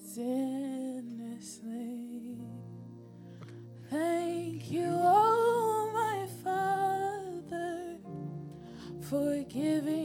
Sinlessly. 0.03 1.93
Thank 3.91 4.71
you, 4.71 4.87
for 9.51 10.02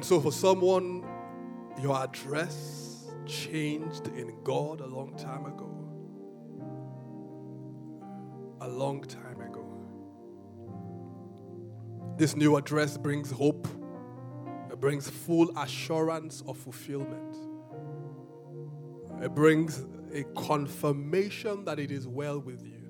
And 0.00 0.06
so, 0.06 0.18
for 0.18 0.32
someone, 0.32 1.04
your 1.78 1.94
address 1.94 3.04
changed 3.26 4.06
in 4.06 4.34
God 4.42 4.80
a 4.80 4.86
long 4.86 5.14
time 5.14 5.44
ago. 5.44 5.68
A 8.62 8.66
long 8.66 9.02
time 9.02 9.42
ago. 9.42 9.66
This 12.16 12.34
new 12.34 12.56
address 12.56 12.96
brings 12.96 13.30
hope, 13.30 13.68
it 14.72 14.80
brings 14.80 15.10
full 15.10 15.50
assurance 15.58 16.42
of 16.48 16.56
fulfillment, 16.56 17.36
it 19.22 19.34
brings 19.34 19.84
a 20.14 20.24
confirmation 20.34 21.66
that 21.66 21.78
it 21.78 21.90
is 21.90 22.08
well 22.08 22.40
with 22.40 22.64
you, 22.64 22.88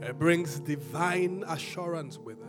it 0.00 0.18
brings 0.18 0.60
divine 0.60 1.44
assurance 1.46 2.16
with 2.16 2.38
it. 2.38 2.45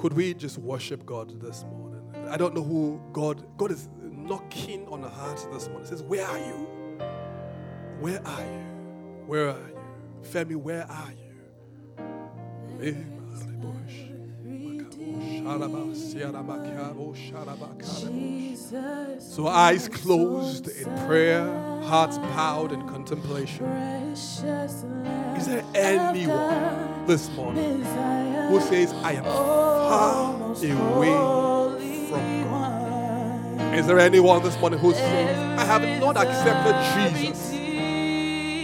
Could 0.00 0.14
we 0.14 0.32
just 0.32 0.56
worship 0.56 1.04
God 1.04 1.42
this 1.42 1.62
morning? 1.64 2.00
I 2.30 2.38
don't 2.38 2.54
know 2.54 2.62
who 2.62 2.98
God 3.12 3.44
God 3.58 3.70
is 3.70 3.86
knocking 4.00 4.88
on 4.88 5.02
the 5.02 5.10
heart 5.10 5.46
this 5.52 5.68
morning. 5.68 5.84
He 5.84 5.88
says, 5.90 6.02
Where 6.02 6.26
are 6.26 6.38
you? 6.38 6.66
Where 8.00 8.26
are 8.26 8.40
you? 8.40 8.64
Where 9.26 9.50
are 9.50 9.68
you? 9.68 9.78
Femi, 10.22 10.56
where 10.56 10.90
are 10.90 11.12
you? 12.80 12.96
So 19.18 19.48
eyes 19.48 19.88
closed 19.88 20.68
in 20.68 20.84
prayer, 21.06 21.44
hearts 21.82 22.18
bowed 22.18 22.70
in 22.70 22.86
contemplation. 22.86 23.66
Is 23.66 24.42
there 25.46 25.64
anyone 25.74 27.06
this 27.06 27.28
morning 27.30 27.82
who 28.48 28.60
says, 28.60 28.92
I 29.02 29.14
am 29.14 29.24
far 29.24 30.34
away 30.52 32.06
from 32.08 32.44
God? 32.44 33.74
Is 33.74 33.86
there 33.88 33.98
anyone 33.98 34.42
this 34.44 34.56
morning 34.60 34.78
who 34.78 34.92
says, 34.92 35.58
I 35.58 35.64
have 35.64 35.82
not 36.00 36.16
accepted 36.16 36.76
Jesus 36.94 37.52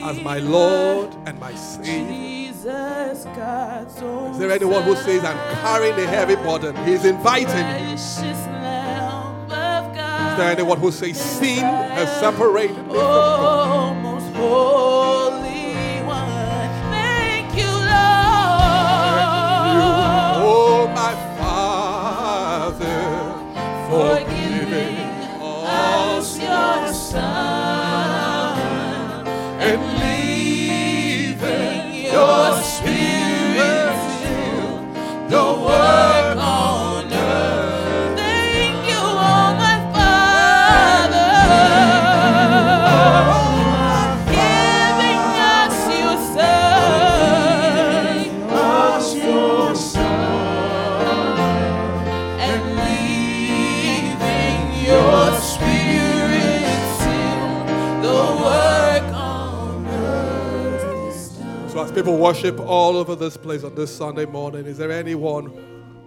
as 0.04 0.20
my 0.22 0.38
Lord 0.38 1.12
and 1.26 1.40
my 1.40 1.54
Savior? 1.56 2.35
Jesus, 2.66 3.24
God's 3.36 4.02
own 4.02 4.32
Is 4.32 4.38
there 4.38 4.50
anyone 4.50 4.82
who 4.82 4.96
says, 4.96 5.24
I'm 5.24 5.38
carrying 5.62 5.94
a 5.94 6.06
heavy 6.06 6.34
burden? 6.34 6.74
He's 6.84 7.04
inviting 7.04 7.46
you. 7.46 7.52
precious 7.52 8.20
Lamb 8.22 9.44
of 9.44 9.94
God. 9.94 10.32
Is 10.32 10.38
there 10.38 10.50
anyone 10.50 10.78
who 10.78 10.90
says, 10.90 11.20
Sin 11.20 11.60
has 11.60 12.08
separated 12.18 12.76
me 12.76 12.82
from 12.82 12.94
God? 12.94 13.62
Oh, 13.62 13.65
worship 62.10 62.60
all 62.60 62.96
over 62.96 63.14
this 63.14 63.36
place 63.36 63.64
on 63.64 63.74
this 63.74 63.94
Sunday 63.94 64.26
morning, 64.26 64.66
is 64.66 64.78
there 64.78 64.92
anyone 64.92 65.52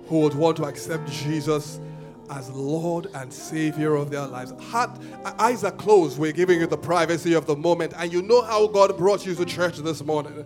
who 0.08 0.22
would 0.22 0.34
want 0.34 0.58
to 0.58 0.66
accept 0.66 1.10
Jesus 1.12 1.80
as 2.30 2.50
Lord 2.52 3.08
and 3.16 3.32
Savior 3.34 3.96
of 3.96 4.10
their 4.10 4.28
lives? 4.28 4.52
Heart, 4.70 5.00
eyes 5.40 5.64
are 5.64 5.72
closed. 5.72 6.20
We're 6.20 6.32
giving 6.32 6.60
you 6.60 6.68
the 6.68 6.78
privacy 6.78 7.34
of 7.34 7.46
the 7.46 7.56
moment, 7.56 7.94
and 7.98 8.12
you 8.12 8.22
know 8.22 8.42
how 8.42 8.68
God 8.68 8.98
brought 8.98 9.26
you 9.26 9.36
to 9.36 9.46
church 9.46 9.78
this 9.78 10.04
morning. 10.04 10.46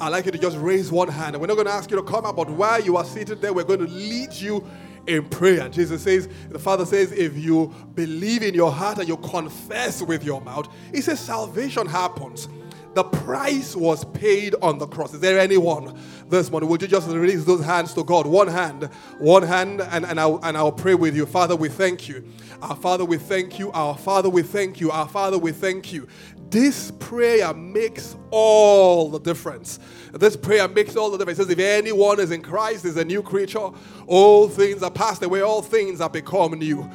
I'd 0.00 0.10
like 0.10 0.26
you 0.26 0.32
to 0.32 0.38
just 0.38 0.56
raise 0.58 0.92
one 0.92 1.08
hand, 1.08 1.34
and 1.34 1.40
we're 1.40 1.46
not 1.46 1.54
going 1.54 1.66
to 1.66 1.72
ask 1.72 1.90
you 1.90 1.96
to 1.96 2.02
come 2.02 2.24
up, 2.24 2.36
but 2.36 2.50
while 2.50 2.80
you 2.80 2.96
are 2.96 3.04
seated 3.04 3.40
there, 3.40 3.52
we're 3.52 3.64
going 3.64 3.80
to 3.80 3.86
lead 3.86 4.32
you 4.32 4.66
in 5.06 5.28
prayer. 5.28 5.68
Jesus 5.68 6.02
says, 6.02 6.28
the 6.48 6.58
Father 6.58 6.84
says, 6.84 7.12
if 7.12 7.36
you 7.36 7.72
believe 7.94 8.42
in 8.42 8.54
your 8.54 8.72
heart 8.72 8.98
and 8.98 9.08
you 9.08 9.16
confess 9.16 10.02
with 10.02 10.24
your 10.24 10.40
mouth, 10.40 10.68
He 10.92 11.00
says 11.00 11.20
salvation 11.20 11.86
happens. 11.86 12.48
The 12.96 13.04
price 13.04 13.76
was 13.76 14.06
paid 14.06 14.54
on 14.62 14.78
the 14.78 14.86
cross. 14.86 15.12
Is 15.12 15.20
there 15.20 15.38
anyone 15.38 16.00
this 16.30 16.50
morning? 16.50 16.70
Would 16.70 16.80
you 16.80 16.88
just 16.88 17.06
release 17.06 17.44
those 17.44 17.62
hands 17.62 17.92
to 17.92 18.02
God? 18.02 18.26
One 18.26 18.48
hand, 18.48 18.84
one 19.18 19.42
hand, 19.42 19.82
and, 19.82 20.06
and, 20.06 20.18
I'll, 20.18 20.40
and 20.42 20.56
I'll 20.56 20.72
pray 20.72 20.94
with 20.94 21.14
you. 21.14 21.26
Father, 21.26 21.54
we 21.54 21.68
thank 21.68 22.08
you. 22.08 22.24
Our 22.62 22.74
Father, 22.74 23.04
we 23.04 23.18
thank 23.18 23.58
you. 23.58 23.70
Our 23.72 23.98
Father, 23.98 24.30
we 24.30 24.40
thank 24.40 24.80
you. 24.80 24.90
Our 24.90 25.06
Father, 25.06 25.36
we 25.36 25.52
thank 25.52 25.92
you. 25.92 26.08
This 26.48 26.90
prayer 26.92 27.52
makes 27.52 28.16
all 28.30 29.10
the 29.10 29.18
difference. 29.18 29.78
This 30.12 30.36
prayer 30.36 30.66
makes 30.66 30.96
all 30.96 31.10
the 31.10 31.18
difference. 31.18 31.38
It 31.38 31.42
says, 31.42 31.50
if 31.50 31.58
anyone 31.58 32.18
is 32.18 32.30
in 32.30 32.40
Christ, 32.40 32.86
is 32.86 32.96
a 32.96 33.04
new 33.04 33.22
creature. 33.22 33.68
All 34.06 34.48
things 34.48 34.82
are 34.82 34.90
passed 34.90 35.22
away, 35.22 35.42
all 35.42 35.60
things 35.60 36.00
are 36.00 36.08
become 36.08 36.52
new. 36.52 36.88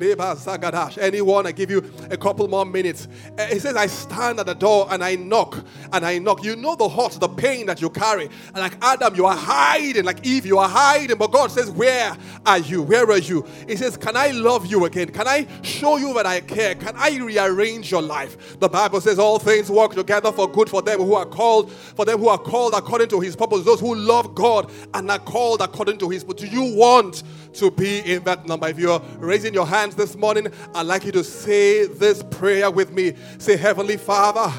Reba 0.00 0.34
zagadash. 0.34 0.96
Anyone, 0.98 1.46
I 1.46 1.52
give 1.52 1.70
you 1.70 1.84
a 2.10 2.16
couple 2.16 2.48
more 2.48 2.64
minutes. 2.64 3.06
Eh, 3.36 3.54
he 3.54 3.58
says, 3.58 3.76
I 3.76 3.86
stand 3.86 4.40
at 4.40 4.46
the 4.46 4.54
door 4.54 4.86
and 4.90 5.04
I 5.04 5.16
knock, 5.16 5.62
and 5.92 6.06
I 6.06 6.18
knock. 6.18 6.42
You 6.42 6.56
know 6.56 6.74
the 6.74 6.88
hurt, 6.88 7.12
the 7.20 7.28
pain 7.28 7.66
that 7.66 7.82
you 7.82 7.90
carry. 7.90 8.30
And 8.46 8.56
like 8.56 8.76
Adam, 8.82 9.14
you 9.14 9.26
are 9.26 9.36
hiding, 9.36 10.04
like 10.04 10.26
Eve, 10.26 10.46
you 10.46 10.58
are 10.58 10.68
hiding. 10.68 11.18
But 11.18 11.32
God 11.32 11.50
says, 11.50 11.70
Where 11.70 12.16
are 12.46 12.58
you? 12.58 12.82
Where 12.82 13.10
are 13.10 13.18
you? 13.18 13.44
He 13.68 13.76
says, 13.76 13.96
Can 13.96 14.16
I 14.16 14.30
love 14.30 14.66
you 14.66 14.86
again? 14.86 15.10
Can 15.10 15.28
I 15.28 15.46
show 15.62 15.98
you 15.98 16.14
that 16.14 16.24
I 16.24 16.40
care? 16.40 16.74
Can 16.74 16.94
I 16.96 17.18
rearrange 17.18 17.90
your 17.90 18.02
life? 18.02 18.58
The 18.58 18.68
Bible 18.68 19.02
says, 19.02 19.18
All 19.18 19.38
things 19.38 19.70
work 19.70 19.92
together 19.94 20.32
for 20.32 20.50
good 20.50 20.70
for 20.70 20.80
them 20.80 21.00
who 21.00 21.14
are 21.14 21.26
called, 21.26 21.70
for 21.70 22.06
them 22.06 22.20
who 22.20 22.28
are 22.28 22.38
called 22.38 22.72
according 22.74 23.08
to 23.08 23.20
his 23.20 23.36
purpose, 23.36 23.64
those 23.64 23.80
who 23.80 23.94
love 23.94 24.34
God 24.34 24.70
and 24.94 25.10
are 25.10 25.18
called 25.18 25.60
according 25.60 25.98
to 25.98 26.08
his 26.08 26.24
purpose. 26.24 26.48
Do 26.48 26.48
you 26.48 26.74
want 26.74 27.22
to 27.54 27.70
be 27.70 28.00
in 28.00 28.13
that 28.22 28.46
number? 28.46 28.68
If 28.68 28.78
you're 28.78 29.00
raising 29.18 29.52
your 29.52 29.66
hands 29.66 29.96
this 29.96 30.14
morning, 30.16 30.46
I'd 30.74 30.86
like 30.86 31.04
you 31.04 31.12
to 31.12 31.24
say 31.24 31.86
this 31.86 32.22
prayer 32.22 32.70
with 32.70 32.92
me. 32.92 33.14
Say, 33.38 33.56
Heavenly 33.56 33.96
Father, 33.96 34.52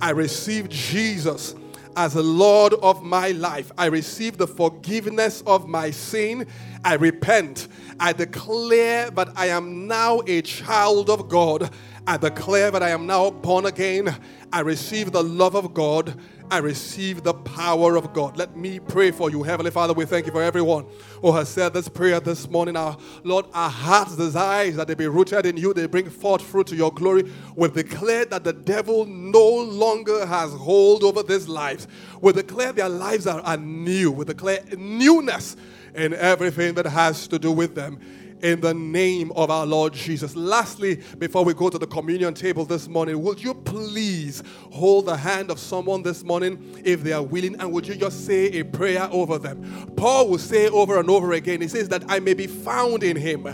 I 0.00 0.10
receive 0.10 0.68
Jesus 0.68 1.54
as 1.96 2.14
the 2.14 2.22
Lord 2.22 2.74
of 2.74 3.02
my 3.02 3.32
life. 3.32 3.70
I 3.76 3.86
receive 3.86 4.38
the 4.38 4.46
forgiveness 4.46 5.42
of 5.46 5.68
my 5.68 5.90
sin. 5.90 6.46
I 6.84 6.94
repent. 6.94 7.68
I 8.00 8.12
declare 8.12 9.10
that 9.10 9.30
I 9.36 9.46
am 9.46 9.86
now 9.86 10.22
a 10.26 10.42
child 10.42 11.10
of 11.10 11.28
God. 11.28 11.70
I 12.06 12.16
declare 12.16 12.70
that 12.72 12.82
I 12.82 12.90
am 12.90 13.06
now 13.06 13.30
born 13.30 13.66
again. 13.66 14.16
I 14.52 14.60
receive 14.60 15.12
the 15.12 15.22
love 15.22 15.54
of 15.54 15.72
God. 15.72 16.18
I 16.50 16.58
receive 16.58 17.22
the 17.22 17.32
power 17.32 17.96
of 17.96 18.12
God. 18.12 18.36
Let 18.36 18.56
me 18.56 18.78
pray 18.78 19.10
for 19.10 19.30
you. 19.30 19.42
Heavenly 19.42 19.70
Father, 19.70 19.94
we 19.94 20.04
thank 20.04 20.26
you 20.26 20.32
for 20.32 20.42
everyone 20.42 20.84
who 21.22 21.32
has 21.32 21.48
said 21.48 21.72
this 21.72 21.88
prayer 21.88 22.20
this 22.20 22.50
morning. 22.50 22.76
Our 22.76 22.98
Lord, 23.24 23.46
our 23.54 23.70
hearts 23.70 24.16
desire 24.16 24.66
is 24.66 24.76
that 24.76 24.88
they 24.88 24.94
be 24.94 25.06
rooted 25.06 25.46
in 25.46 25.56
you, 25.56 25.72
they 25.72 25.86
bring 25.86 26.10
forth 26.10 26.42
fruit 26.42 26.66
to 26.66 26.76
your 26.76 26.92
glory. 26.92 27.32
We 27.56 27.68
declare 27.68 28.26
that 28.26 28.44
the 28.44 28.52
devil 28.52 29.06
no 29.06 29.48
longer 29.48 30.26
has 30.26 30.52
hold 30.52 31.04
over 31.04 31.22
these 31.22 31.48
lives. 31.48 31.88
We 32.20 32.32
declare 32.32 32.72
their 32.72 32.90
lives 32.90 33.26
are, 33.26 33.40
are 33.40 33.56
new. 33.56 34.10
We 34.10 34.26
declare 34.26 34.60
newness 34.76 35.56
in 35.94 36.14
everything 36.14 36.74
that 36.74 36.86
has 36.86 37.28
to 37.28 37.38
do 37.38 37.52
with 37.52 37.74
them 37.74 38.00
in 38.42 38.60
the 38.60 38.74
name 38.74 39.32
of 39.32 39.50
our 39.50 39.64
Lord 39.64 39.92
Jesus. 39.92 40.36
Lastly, 40.36 41.00
before 41.18 41.44
we 41.44 41.54
go 41.54 41.70
to 41.70 41.78
the 41.78 41.86
communion 41.86 42.34
table 42.34 42.64
this 42.64 42.88
morning, 42.88 43.22
would 43.22 43.42
you 43.42 43.54
please 43.54 44.42
hold 44.70 45.06
the 45.06 45.16
hand 45.16 45.50
of 45.50 45.58
someone 45.58 46.02
this 46.02 46.24
morning 46.24 46.80
if 46.84 47.02
they 47.02 47.12
are 47.12 47.22
willing 47.22 47.58
and 47.60 47.72
would 47.72 47.86
you 47.86 47.94
just 47.94 48.26
say 48.26 48.46
a 48.46 48.64
prayer 48.64 49.08
over 49.10 49.38
them? 49.38 49.92
Paul 49.96 50.28
will 50.28 50.38
say 50.38 50.68
over 50.68 50.98
and 50.98 51.08
over 51.08 51.32
again, 51.32 51.60
he 51.60 51.68
says 51.68 51.88
that 51.88 52.04
I 52.08 52.18
may 52.20 52.34
be 52.34 52.46
found 52.46 53.02
in 53.02 53.16
him. 53.16 53.46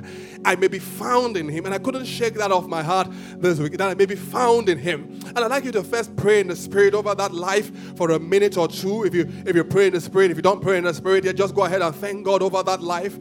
I 0.45 0.57
may 0.57 0.69
be 0.69 0.79
found 0.79 1.37
in 1.37 1.49
him. 1.49 1.67
And 1.67 1.75
I 1.75 1.79
couldn't 1.79 2.07
shake 2.07 2.35
that 2.35 2.51
off 2.51 2.67
my 2.67 2.83
heart 2.83 3.09
this 3.37 3.59
week, 3.59 3.77
that 3.79 3.91
I 3.91 3.95
may 3.95 4.07
be 4.07 4.15
found 4.15 4.69
in 4.69 4.79
him. 4.79 5.21
And 5.27 5.39
I'd 5.39 5.51
like 5.51 5.65
you 5.65 5.73
to 5.73 5.83
first 5.83 6.17
pray 6.17 6.41
in 6.41 6.49
the 6.49 6.57
spirit 6.57 6.95
over 6.95 7.15
that 7.15 7.33
life 7.35 7.97
for 7.97 8.11
a 8.13 8.19
minute 8.19 8.57
or 8.57 8.69
two. 8.69 9.05
If 9.05 9.15
you 9.15 9.29
if 9.47 9.55
you 9.55 9.65
pray 9.65 9.89
in 9.89 9.93
the 9.93 10.01
spirit, 10.01 10.31
if 10.31 10.37
you 10.37 10.43
don't 10.43 10.63
pray 10.63 10.79
in 10.79 10.85
the 10.85 10.95
spirit, 10.95 11.25
yeah, 11.25 11.33
just 11.33 11.55
go 11.55 11.65
ahead 11.65 11.83
and 11.83 11.95
thank 11.95 12.25
God 12.25 12.43
over 12.43 12.63
that 12.63 12.83
life. 12.83 13.19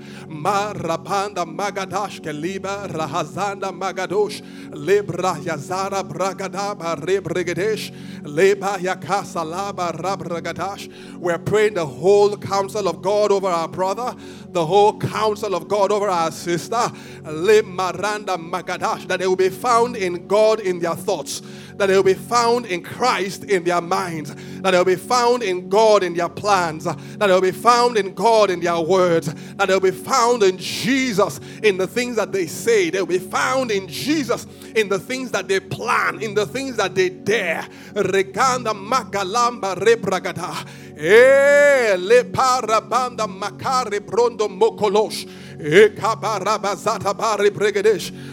Magadash 1.58 2.22
keliba 2.22 2.88
rahazanda 2.88 3.72
magadosh 3.72 4.44
lebra 4.70 5.36
yazara 5.44 6.04
bragadaba 6.04 6.96
rebrigadesh 7.00 7.92
leba 8.22 8.78
yakasa 8.78 9.44
laba 9.44 9.92
rabragadash. 9.92 11.18
We're 11.18 11.40
praying 11.40 11.74
the 11.74 11.86
whole 11.86 12.38
counsel 12.38 12.88
of 12.88 13.02
God 13.02 13.32
over 13.32 13.48
our 13.48 13.68
brother, 13.68 14.16
the 14.50 14.64
whole 14.64 15.00
counsel 15.00 15.56
of 15.56 15.68
God 15.68 15.92
over 15.92 16.08
our 16.08 16.32
sister, 16.32 16.92
le 17.24 17.64
maranda 17.64 18.38
magadash, 18.38 19.08
that 19.08 19.20
they 19.20 19.26
will 19.26 19.36
be 19.36 19.50
found 19.50 19.96
in 19.96 20.28
God 20.28 20.60
in 20.60 20.78
their 20.78 20.96
thoughts 20.96 21.42
that 21.78 21.88
they 21.88 21.96
will 21.96 22.04
be 22.04 22.14
found 22.14 22.66
in 22.66 22.82
Christ 22.82 23.44
in 23.46 23.64
their 23.64 23.82
minds, 23.82 24.34
that 24.62 24.72
they 24.72 24.78
will 24.78 24.86
be 24.86 24.96
found 24.96 25.44
in 25.44 25.70
God 25.70 26.04
in 26.04 26.14
their 26.14 26.30
plans, 26.30 26.86
that 26.86 26.98
they 27.20 27.28
will 27.28 27.42
be 27.42 27.52
found 27.52 27.98
in 27.98 28.14
God 28.14 28.50
in 28.50 28.60
their 28.60 28.80
words, 28.80 29.34
that 29.56 29.68
they 29.68 29.74
will 29.74 29.80
be 29.80 29.92
found 29.92 30.44
in 30.44 30.58
Jesus 30.58 31.40
in 31.64 31.78
the 31.78 31.88
things 31.88 32.16
that 32.16 32.32
they 32.32 32.48
say, 32.48 32.90
they 32.90 33.00
will 33.00 33.08
be 33.08 33.20
found 33.20 33.72
in 33.72 33.88
Jesus 33.88 34.46
in 34.76 34.90
the 34.90 35.00
things 35.00 35.32
that 35.32 35.48
they 35.48 35.60
plan, 35.60 36.22
in 36.22 36.34
the 36.34 36.46
things 36.46 36.78
that 36.78 36.94
they 36.96 37.10
dare. 37.10 37.68
Reganda 37.94 38.74
magalamba 38.74 39.76
rebragada. 39.76 40.68
Eh, 40.98 41.96
le 41.98 42.24
parabanda 42.24 43.28
makare 43.28 44.00
brondo 44.00 44.48
mokolosh. 44.48 45.28
Eh. 45.60 45.90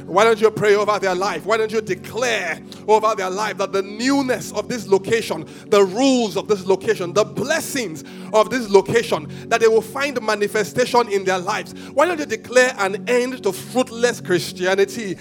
Why 0.07 0.25
don't 0.25 0.41
you 0.41 0.51
pray 0.51 0.75
over 0.75 0.99
their 0.99 1.15
life? 1.15 1.47
Why 1.47 1.57
don't 1.57 1.73
you 1.73 1.81
declare 1.81 2.61
over 2.87 3.15
their 3.15 3.31
life 3.31 3.57
that 3.59 3.73
the 3.73 3.83
newness 3.83 4.53
of 4.53 4.69
this 4.69 4.87
location, 4.87 5.47
the 5.69 5.83
rules 5.83 6.37
of 6.37 6.49
this 6.49 6.67
location, 6.67 7.15
the 7.15 7.25
blessings 7.25 8.05
of 8.35 8.51
this 8.51 8.69
location, 8.69 9.27
that 9.49 9.61
they 9.61 9.69
will 9.69 9.81
find 9.81 10.21
manifestation 10.21 11.09
in 11.09 11.25
their 11.25 11.39
lives? 11.39 11.73
Why 11.91 12.07
don't 12.07 12.19
you 12.19 12.27
declare 12.27 12.75
an 12.79 13.09
end 13.09 13.43
to 13.45 13.53
fruitless 13.53 14.21
Christianity? 14.21 15.13
Eh. 15.13 15.17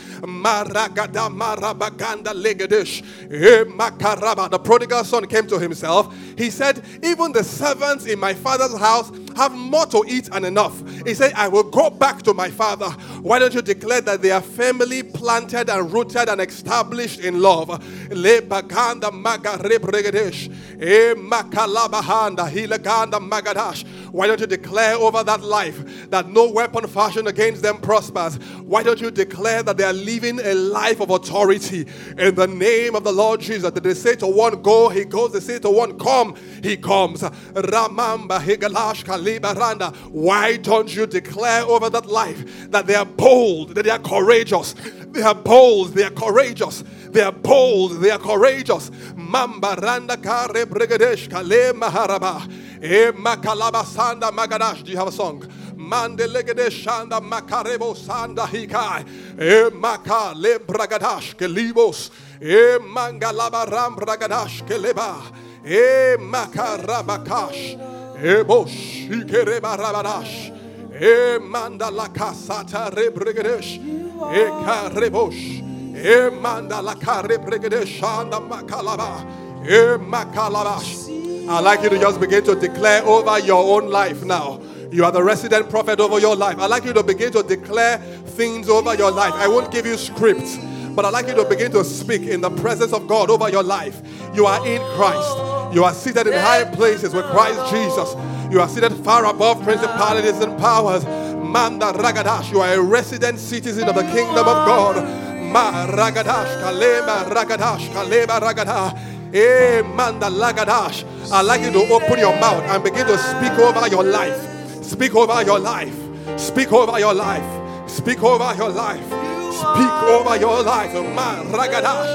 The 4.49 4.59
prodigal 4.63 5.03
son 5.03 5.25
came 5.27 5.47
to 5.47 5.59
himself. 5.59 6.15
He 6.37 6.49
said, 6.49 6.83
Even 7.03 7.31
the 7.31 7.43
servants 7.43 8.05
in 8.05 8.19
my 8.19 8.33
father's 8.33 8.77
house 8.77 9.11
have 9.35 9.53
more 9.53 9.85
to 9.87 10.03
eat 10.07 10.29
and 10.31 10.45
enough. 10.45 10.81
He 11.05 11.13
said, 11.13 11.33
I 11.33 11.47
will 11.47 11.63
go 11.63 11.89
back 11.89 12.21
to 12.23 12.33
my 12.33 12.49
father. 12.49 12.89
Why 13.21 13.39
don't 13.39 13.53
you 13.53 13.61
declare 13.61 14.01
that 14.01 14.21
they 14.21 14.31
are 14.31 14.41
firmly 14.41 15.03
planted 15.03 15.69
and 15.69 15.91
rooted 15.91 16.29
and 16.29 16.41
established 16.41 17.19
in 17.19 17.41
love? 17.41 17.69
Le 18.11 18.41
baganda 18.41 19.11
maga 19.11 19.57
rebregedesh. 19.57 20.49
E 20.81 21.13
makalabahanda 21.15 22.49
hilaganda 22.49 23.02
magadash. 23.11 23.85
Why 24.11 24.27
don't 24.27 24.39
you 24.39 24.47
declare 24.47 24.95
over 24.95 25.23
that 25.23 25.41
life 25.41 26.09
that 26.09 26.29
no 26.29 26.49
weapon 26.49 26.87
fashioned 26.87 27.27
against 27.27 27.61
them 27.61 27.77
prospers. 27.77 28.35
Why 28.61 28.83
don't 28.83 29.01
you 29.01 29.11
declare 29.11 29.63
that 29.63 29.77
they 29.77 29.83
are 29.83 29.93
living 29.93 30.39
a 30.39 30.53
life 30.53 31.01
of 31.01 31.09
authority 31.09 31.87
in 32.17 32.35
the 32.35 32.47
name 32.47 32.95
of 32.95 33.03
the 33.03 33.11
Lord 33.11 33.41
Jesus? 33.41 33.71
That 33.71 33.83
they 33.83 33.93
say 33.93 34.15
to 34.17 34.27
one, 34.27 34.61
go, 34.61 34.89
he 34.89 35.05
goes. 35.05 35.33
They 35.33 35.39
say 35.39 35.59
to 35.59 35.69
one, 35.69 35.97
come, 35.97 36.35
he 36.61 36.77
comes. 36.77 37.21
Ramamba, 37.21 38.39
Higalash, 38.39 39.03
Kalibaranda. 39.03 39.95
Why 40.11 40.57
don't 40.57 40.93
you 40.93 41.05
declare 41.05 41.63
over 41.63 41.89
that 41.89 42.05
life 42.05 42.69
that 42.71 42.87
they 42.87 42.95
are 42.95 43.05
bold, 43.05 43.75
that 43.75 43.83
they 43.83 43.91
are 43.91 43.99
courageous? 43.99 44.73
They 45.13 45.21
are 45.21 45.35
bold, 45.35 45.89
they 45.89 46.03
are 46.03 46.11
courageous. 46.11 46.83
They 47.13 47.21
are 47.21 47.31
bold, 47.31 48.01
they 48.01 48.09
are 48.09 48.17
courageous. 48.17 48.89
Mamba 49.15 49.75
randa 49.79 50.17
kare 50.17 50.65
brigadesh 50.65 51.29
kale 51.29 51.71
maharaba. 51.73 52.41
E 52.81 53.11
makalaba 53.11 53.83
sanda 53.83 54.31
magadash. 54.31 54.83
Do 54.83 54.91
you 54.91 54.97
have 54.97 55.09
a 55.09 55.11
song? 55.11 55.47
Mande 55.75 56.21
legede 56.21 56.71
shanda 56.71 57.21
makarebo 57.21 57.95
sanda 57.95 58.47
hikai. 58.47 59.05
E 59.39 59.69
maka 59.75 60.33
le 60.35 60.57
bragadash 60.57 61.35
kelibos. 61.35 62.09
E 62.41 62.79
mangalaba 62.79 63.69
ram 63.69 63.95
bragadash 63.95 64.63
keleba. 64.67 65.21
E 65.63 66.17
makarabakash. 66.17 67.77
E 68.23 68.43
bosh 68.43 69.07
ikereba 69.07 69.77
rabadash. 69.77 70.51
E 70.99 71.37
manda 71.37 71.91
la 71.91 72.07
kasata 72.07 72.89
rebrigadesh. 72.91 73.77
E 73.77 74.45
karebosh. 74.65 75.72
E 75.95 76.29
manda 76.31 76.81
la 76.81 76.95
kare 76.95 77.37
brigadesh 77.37 77.99
shanda 77.99 78.39
makalaba. 78.39 79.23
Eh, 79.65 79.93
e 79.93 79.97
makalabash. 79.97 81.47
I'd 81.47 81.59
like 81.59 81.83
you 81.83 81.89
to 81.89 81.99
just 81.99 82.19
begin 82.19 82.43
to 82.45 82.55
declare 82.55 83.03
over 83.03 83.37
your 83.39 83.63
own 83.79 83.89
life 83.89 84.23
now. 84.23 84.59
You 84.91 85.05
are 85.05 85.11
the 85.11 85.23
resident 85.23 85.69
prophet 85.69 85.99
over 85.99 86.19
your 86.19 86.35
life. 86.35 86.57
I'd 86.57 86.69
like 86.69 86.85
you 86.85 86.93
to 86.93 87.03
begin 87.03 87.31
to 87.33 87.43
declare 87.43 87.97
things 87.97 88.69
over 88.69 88.95
your 88.95 89.11
life. 89.11 89.33
I 89.33 89.47
won't 89.47 89.71
give 89.71 89.85
you 89.85 89.97
scripts, 89.97 90.57
but 90.95 91.05
I'd 91.05 91.13
like 91.13 91.27
you 91.27 91.35
to 91.35 91.45
begin 91.45 91.71
to 91.73 91.83
speak 91.83 92.23
in 92.23 92.41
the 92.41 92.49
presence 92.49 92.93
of 92.93 93.07
God 93.07 93.29
over 93.29 93.49
your 93.49 93.63
life. 93.63 94.01
You 94.33 94.45
are 94.45 94.65
in 94.65 94.81
Christ. 94.95 95.75
You 95.75 95.83
are 95.83 95.93
seated 95.93 96.27
in 96.27 96.33
high 96.33 96.63
places 96.63 97.13
with 97.13 97.25
Christ 97.25 97.71
Jesus. 97.71 98.15
You 98.51 98.61
are 98.61 98.69
seated 98.69 98.93
far 99.03 99.25
above 99.25 99.63
principalities 99.63 100.39
and 100.39 100.57
powers. 100.59 101.03
Manda 101.05 101.87
Ragadash, 101.93 102.51
you 102.51 102.61
are 102.61 102.73
a 102.73 102.81
resident 102.81 103.37
citizen 103.37 103.89
of 103.89 103.95
the 103.95 104.03
kingdom 104.03 104.47
of 104.47 104.67
God. 104.67 105.32
Ma 105.53 105.85
Ragadash, 105.85 106.57
Kalema 106.61 107.29
Ragadash, 107.29 107.87
Kalema 107.93 108.39
Ragada. 108.41 108.91
Eh, 109.31 109.83
Manda 109.83 110.27
Lagadash. 110.27 111.03
I'd 111.31 111.41
like 111.45 111.61
you 111.61 111.71
to 111.71 111.93
open 111.93 112.17
your 112.17 112.35
mouth 112.39 112.63
and 112.63 112.83
begin 112.83 113.05
to 113.05 113.15
speak 113.19 113.53
over 113.59 113.87
your 113.87 114.03
life. 114.03 114.35
Speak 114.83 115.13
over 115.15 115.43
your 115.43 115.59
life. 115.59 115.95
Speak 116.37 116.73
over 116.73 116.97
your 116.99 117.13
life. 117.13 117.45
Speak 117.87 118.23
over 118.23 118.51
your 118.57 118.69
life. 118.69 119.05
Speak 119.05 119.93
over 120.09 120.35
your 120.37 120.63
life. 120.63 120.93
Ma 121.13 121.43
Ragadash. 121.53 122.09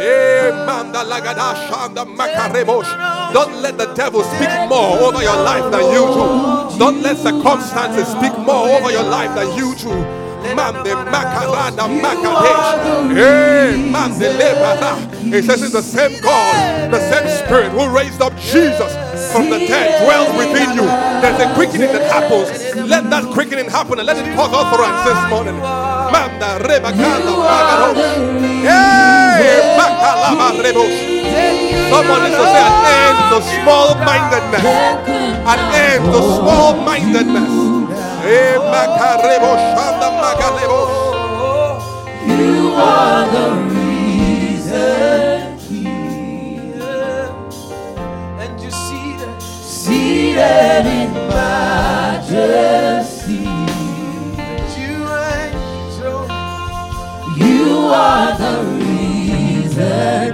Eh, 0.00 0.50
Manda 0.66 1.04
Lagadash 1.04 1.70
and 1.84 1.96
the 1.96 2.04
Makarebosh. 2.04 3.32
Don't 3.32 3.62
let 3.62 3.78
the 3.78 3.86
devil 3.94 4.24
speak 4.24 4.50
more 4.68 4.98
over 4.98 5.22
your 5.22 5.36
life 5.44 5.70
than 5.70 5.92
you 5.92 6.06
do. 6.10 6.78
Don't 6.78 7.02
let 7.02 7.16
circumstances 7.18 8.08
speak 8.08 8.36
more 8.38 8.68
over 8.68 8.90
your 8.90 9.04
life 9.04 9.32
than 9.36 9.56
you 9.56 9.76
do. 9.76 10.19
Mande 10.54 10.92
makarada 11.12 11.84
makadesh. 11.88 13.14
Hey, 13.14 13.76
mande 13.90 14.28
lebara. 14.38 14.96
It 15.32 15.44
says 15.44 15.62
it's 15.62 15.72
the 15.72 15.82
same 15.82 16.20
God, 16.20 16.90
the 16.90 16.98
same 16.98 17.28
Spirit 17.44 17.70
who 17.70 17.86
raised 17.94 18.20
up 18.20 18.36
Jesus 18.38 18.90
from 19.32 19.50
the 19.50 19.58
dead 19.58 20.02
dwells 20.02 20.32
within 20.36 20.74
you. 20.74 20.86
There's 21.22 21.40
a 21.40 21.54
quickening 21.54 21.92
that 21.92 22.02
happens. 22.10 22.50
Let 22.88 23.10
that 23.10 23.24
quickening 23.32 23.70
happen 23.70 23.98
and 23.98 24.06
let 24.06 24.16
it 24.16 24.34
cause 24.34 24.50
utterance 24.52 25.04
this 25.06 25.20
morning. 25.30 25.58
Manda 26.10 26.58
rebakala 26.66 27.30
magadosh. 27.38 28.00
Hey, 28.66 29.76
makalama 29.78 30.50
rebosh. 30.58 30.98
Someone 31.90 32.22
needs 32.22 32.36
to 32.36 32.46
say 32.50 32.62
an 32.64 32.74
end 32.86 33.18
to 33.30 33.38
small 33.60 33.94
mindedness. 34.02 34.64
An 35.46 35.60
end 35.74 36.04
to 36.10 36.20
small 36.22 36.74
mindedness. 36.82 37.79
Makarebo 38.20 39.56
shanda 39.56 40.08
magalebo. 40.20 40.80
You 42.28 42.74
are 42.76 43.24
the 43.32 43.46
reason 43.72 45.58
here, 45.58 47.32
and 48.38 48.60
you're 48.60 48.70
seated, 48.70 49.40
seated 49.40 50.86
in 50.86 51.10
majesty. 51.32 52.60
You 54.76 54.96
angel, 55.40 56.20
you 57.38 57.88
are 57.88 58.36
the 58.36 58.54
reason 58.84 60.30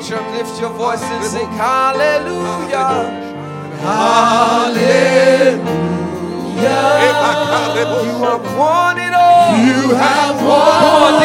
On, 0.00 0.06
lift 0.32 0.58
your 0.58 0.70
voice 0.70 1.02
and 1.02 1.22
sing 1.26 1.46
hallelujah. 1.52 3.04
Hallelujah. 3.84 5.60
You 8.02 8.24
have 8.24 8.56
won 8.56 8.96
it 8.98 9.12
all. 9.12 9.58
You 9.58 9.94
have 9.94 10.40
won 10.42 11.19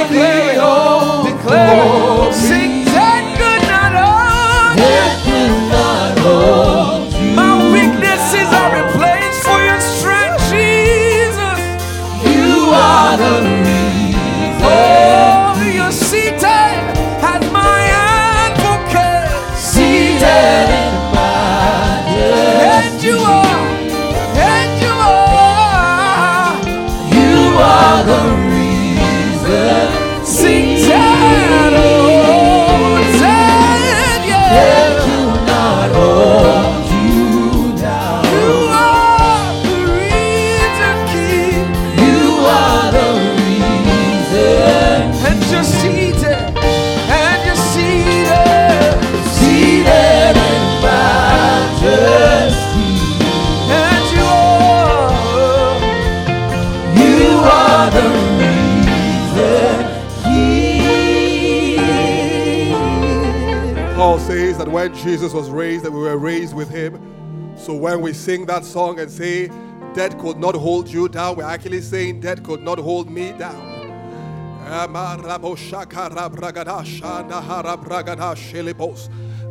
So 67.66 67.74
when 67.74 68.02
we 68.02 68.14
sing 68.14 68.46
that 68.46 68.64
song 68.64 69.00
and 69.00 69.10
say, 69.10 69.48
Death 69.96 70.20
could 70.20 70.38
not 70.38 70.54
hold 70.54 70.88
you 70.88 71.10
down, 71.10 71.36
we're 71.36 71.46
actually 71.46 71.82
saying, 71.82 72.20
Death 72.20 72.44
could 72.44 72.62
not 72.62 72.78
hold 72.78 73.10
me 73.10 73.32
down. 73.32 73.60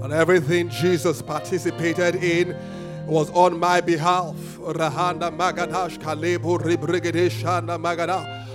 And 0.00 0.12
everything 0.12 0.68
Jesus 0.68 1.22
participated 1.22 2.14
in 2.22 2.56
was 3.08 3.30
on 3.30 3.58
my 3.58 3.80
behalf. 3.80 4.36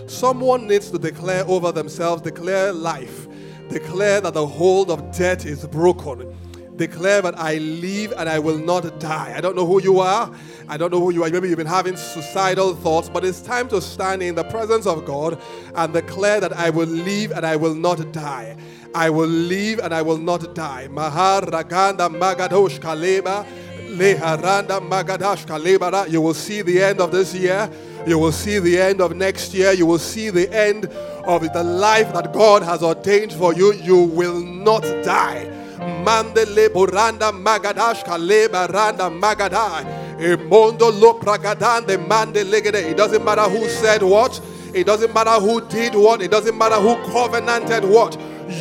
Someone 0.07 0.67
needs 0.67 0.89
to 0.89 0.97
declare 0.97 1.43
over 1.47 1.73
themselves, 1.73 2.21
declare 2.21 2.71
life, 2.71 3.27
declare 3.67 4.21
that 4.21 4.33
the 4.33 4.47
hold 4.47 4.89
of 4.89 5.11
death 5.17 5.45
is 5.45 5.65
broken. 5.67 6.33
Declare 6.79 7.23
that 7.23 7.37
I 7.37 7.57
live 7.57 8.13
and 8.17 8.29
I 8.29 8.39
will 8.39 8.57
not 8.57 9.01
die. 9.01 9.33
I 9.35 9.41
don't 9.41 9.53
know 9.53 9.65
who 9.65 9.81
you 9.81 9.99
are. 9.99 10.31
I 10.69 10.77
don't 10.77 10.91
know 10.91 11.01
who 11.01 11.11
you 11.11 11.25
are. 11.25 11.29
Maybe 11.29 11.49
you've 11.49 11.57
been 11.57 11.67
having 11.67 11.97
suicidal 11.97 12.73
thoughts, 12.73 13.09
but 13.09 13.25
it's 13.25 13.41
time 13.41 13.67
to 13.67 13.81
stand 13.81 14.23
in 14.23 14.33
the 14.33 14.45
presence 14.45 14.87
of 14.87 15.03
God 15.03 15.41
and 15.75 15.91
declare 15.91 16.39
that 16.39 16.53
I 16.53 16.69
will 16.69 16.87
live 16.87 17.31
and 17.33 17.45
I 17.45 17.57
will 17.57 17.75
not 17.75 18.13
die. 18.13 18.55
I 18.95 19.09
will 19.09 19.27
live 19.27 19.79
and 19.79 19.93
I 19.93 20.01
will 20.01 20.17
not 20.17 20.55
die. 20.55 20.87
Maharaganda 20.89 22.07
Magadosh 22.09 22.79
Kaleba 22.79 23.45
Leharanda 23.89 24.79
Magadash 24.79 25.45
Kalebara. 25.45 26.09
You 26.09 26.21
will 26.21 26.33
see 26.33 26.61
the 26.61 26.81
end 26.81 27.01
of 27.01 27.11
this 27.11 27.35
year. 27.35 27.69
You 28.07 28.17
will 28.17 28.31
see 28.31 28.57
the 28.59 28.79
end 28.79 29.01
of 29.01 29.17
next 29.17 29.53
year. 29.53 29.73
You 29.73 29.85
will 29.85 29.99
see 29.99 30.29
the 30.29 30.49
end 30.55 30.85
of 30.85 31.41
the 31.51 31.63
life 31.63 32.13
that 32.13 32.31
God 32.31 32.63
has 32.63 32.81
ordained 32.81 33.33
for 33.33 33.53
you. 33.53 33.73
You 33.73 33.97
will 33.97 34.39
not 34.39 34.83
die. 35.03 35.58
Mandele 35.79 36.69
Buranda 36.69 37.31
Magadash 37.31 38.03
Kaleba 38.03 38.67
Randa 38.71 39.09
Magadai. 39.09 40.19
Emondo 40.19 40.91
lo 40.91 41.13
pragadande 41.19 41.97
mande 42.07 42.43
legede. 42.43 42.91
It 42.91 42.97
doesn't 42.97 43.23
matter 43.23 43.43
who 43.43 43.67
said 43.69 44.03
what. 44.03 44.39
It 44.73 44.85
doesn't 44.85 45.13
matter 45.13 45.39
who 45.39 45.61
did 45.67 45.95
what. 45.95 46.21
It 46.21 46.31
doesn't 46.31 46.57
matter 46.57 46.75
who 46.75 46.95
covenanted 47.11 47.85
what. 47.85 48.17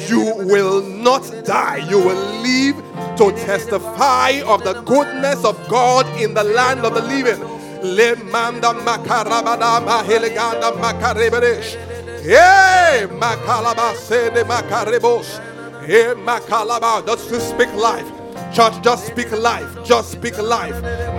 You 0.08 0.34
will 0.36 0.82
not 0.82 1.22
die. 1.44 1.78
You 1.88 1.98
will 1.98 2.42
live 2.42 2.76
to 3.16 3.32
testify 3.44 4.40
of 4.46 4.62
the 4.62 4.80
goodness 4.82 5.44
of 5.44 5.56
God 5.68 6.06
in 6.20 6.34
the 6.34 6.44
land 6.44 6.80
of 6.80 6.94
the 6.94 7.02
living. 7.02 7.40
Le 7.82 8.16
manda 8.24 8.68
makarabada 8.68 9.80
maheleganda 9.84 10.72
makareberesh. 10.72 11.76
Hey, 12.22 13.06
makalaba 13.06 13.94
sede 13.96 14.44
makarebos. 14.44 15.40
Just 15.88 17.30
to 17.30 17.40
speak 17.40 17.72
life. 17.72 18.06
Church, 18.52 18.74
just 18.82 19.06
speak 19.06 19.30
life. 19.32 19.86
Just 19.86 20.12
speak 20.12 20.36
life. 20.36 20.74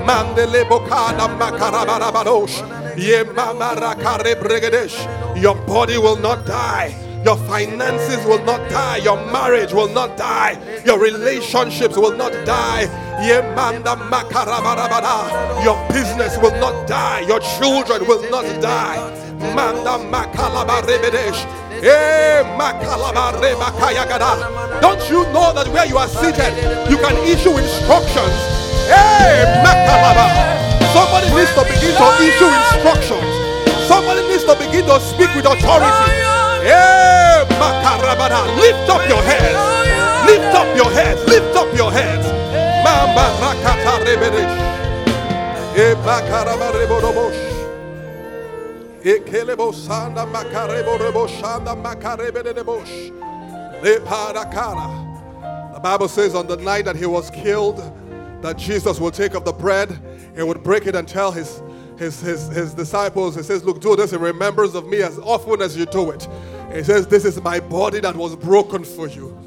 Mandele 0.05 0.63
bokada 0.69 1.27
makarabarabadosh. 1.39 2.61
Ye 2.95 3.23
mamarakare 3.23 4.35
bregedesh. 4.39 5.41
Your 5.41 5.55
body 5.65 5.97
will 5.97 6.17
not 6.17 6.45
die. 6.45 6.93
Your 7.25 7.37
finances 7.47 8.23
will 8.27 8.45
not 8.45 8.69
die. 8.69 8.97
Your 8.97 9.17
marriage 9.31 9.73
will 9.73 9.89
not 9.89 10.15
die. 10.15 10.55
Your 10.85 10.99
relationships 10.99 11.97
will 11.97 12.15
not 12.15 12.31
die. 12.45 12.87
Your 15.63 15.87
business 15.89 16.37
will 16.37 16.55
not 16.59 16.87
die. 16.87 17.21
Your 17.21 17.39
children 17.39 18.07
will 18.07 18.29
not 18.29 18.45
die. 18.61 18.99
Manda 19.55 19.97
Don't 24.81 25.09
you 25.09 25.23
know 25.31 25.53
that 25.53 25.67
where 25.69 25.85
you 25.85 25.97
are 25.97 26.07
seated, 26.07 26.51
you 26.89 26.97
can 26.97 27.15
issue 27.23 27.55
instructions? 27.57 28.35
Somebody 30.93 31.29
needs 31.35 31.53
to 31.55 31.63
begin 31.63 31.93
to 31.95 32.07
issue 32.19 32.49
instructions. 32.49 33.29
Somebody 33.87 34.21
needs 34.27 34.43
to 34.43 34.55
begin 34.55 34.85
to 34.87 34.99
speak 34.99 35.29
with 35.35 35.45
authority. 35.45 36.11
Lift 38.59 38.89
up 38.89 39.07
your 39.07 39.21
heads. 39.23 39.57
Lift 40.27 40.55
up 40.55 40.75
your 40.75 40.91
heads. 40.91 41.21
Lift 41.27 41.55
up 41.55 41.69
your 41.77 41.91
heads. 41.91 42.25
Mamba 42.83 43.25
rakata 43.41 44.03
rebedesh. 44.05 44.55
Makaraba 46.05 46.71
reborobosh. 46.73 47.48
Ekelebo 49.03 49.71
makarebo 50.31 50.97
rebo 50.99 51.27
shanda 51.27 51.75
makarebe 51.75 52.43
de 52.43 52.53
debosh. 52.53 53.11
Le 53.81 53.99
parakara. 54.01 55.73
The 55.73 55.79
Bible 55.79 56.07
says 56.07 56.35
on 56.35 56.47
the 56.47 56.57
night 56.57 56.85
that 56.85 56.95
he 56.95 57.05
was 57.05 57.29
killed, 57.29 57.77
that 58.41 58.57
Jesus 58.57 58.99
will 58.99 59.11
take 59.11 59.33
of 59.33 59.45
the 59.45 59.53
bread, 59.53 59.97
he 60.35 60.43
would 60.43 60.63
break 60.63 60.87
it 60.87 60.95
and 60.95 61.07
tell 61.07 61.31
his 61.31 61.61
his, 61.97 62.21
his, 62.21 62.47
his 62.47 62.73
disciples, 62.73 63.35
he 63.35 63.43
says, 63.43 63.65
Look, 63.65 63.81
do 63.81 63.93
this 63.95 64.13
in 64.13 64.21
remembrance 64.21 64.73
of 64.73 64.87
me 64.87 65.01
as 65.01 65.19
often 65.19 65.61
as 65.61 65.75
you 65.75 65.85
do 65.85 66.11
it. 66.11 66.27
He 66.73 66.81
says, 66.81 67.05
This 67.05 67.25
is 67.25 67.41
my 67.41 67.59
body 67.59 67.99
that 67.99 68.15
was 68.15 68.37
broken 68.37 68.85
for 68.85 69.09
you. 69.09 69.37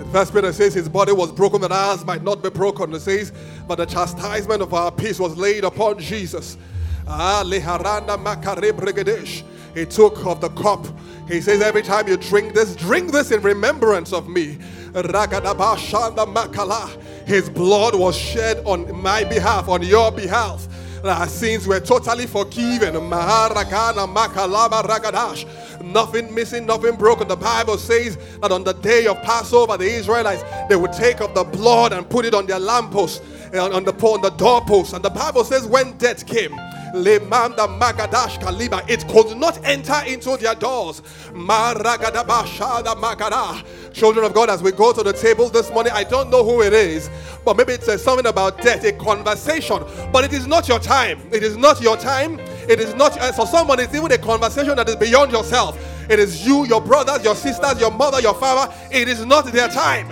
In 0.00 0.10
First 0.10 0.32
Peter 0.32 0.50
says 0.50 0.72
his 0.72 0.88
body 0.88 1.12
was 1.12 1.30
broken 1.30 1.60
that 1.60 1.72
ours 1.72 2.06
might 2.06 2.22
not 2.22 2.42
be 2.42 2.48
broken. 2.48 2.94
It 2.94 3.00
says, 3.00 3.32
but 3.68 3.76
the 3.76 3.84
chastisement 3.84 4.62
of 4.62 4.72
our 4.72 4.90
peace 4.90 5.18
was 5.18 5.36
laid 5.36 5.62
upon 5.62 5.98
Jesus. 5.98 6.56
He 9.74 9.86
took 9.86 10.26
of 10.26 10.40
the 10.40 10.48
cup. 10.50 10.86
He 11.28 11.40
says, 11.40 11.62
every 11.62 11.82
time 11.82 12.08
you 12.08 12.16
drink 12.16 12.54
this, 12.54 12.74
drink 12.74 13.12
this 13.12 13.30
in 13.30 13.40
remembrance 13.40 14.12
of 14.12 14.28
me. 14.28 14.58
His 17.26 17.48
blood 17.50 17.94
was 17.94 18.16
shed 18.16 18.62
on 18.64 19.00
my 19.00 19.22
behalf, 19.22 19.68
on 19.68 19.82
your 19.82 20.10
behalf. 20.10 20.66
Our 21.04 21.28
sins 21.28 21.66
were 21.66 21.80
totally 21.80 22.26
forgiven. 22.26 22.94
Nothing 25.82 26.34
missing, 26.34 26.66
nothing 26.66 26.96
broken. 26.96 27.28
The 27.28 27.36
Bible 27.36 27.78
says 27.78 28.18
that 28.42 28.52
on 28.52 28.64
the 28.64 28.74
day 28.74 29.06
of 29.06 29.22
Passover, 29.22 29.78
the 29.78 29.84
Israelites 29.84 30.42
they 30.68 30.76
would 30.76 30.92
take 30.92 31.20
of 31.22 31.32
the 31.34 31.44
blood 31.44 31.92
and 31.92 32.06
put 32.10 32.24
it 32.26 32.34
on 32.34 32.46
their 32.46 32.58
lamppost, 32.58 33.22
on 33.54 33.84
the 33.84 33.94
on 33.94 34.20
the 34.20 34.30
doorpost. 34.30 34.92
And 34.92 35.02
the 35.02 35.10
Bible 35.10 35.44
says 35.44 35.64
when 35.66 35.96
death 35.96 36.26
came, 36.26 36.54
Lemanda 36.94 37.66
Magadash 37.78 38.38
Kaliba, 38.40 38.88
it 38.88 39.06
could 39.08 39.36
not 39.36 39.64
enter 39.64 40.00
into 40.06 40.36
their 40.36 40.54
doors. 40.54 41.02
Children 43.92 44.24
of 44.24 44.34
God, 44.34 44.50
as 44.50 44.62
we 44.62 44.72
go 44.72 44.92
to 44.92 45.02
the 45.02 45.12
table 45.12 45.48
this 45.48 45.70
morning, 45.70 45.92
I 45.94 46.04
don't 46.04 46.30
know 46.30 46.44
who 46.44 46.62
it 46.62 46.72
is, 46.72 47.10
but 47.44 47.56
maybe 47.56 47.72
it 47.72 47.82
says 47.82 48.02
something 48.02 48.26
about 48.26 48.60
death, 48.60 48.84
a 48.84 48.92
conversation. 48.92 49.82
But 50.12 50.24
it 50.24 50.32
is 50.32 50.46
not 50.46 50.68
your 50.68 50.78
time. 50.78 51.20
It 51.32 51.42
is 51.42 51.56
not 51.56 51.80
your 51.80 51.96
time. 51.96 52.38
It 52.68 52.80
is 52.80 52.94
not 52.94 53.18
uh, 53.20 53.32
for 53.32 53.46
someone, 53.46 53.80
it's 53.80 53.94
even 53.94 54.12
a 54.12 54.18
conversation 54.18 54.76
that 54.76 54.88
is 54.88 54.96
beyond 54.96 55.32
yourself. 55.32 55.78
It 56.10 56.18
is 56.18 56.44
you, 56.44 56.66
your 56.66 56.80
brothers, 56.80 57.24
your 57.24 57.36
sisters, 57.36 57.80
your 57.80 57.92
mother, 57.92 58.20
your 58.20 58.34
father. 58.34 58.72
It 58.90 59.08
is 59.08 59.24
not 59.24 59.46
their 59.46 59.68
time. 59.68 60.08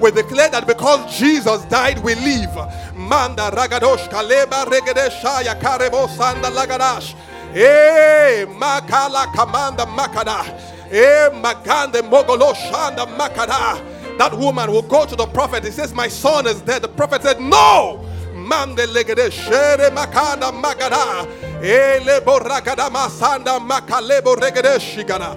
We 0.00 0.10
declare 0.10 0.50
that 0.50 0.64
because 0.66 1.18
Jesus 1.18 1.64
died, 1.66 1.98
we 1.98 2.14
live. 2.14 2.54
Manda 2.96 3.50
Ragadosh 3.50 4.08
Kaleba 4.08 4.64
Regedeshaya 4.64 5.60
Karebo 5.60 6.08
Sanda 6.08 6.50
Lagadash. 6.50 7.14
Eh, 7.54 8.46
Makala 8.46 9.26
Kamanda 9.34 9.86
Makada. 9.86 10.44
Eh, 10.90 11.30
Magande 11.30 12.00
Mogolo 12.02 12.54
Shanda 12.54 13.06
Makada. 13.16 13.80
That 14.18 14.36
woman 14.38 14.70
will 14.70 14.82
go 14.82 15.04
to 15.06 15.16
the 15.16 15.26
prophet. 15.26 15.64
He 15.64 15.70
says, 15.70 15.92
My 15.92 16.08
son 16.08 16.46
is 16.46 16.60
dead. 16.62 16.82
The 16.82 16.88
prophet 16.88 17.22
said, 17.22 17.40
No. 17.40 18.04
Mande 18.34 18.86
legede 18.86 19.32
shere 19.32 19.90
makanda 19.90 20.52
magada. 20.52 21.26
Ele 21.62 22.20
borakada 22.20 22.90
masanda 22.90 23.58
makalebo 23.58 24.36
regede 24.36 24.78
shigada. 24.78 25.36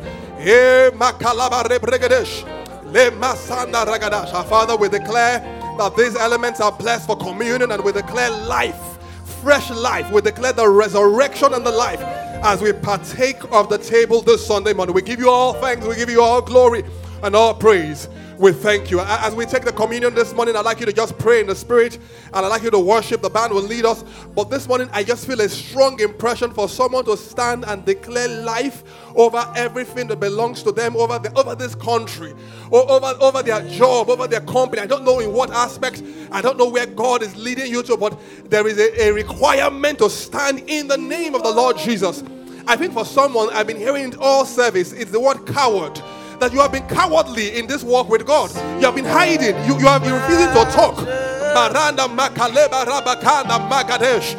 Father, 4.48 4.76
we 4.76 4.88
declare 4.88 5.40
that 5.78 5.96
these 5.98 6.16
elements 6.16 6.62
are 6.62 6.72
blessed 6.72 7.08
for 7.08 7.18
communion 7.18 7.72
and 7.72 7.84
we 7.84 7.92
declare 7.92 8.30
life, 8.30 9.00
fresh 9.42 9.70
life. 9.72 10.12
We 10.12 10.22
declare 10.22 10.54
the 10.54 10.70
resurrection 10.70 11.54
and 11.54 11.66
the 11.66 11.72
life 11.72 12.02
as 12.02 12.62
we 12.62 12.72
partake 12.72 13.44
of 13.52 13.70
the 13.70 13.80
table 13.80 14.22
this 14.22 14.46
Sunday 14.46 14.74
morning. 14.74 14.94
We 14.94 15.02
give 15.02 15.20
you 15.20 15.30
all 15.30 15.54
thanks, 15.54 15.86
we 15.88 15.96
give 15.96 16.10
you 16.10 16.22
all 16.22 16.42
glory 16.42 16.84
and 17.24 17.36
all 17.36 17.54
praise. 17.54 18.08
We 18.38 18.52
thank 18.52 18.92
you. 18.92 19.00
As 19.00 19.34
we 19.34 19.48
take 19.48 19.64
the 19.64 19.72
communion 19.72 20.14
this 20.14 20.32
morning, 20.32 20.56
I'd 20.56 20.64
like 20.64 20.80
you 20.80 20.86
to 20.86 20.94
just 20.94 21.18
pray 21.18 21.42
in 21.42 21.48
the 21.48 21.56
spirit 21.56 21.98
and 22.26 22.46
I'd 22.46 22.50
like 22.50 22.62
you 22.62 22.70
to 22.70 22.78
worship. 22.78 23.24
The 23.24 23.32
band 23.32 23.52
will 23.52 23.64
lead 23.64 23.84
us. 23.84 24.04
But 24.36 24.52
this 24.52 24.68
morning, 24.68 24.90
I 24.94 25.04
just 25.04 25.26
feel 25.26 25.42
a 25.42 25.50
strong 25.50 26.00
impression 26.00 26.54
for 26.54 26.70
someone 26.70 27.04
to 27.06 27.18
stand 27.18 27.66
and 27.66 27.84
declare 27.84 28.28
life 28.28 28.84
over 29.16 29.44
everything 29.56 30.06
that 30.10 30.20
belongs 30.20 30.62
to 30.64 30.72
them, 30.72 30.96
over, 30.96 31.18
the, 31.18 31.34
over 31.34 31.56
this 31.56 31.74
country, 31.74 32.36
or 32.70 32.88
over, 32.92 33.18
over 33.20 33.42
their 33.42 33.68
job, 33.70 34.08
over 34.08 34.28
their 34.28 34.42
company. 34.42 34.84
I 34.84 34.86
don't 34.86 35.04
know 35.04 35.20
in 35.20 35.34
what 35.34 35.50
aspect, 35.50 36.04
I 36.32 36.40
don't 36.40 36.60
know 36.60 36.70
where 36.70 36.86
God 36.86 37.24
is 37.24 37.36
leading 37.36 37.72
you 37.72 37.82
to, 37.84 37.98
but 37.98 38.20
there 38.52 38.68
is 38.68 38.78
a, 38.78 39.08
a 39.08 39.14
requirement 39.14 39.98
to 39.98 40.12
stand 40.12 40.60
in 40.68 40.88
the 40.88 40.98
name 40.98 41.34
of 41.34 41.42
the 41.42 41.52
Lord 41.52 41.76
Jesus. 41.80 42.24
I 42.68 42.76
think 42.76 42.94
for 42.94 43.06
someone, 43.06 43.50
I've 43.52 43.66
been 43.66 43.78
hearing 43.78 44.10
it 44.10 44.18
all 44.20 44.46
service, 44.46 44.92
it's 44.92 45.10
the 45.10 45.20
word 45.20 45.48
coward 45.48 46.00
that 46.40 46.54
you 46.54 46.60
have 46.60 46.72
been 46.72 46.88
cowardly 46.88 47.58
in 47.58 47.68
this 47.68 47.84
walk 47.84 48.10
with 48.10 48.26
God. 48.26 48.54
You 48.80 48.86
have 48.86 48.96
been 48.96 49.06
hiding. 49.06 49.56
You, 49.66 49.78
you 49.80 49.88
have 49.88 50.04
been 50.04 50.14
refusing 50.14 50.48
to 50.48 50.72
talk. 50.72 50.96
Baranda 50.96 52.08
makaleba 52.08 52.86
rabakana 52.86 53.70
magadesh. 53.70 54.36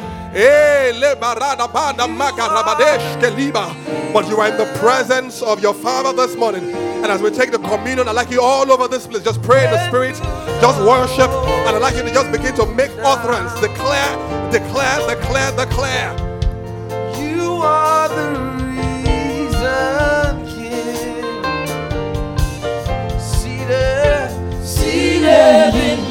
But 4.13 4.27
you 4.27 4.39
are 4.39 4.47
in 4.47 4.57
the 4.57 4.77
presence 4.79 5.41
of 5.41 5.59
your 5.59 5.73
Father 5.73 6.13
this 6.13 6.35
morning. 6.35 6.63
And 7.01 7.07
as 7.07 7.21
we 7.21 7.31
take 7.31 7.51
the 7.51 7.57
communion, 7.59 8.07
I'd 8.07 8.15
like 8.15 8.29
you 8.29 8.41
all 8.41 8.71
over 8.71 8.87
this 8.87 9.07
place, 9.07 9.23
just 9.23 9.41
pray 9.41 9.65
in 9.65 9.71
the 9.71 9.87
Spirit, 9.87 10.15
just 10.61 10.79
worship. 10.81 11.31
And 11.31 11.75
I'd 11.75 11.81
like 11.81 11.95
you 11.95 12.03
to 12.03 12.13
just 12.13 12.31
begin 12.31 12.53
to 12.55 12.65
make 12.67 12.91
utterance, 12.99 13.53
declare, 13.59 14.51
declare, 14.51 15.15
declare, 15.15 15.51
declare. 15.55 16.13
You 17.19 17.41
are 17.63 18.09
the 18.09 18.58
Seated, 24.69 25.73
in 25.73 26.08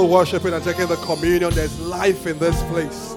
still 0.00 0.08
worshiping 0.08 0.54
and 0.54 0.64
taking 0.64 0.86
the 0.86 0.96
communion, 0.96 1.52
there's 1.52 1.78
life 1.80 2.26
in 2.26 2.38
this 2.38 2.58
place. 2.70 3.14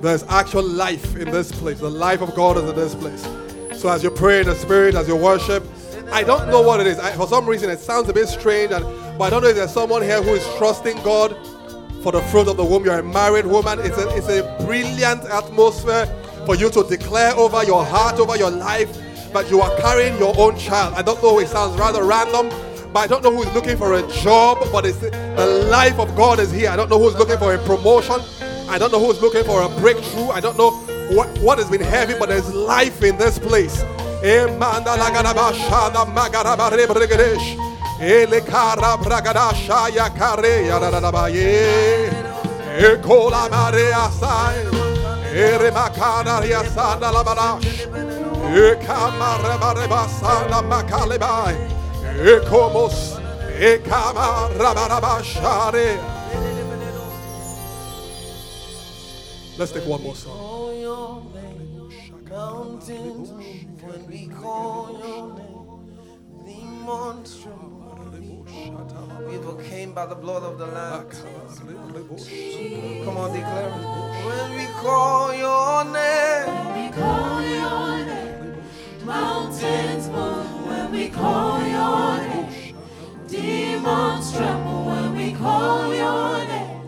There's 0.00 0.22
actual 0.24 0.62
life 0.62 1.16
in 1.16 1.30
this 1.30 1.52
place. 1.52 1.80
The 1.80 1.90
life 1.90 2.22
of 2.22 2.34
God 2.34 2.56
is 2.56 2.62
in 2.62 2.76
this 2.76 2.94
place. 2.94 3.28
So 3.78 3.90
as 3.90 4.02
you 4.02 4.10
pray 4.10 4.40
in 4.40 4.46
the 4.46 4.54
Spirit, 4.54 4.94
as 4.94 5.06
you 5.06 5.16
worship, 5.16 5.62
I 6.10 6.22
don't 6.22 6.48
know 6.48 6.62
what 6.62 6.80
it 6.80 6.86
is. 6.86 6.98
I, 6.98 7.12
for 7.12 7.26
some 7.26 7.46
reason, 7.46 7.68
it 7.68 7.78
sounds 7.78 8.08
a 8.08 8.14
bit 8.14 8.26
strange, 8.26 8.72
and, 8.72 8.84
but 9.18 9.24
I 9.24 9.30
don't 9.30 9.42
know 9.42 9.48
if 9.48 9.56
there's 9.56 9.70
someone 9.70 10.00
here 10.00 10.22
who 10.22 10.32
is 10.32 10.46
trusting 10.56 10.96
God 11.02 11.36
for 12.02 12.12
the 12.12 12.22
fruit 12.30 12.48
of 12.48 12.56
the 12.56 12.64
womb. 12.64 12.86
You're 12.86 13.00
a 13.00 13.02
married 13.02 13.44
woman. 13.44 13.78
It's 13.80 13.98
a, 13.98 14.08
it's 14.16 14.30
a 14.30 14.64
brilliant 14.64 15.24
atmosphere 15.26 16.06
for 16.46 16.54
you 16.54 16.70
to 16.70 16.84
declare 16.84 17.34
over 17.34 17.64
your 17.64 17.84
heart, 17.84 18.18
over 18.18 18.36
your 18.38 18.50
life, 18.50 18.90
that 19.34 19.50
you 19.50 19.60
are 19.60 19.76
carrying 19.78 20.16
your 20.16 20.34
own 20.38 20.56
child. 20.56 20.94
I 20.94 21.02
don't 21.02 21.22
know, 21.22 21.38
it 21.38 21.48
sounds 21.48 21.78
rather 21.78 22.02
random, 22.02 22.48
but 22.92 23.00
I 23.00 23.06
don't 23.06 23.22
know 23.22 23.34
who's 23.34 23.52
looking 23.54 23.76
for 23.76 23.94
a 23.94 24.06
job, 24.08 24.58
but 24.72 24.86
it's 24.86 24.98
the 24.98 25.68
life 25.70 25.98
of 25.98 26.14
God 26.16 26.38
is 26.40 26.50
here. 26.50 26.70
I 26.70 26.76
don't 26.76 26.88
know 26.88 26.98
who's 26.98 27.16
looking 27.16 27.38
for 27.38 27.54
a 27.54 27.58
promotion. 27.58 28.20
I 28.68 28.78
don't 28.78 28.92
know 28.92 29.00
who's 29.04 29.20
looking 29.20 29.44
for 29.44 29.62
a 29.62 29.68
breakthrough. 29.80 30.28
I 30.28 30.40
don't 30.40 30.56
know 30.56 30.70
what, 31.14 31.28
what 31.38 31.58
has 31.58 31.70
been 31.70 31.80
heavy, 31.80 32.14
but 32.18 32.28
there's 32.28 32.52
life 32.52 33.02
in 33.02 33.16
this 33.16 33.38
place. 33.38 33.82
Ekomos, 52.18 53.20
Ekama 53.60 54.50
Rabarabashare. 54.58 55.96
Let's 59.56 59.70
take 59.70 59.86
one 59.86 60.02
more 60.02 60.16
song. 60.16 60.36
call 60.36 60.74
your 60.74 61.22
mountains 62.28 63.30
move 63.30 63.82
when 63.84 64.06
we 64.08 64.26
call 64.26 64.98
your 64.98 65.34
name. 65.38 65.86
Demons 66.44 67.40
tremble. 67.40 67.78
We 69.28 69.36
overcame 69.36 69.92
by 69.92 70.06
the 70.06 70.16
blood 70.16 70.42
of 70.42 70.58
the 70.58 70.66
Lamb. 70.66 71.06
Come 73.04 73.16
on, 73.16 73.32
declare 73.32 73.68
it. 73.68 74.26
When 74.26 74.56
we 74.58 74.66
call 74.82 75.34
your 75.34 75.84
name, 75.84 76.74
we 76.74 76.90
call 76.90 77.42
your 77.42 78.04
name. 78.04 78.62
Mountains 79.04 80.08
move 80.08 80.47
when 80.90 81.00
we 81.00 81.08
call 81.10 81.60
your 81.60 82.18
name. 82.28 82.74
Demons 83.28 84.32
tremble 84.32 84.84
when 84.86 85.14
we 85.14 85.32
call 85.32 85.94
your 85.94 86.38
name. 86.46 86.80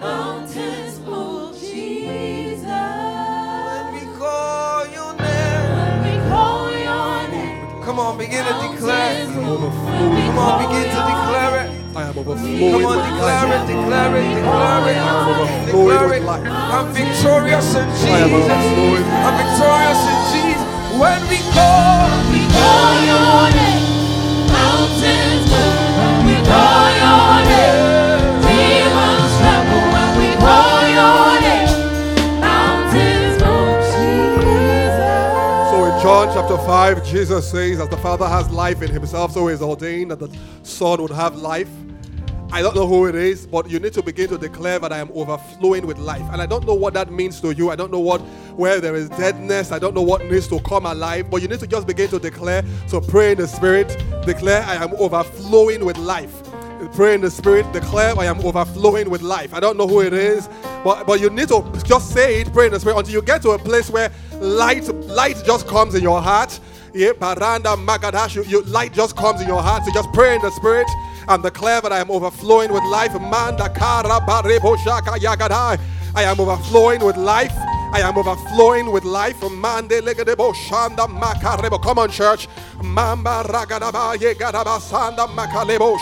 Mountains 0.00 0.98
move, 1.00 1.56
Jesus. 1.58 2.64
when 2.64 3.94
we 3.94 4.18
call 4.18 4.86
your 4.86 5.14
name. 5.14 5.70
When 5.78 6.02
we 6.02 6.28
call 6.28 6.70
your 6.72 7.28
name. 7.30 7.82
Come 7.84 7.98
on, 8.00 8.18
begin 8.18 8.44
to 8.44 8.54
declare. 8.72 9.26
Mountains 9.28 9.36
move 9.36 9.84
when 9.84 10.14
we 10.14 10.22
Come 10.26 10.38
on, 10.38 10.58
begin 10.66 10.86
to 10.90 11.00
declare 11.12 11.54
it. 11.62 11.68
I 11.96 12.02
am 12.02 12.14
Come 12.14 12.18
overflowing 12.18 12.84
on, 12.84 12.96
with 12.96 13.06
declare 13.06 13.48
it, 13.54 13.66
declare 13.66 14.16
it, 14.18 14.34
declare 14.34 14.86
it. 14.90 14.98
overflowing 14.98 15.66
Declare 15.66 16.08
with 16.08 16.22
it. 16.22 16.26
life. 16.26 16.46
I'm 16.46 16.86
victorious 16.92 17.74
in 17.74 17.86
I 17.86 18.18
am 18.18 18.30
Jesus. 18.30 18.50
overflowing. 18.50 19.04
I'm 19.26 19.34
victorious 19.38 20.02
in 20.10 20.18
Jesus. 20.32 20.47
When 20.96 21.20
we 21.28 21.38
call, 21.52 22.08
We 22.32 22.40
call 22.48 22.94
your 23.04 23.50
name. 23.54 23.84
Mountains 24.48 25.44
move 25.52 25.96
when 25.98 26.16
we 26.26 26.36
call 26.46 26.88
your 27.02 27.44
name. 27.44 27.98
When 29.92 30.10
we 30.18 30.28
call 30.36 30.82
your 30.88 31.40
name. 31.40 31.70
Mountains 32.40 33.36
move, 33.42 33.80
Jesus. 33.92 35.70
So 35.70 35.76
in 35.84 35.94
John 36.02 36.24
chapter 36.34 36.56
5, 36.56 37.04
Jesus 37.06 37.50
says, 37.50 37.80
As 37.80 37.88
the 37.88 37.96
Father 37.98 38.26
has 38.28 38.50
life 38.50 38.82
in 38.82 38.90
himself, 38.90 39.32
so 39.32 39.46
he 39.46 39.54
is 39.54 39.62
ordained 39.62 40.10
that 40.10 40.18
the 40.20 40.30
Son 40.62 41.00
would 41.02 41.10
have 41.12 41.36
life. 41.36 41.68
I 42.50 42.62
don't 42.62 42.74
know 42.74 42.86
who 42.86 43.06
it 43.06 43.14
is, 43.14 43.46
but 43.46 43.68
you 43.68 43.78
need 43.78 43.92
to 43.92 44.02
begin 44.02 44.28
to 44.30 44.38
declare 44.38 44.78
that 44.78 44.90
I 44.90 44.98
am 44.98 45.10
overflowing 45.12 45.86
with 45.86 45.98
life. 45.98 46.22
And 46.32 46.40
I 46.40 46.46
don't 46.46 46.66
know 46.66 46.74
what 46.74 46.94
that 46.94 47.12
means 47.12 47.40
to 47.42 47.52
you. 47.54 47.70
I 47.70 47.76
don't 47.76 47.92
know 47.92 48.00
what 48.00 48.20
where 48.56 48.80
there 48.80 48.94
is 48.94 49.10
deadness. 49.10 49.70
I 49.70 49.78
don't 49.78 49.94
know 49.94 50.02
what 50.02 50.24
needs 50.24 50.48
to 50.48 50.60
come 50.60 50.86
alive. 50.86 51.30
But 51.30 51.42
you 51.42 51.48
need 51.48 51.60
to 51.60 51.66
just 51.66 51.86
begin 51.86 52.08
to 52.08 52.18
declare. 52.18 52.64
So 52.86 53.02
pray 53.02 53.32
in 53.32 53.38
the 53.38 53.46
spirit. 53.46 53.88
Declare 54.24 54.62
I 54.62 54.76
am 54.76 54.94
overflowing 54.94 55.84
with 55.84 55.98
life. 55.98 56.42
Pray 56.94 57.14
in 57.14 57.20
the 57.20 57.30
spirit, 57.30 57.70
declare 57.72 58.16
I 58.18 58.26
am 58.26 58.38
overflowing 58.40 59.10
with 59.10 59.20
life. 59.20 59.52
I 59.52 59.58
don't 59.58 59.76
know 59.76 59.86
who 59.86 60.00
it 60.00 60.12
is, 60.12 60.48
but 60.84 61.06
but 61.08 61.20
you 61.20 61.28
need 61.28 61.48
to 61.48 61.64
just 61.84 62.12
say 62.12 62.40
it, 62.40 62.52
pray 62.52 62.66
in 62.66 62.72
the 62.72 62.78
spirit 62.78 62.96
until 62.96 63.12
you 63.12 63.20
get 63.20 63.42
to 63.42 63.50
a 63.50 63.58
place 63.58 63.90
where 63.90 64.12
light 64.40 64.86
light 65.06 65.42
just 65.44 65.66
comes 65.66 65.96
in 65.96 66.02
your 66.02 66.22
heart. 66.22 66.58
Yeah, 66.94 67.12
paranda 67.12 67.76
magadash, 67.76 68.36
you, 68.36 68.44
you 68.44 68.62
light 68.62 68.92
just 68.92 69.16
comes 69.16 69.40
in 69.40 69.48
your 69.48 69.60
heart. 69.60 69.84
So 69.84 69.92
just 69.92 70.12
pray 70.12 70.36
in 70.36 70.40
the 70.40 70.50
spirit 70.50 70.86
and 71.28 71.42
declare 71.42 71.80
that 71.80 71.92
I 71.92 72.00
am 72.00 72.10
overflowing 72.10 72.72
with 72.72 72.82
life. 72.84 73.12
Yagadai. 75.22 75.78
I 76.14 76.22
am 76.22 76.40
overflowing 76.40 77.04
with 77.04 77.16
life. 77.16 77.52
I 77.92 78.00
am 78.00 78.16
overflowing 78.16 78.90
with 78.90 79.04
life. 79.04 79.40
Come 79.40 79.64
on, 79.64 79.88
church. 82.10 82.48
Mamba 82.82 83.44
ragadaba 83.46 84.16
yegadaba 84.16 84.80
sanda 84.80 85.26
makalebosh. 85.26 86.00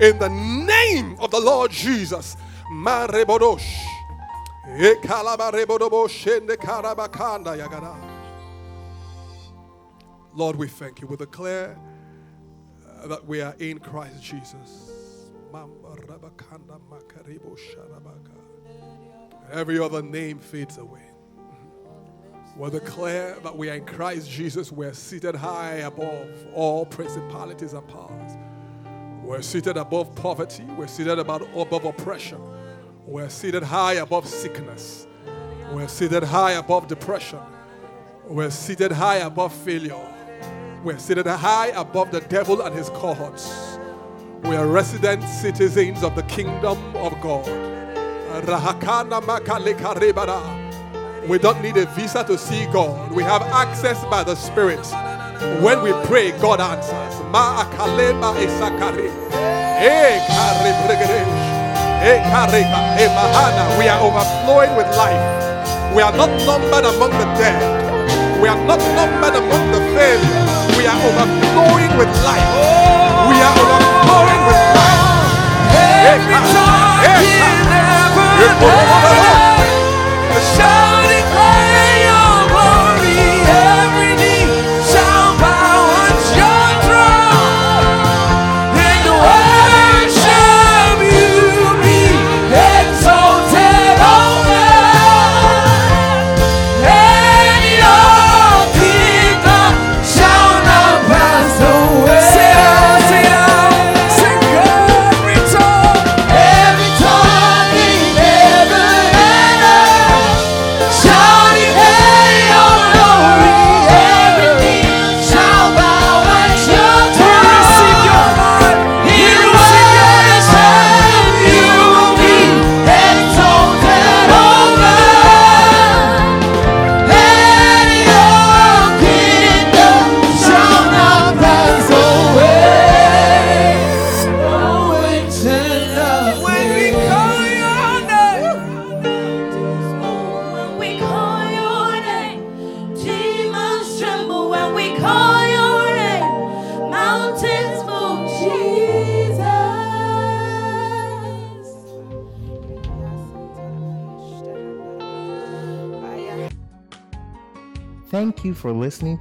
In 0.00 0.18
the 0.18 0.28
name 0.28 1.16
of 1.18 1.30
the 1.30 1.40
Lord 1.40 1.70
Jesus. 1.70 2.36
Marebodosh. 2.70 3.64
Eh, 4.66 4.96
kalabarebodobo 5.02 6.08
shende 6.08 6.56
karabakanda 6.56 7.56
yagada. 7.56 8.13
Lord, 10.34 10.56
we 10.56 10.66
thank 10.66 11.00
you. 11.00 11.06
We 11.06 11.16
declare 11.16 11.78
uh, 12.86 13.06
that 13.06 13.24
we 13.26 13.40
are 13.40 13.54
in 13.58 13.78
Christ 13.78 14.22
Jesus. 14.22 15.30
Every 19.52 19.78
other 19.78 20.02
name 20.02 20.38
fades 20.40 20.78
away. 20.78 21.02
We 22.56 22.70
declare 22.70 23.36
that 23.42 23.56
we 23.56 23.70
are 23.70 23.74
in 23.74 23.84
Christ 23.84 24.28
Jesus. 24.28 24.72
We're 24.72 24.94
seated 24.94 25.36
high 25.36 25.76
above 25.76 26.46
all 26.52 26.86
principalities 26.86 27.72
and 27.72 27.86
powers. 27.86 28.32
We're 29.22 29.42
seated 29.42 29.76
above 29.76 30.14
poverty. 30.16 30.64
We're 30.76 30.88
seated 30.88 31.18
above, 31.18 31.42
above 31.56 31.84
oppression. 31.84 32.40
We're 33.06 33.28
seated 33.28 33.62
high 33.62 33.94
above 33.94 34.26
sickness. 34.26 35.06
We're 35.72 35.88
seated 35.88 36.24
high 36.24 36.52
above 36.52 36.88
depression. 36.88 37.40
We're 38.26 38.50
seated 38.50 38.92
high 38.92 39.16
above 39.16 39.52
failure. 39.52 40.13
We're 40.84 40.98
seated 40.98 41.26
high 41.26 41.68
above 41.68 42.10
the 42.10 42.20
devil 42.20 42.60
and 42.60 42.76
his 42.76 42.90
cohorts. 42.90 43.78
We 44.42 44.54
are 44.54 44.66
resident 44.66 45.22
citizens 45.22 46.02
of 46.02 46.14
the 46.14 46.22
kingdom 46.24 46.76
of 46.94 47.18
God. 47.22 47.46
We 51.26 51.38
don't 51.38 51.62
need 51.62 51.78
a 51.78 51.86
visa 51.86 52.22
to 52.24 52.36
see 52.36 52.66
God. 52.66 53.12
We 53.12 53.22
have 53.22 53.40
access 53.40 54.04
by 54.10 54.24
the 54.24 54.34
Spirit. 54.34 54.84
When 55.64 55.80
we 55.82 55.92
pray, 56.06 56.32
God 56.32 56.60
answers. 56.60 57.18
We 63.78 63.88
are 63.88 64.00
overflowing 64.02 64.76
with 64.76 64.96
life. 64.98 65.96
We 65.96 66.02
are 66.02 66.14
not 66.14 66.28
numbered 66.44 66.84
among 66.94 67.12
the 67.12 67.24
dead. 67.40 68.42
We 68.42 68.48
are 68.48 68.66
not 68.66 68.80
numbered 68.80 69.42
among 69.42 69.72
the 69.72 69.80
failures. 69.96 70.43
We 70.84 70.90
are 70.90 71.00
overflowing 71.00 71.96
with 71.96 72.12
life. 72.22 72.44
We 73.30 73.40
are 73.40 73.56
overflowing 73.56 74.42
with 74.44 74.60
life. 74.76 75.72
every 76.12 76.34
time 76.52 76.84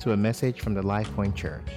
to 0.03 0.11
a 0.11 0.17
message 0.17 0.61
from 0.61 0.73
the 0.73 0.81
LifePoint 0.81 1.35
Church. 1.35 1.67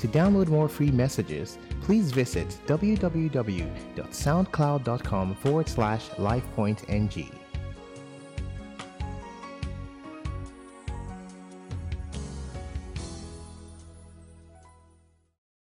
To 0.00 0.08
download 0.08 0.48
more 0.48 0.68
free 0.68 0.90
messages, 0.90 1.58
please 1.82 2.10
visit 2.10 2.48
www.soundcloud.com 2.66 5.34
forward 5.36 5.68
slash 5.68 6.08
LifePointNG. 6.10 7.47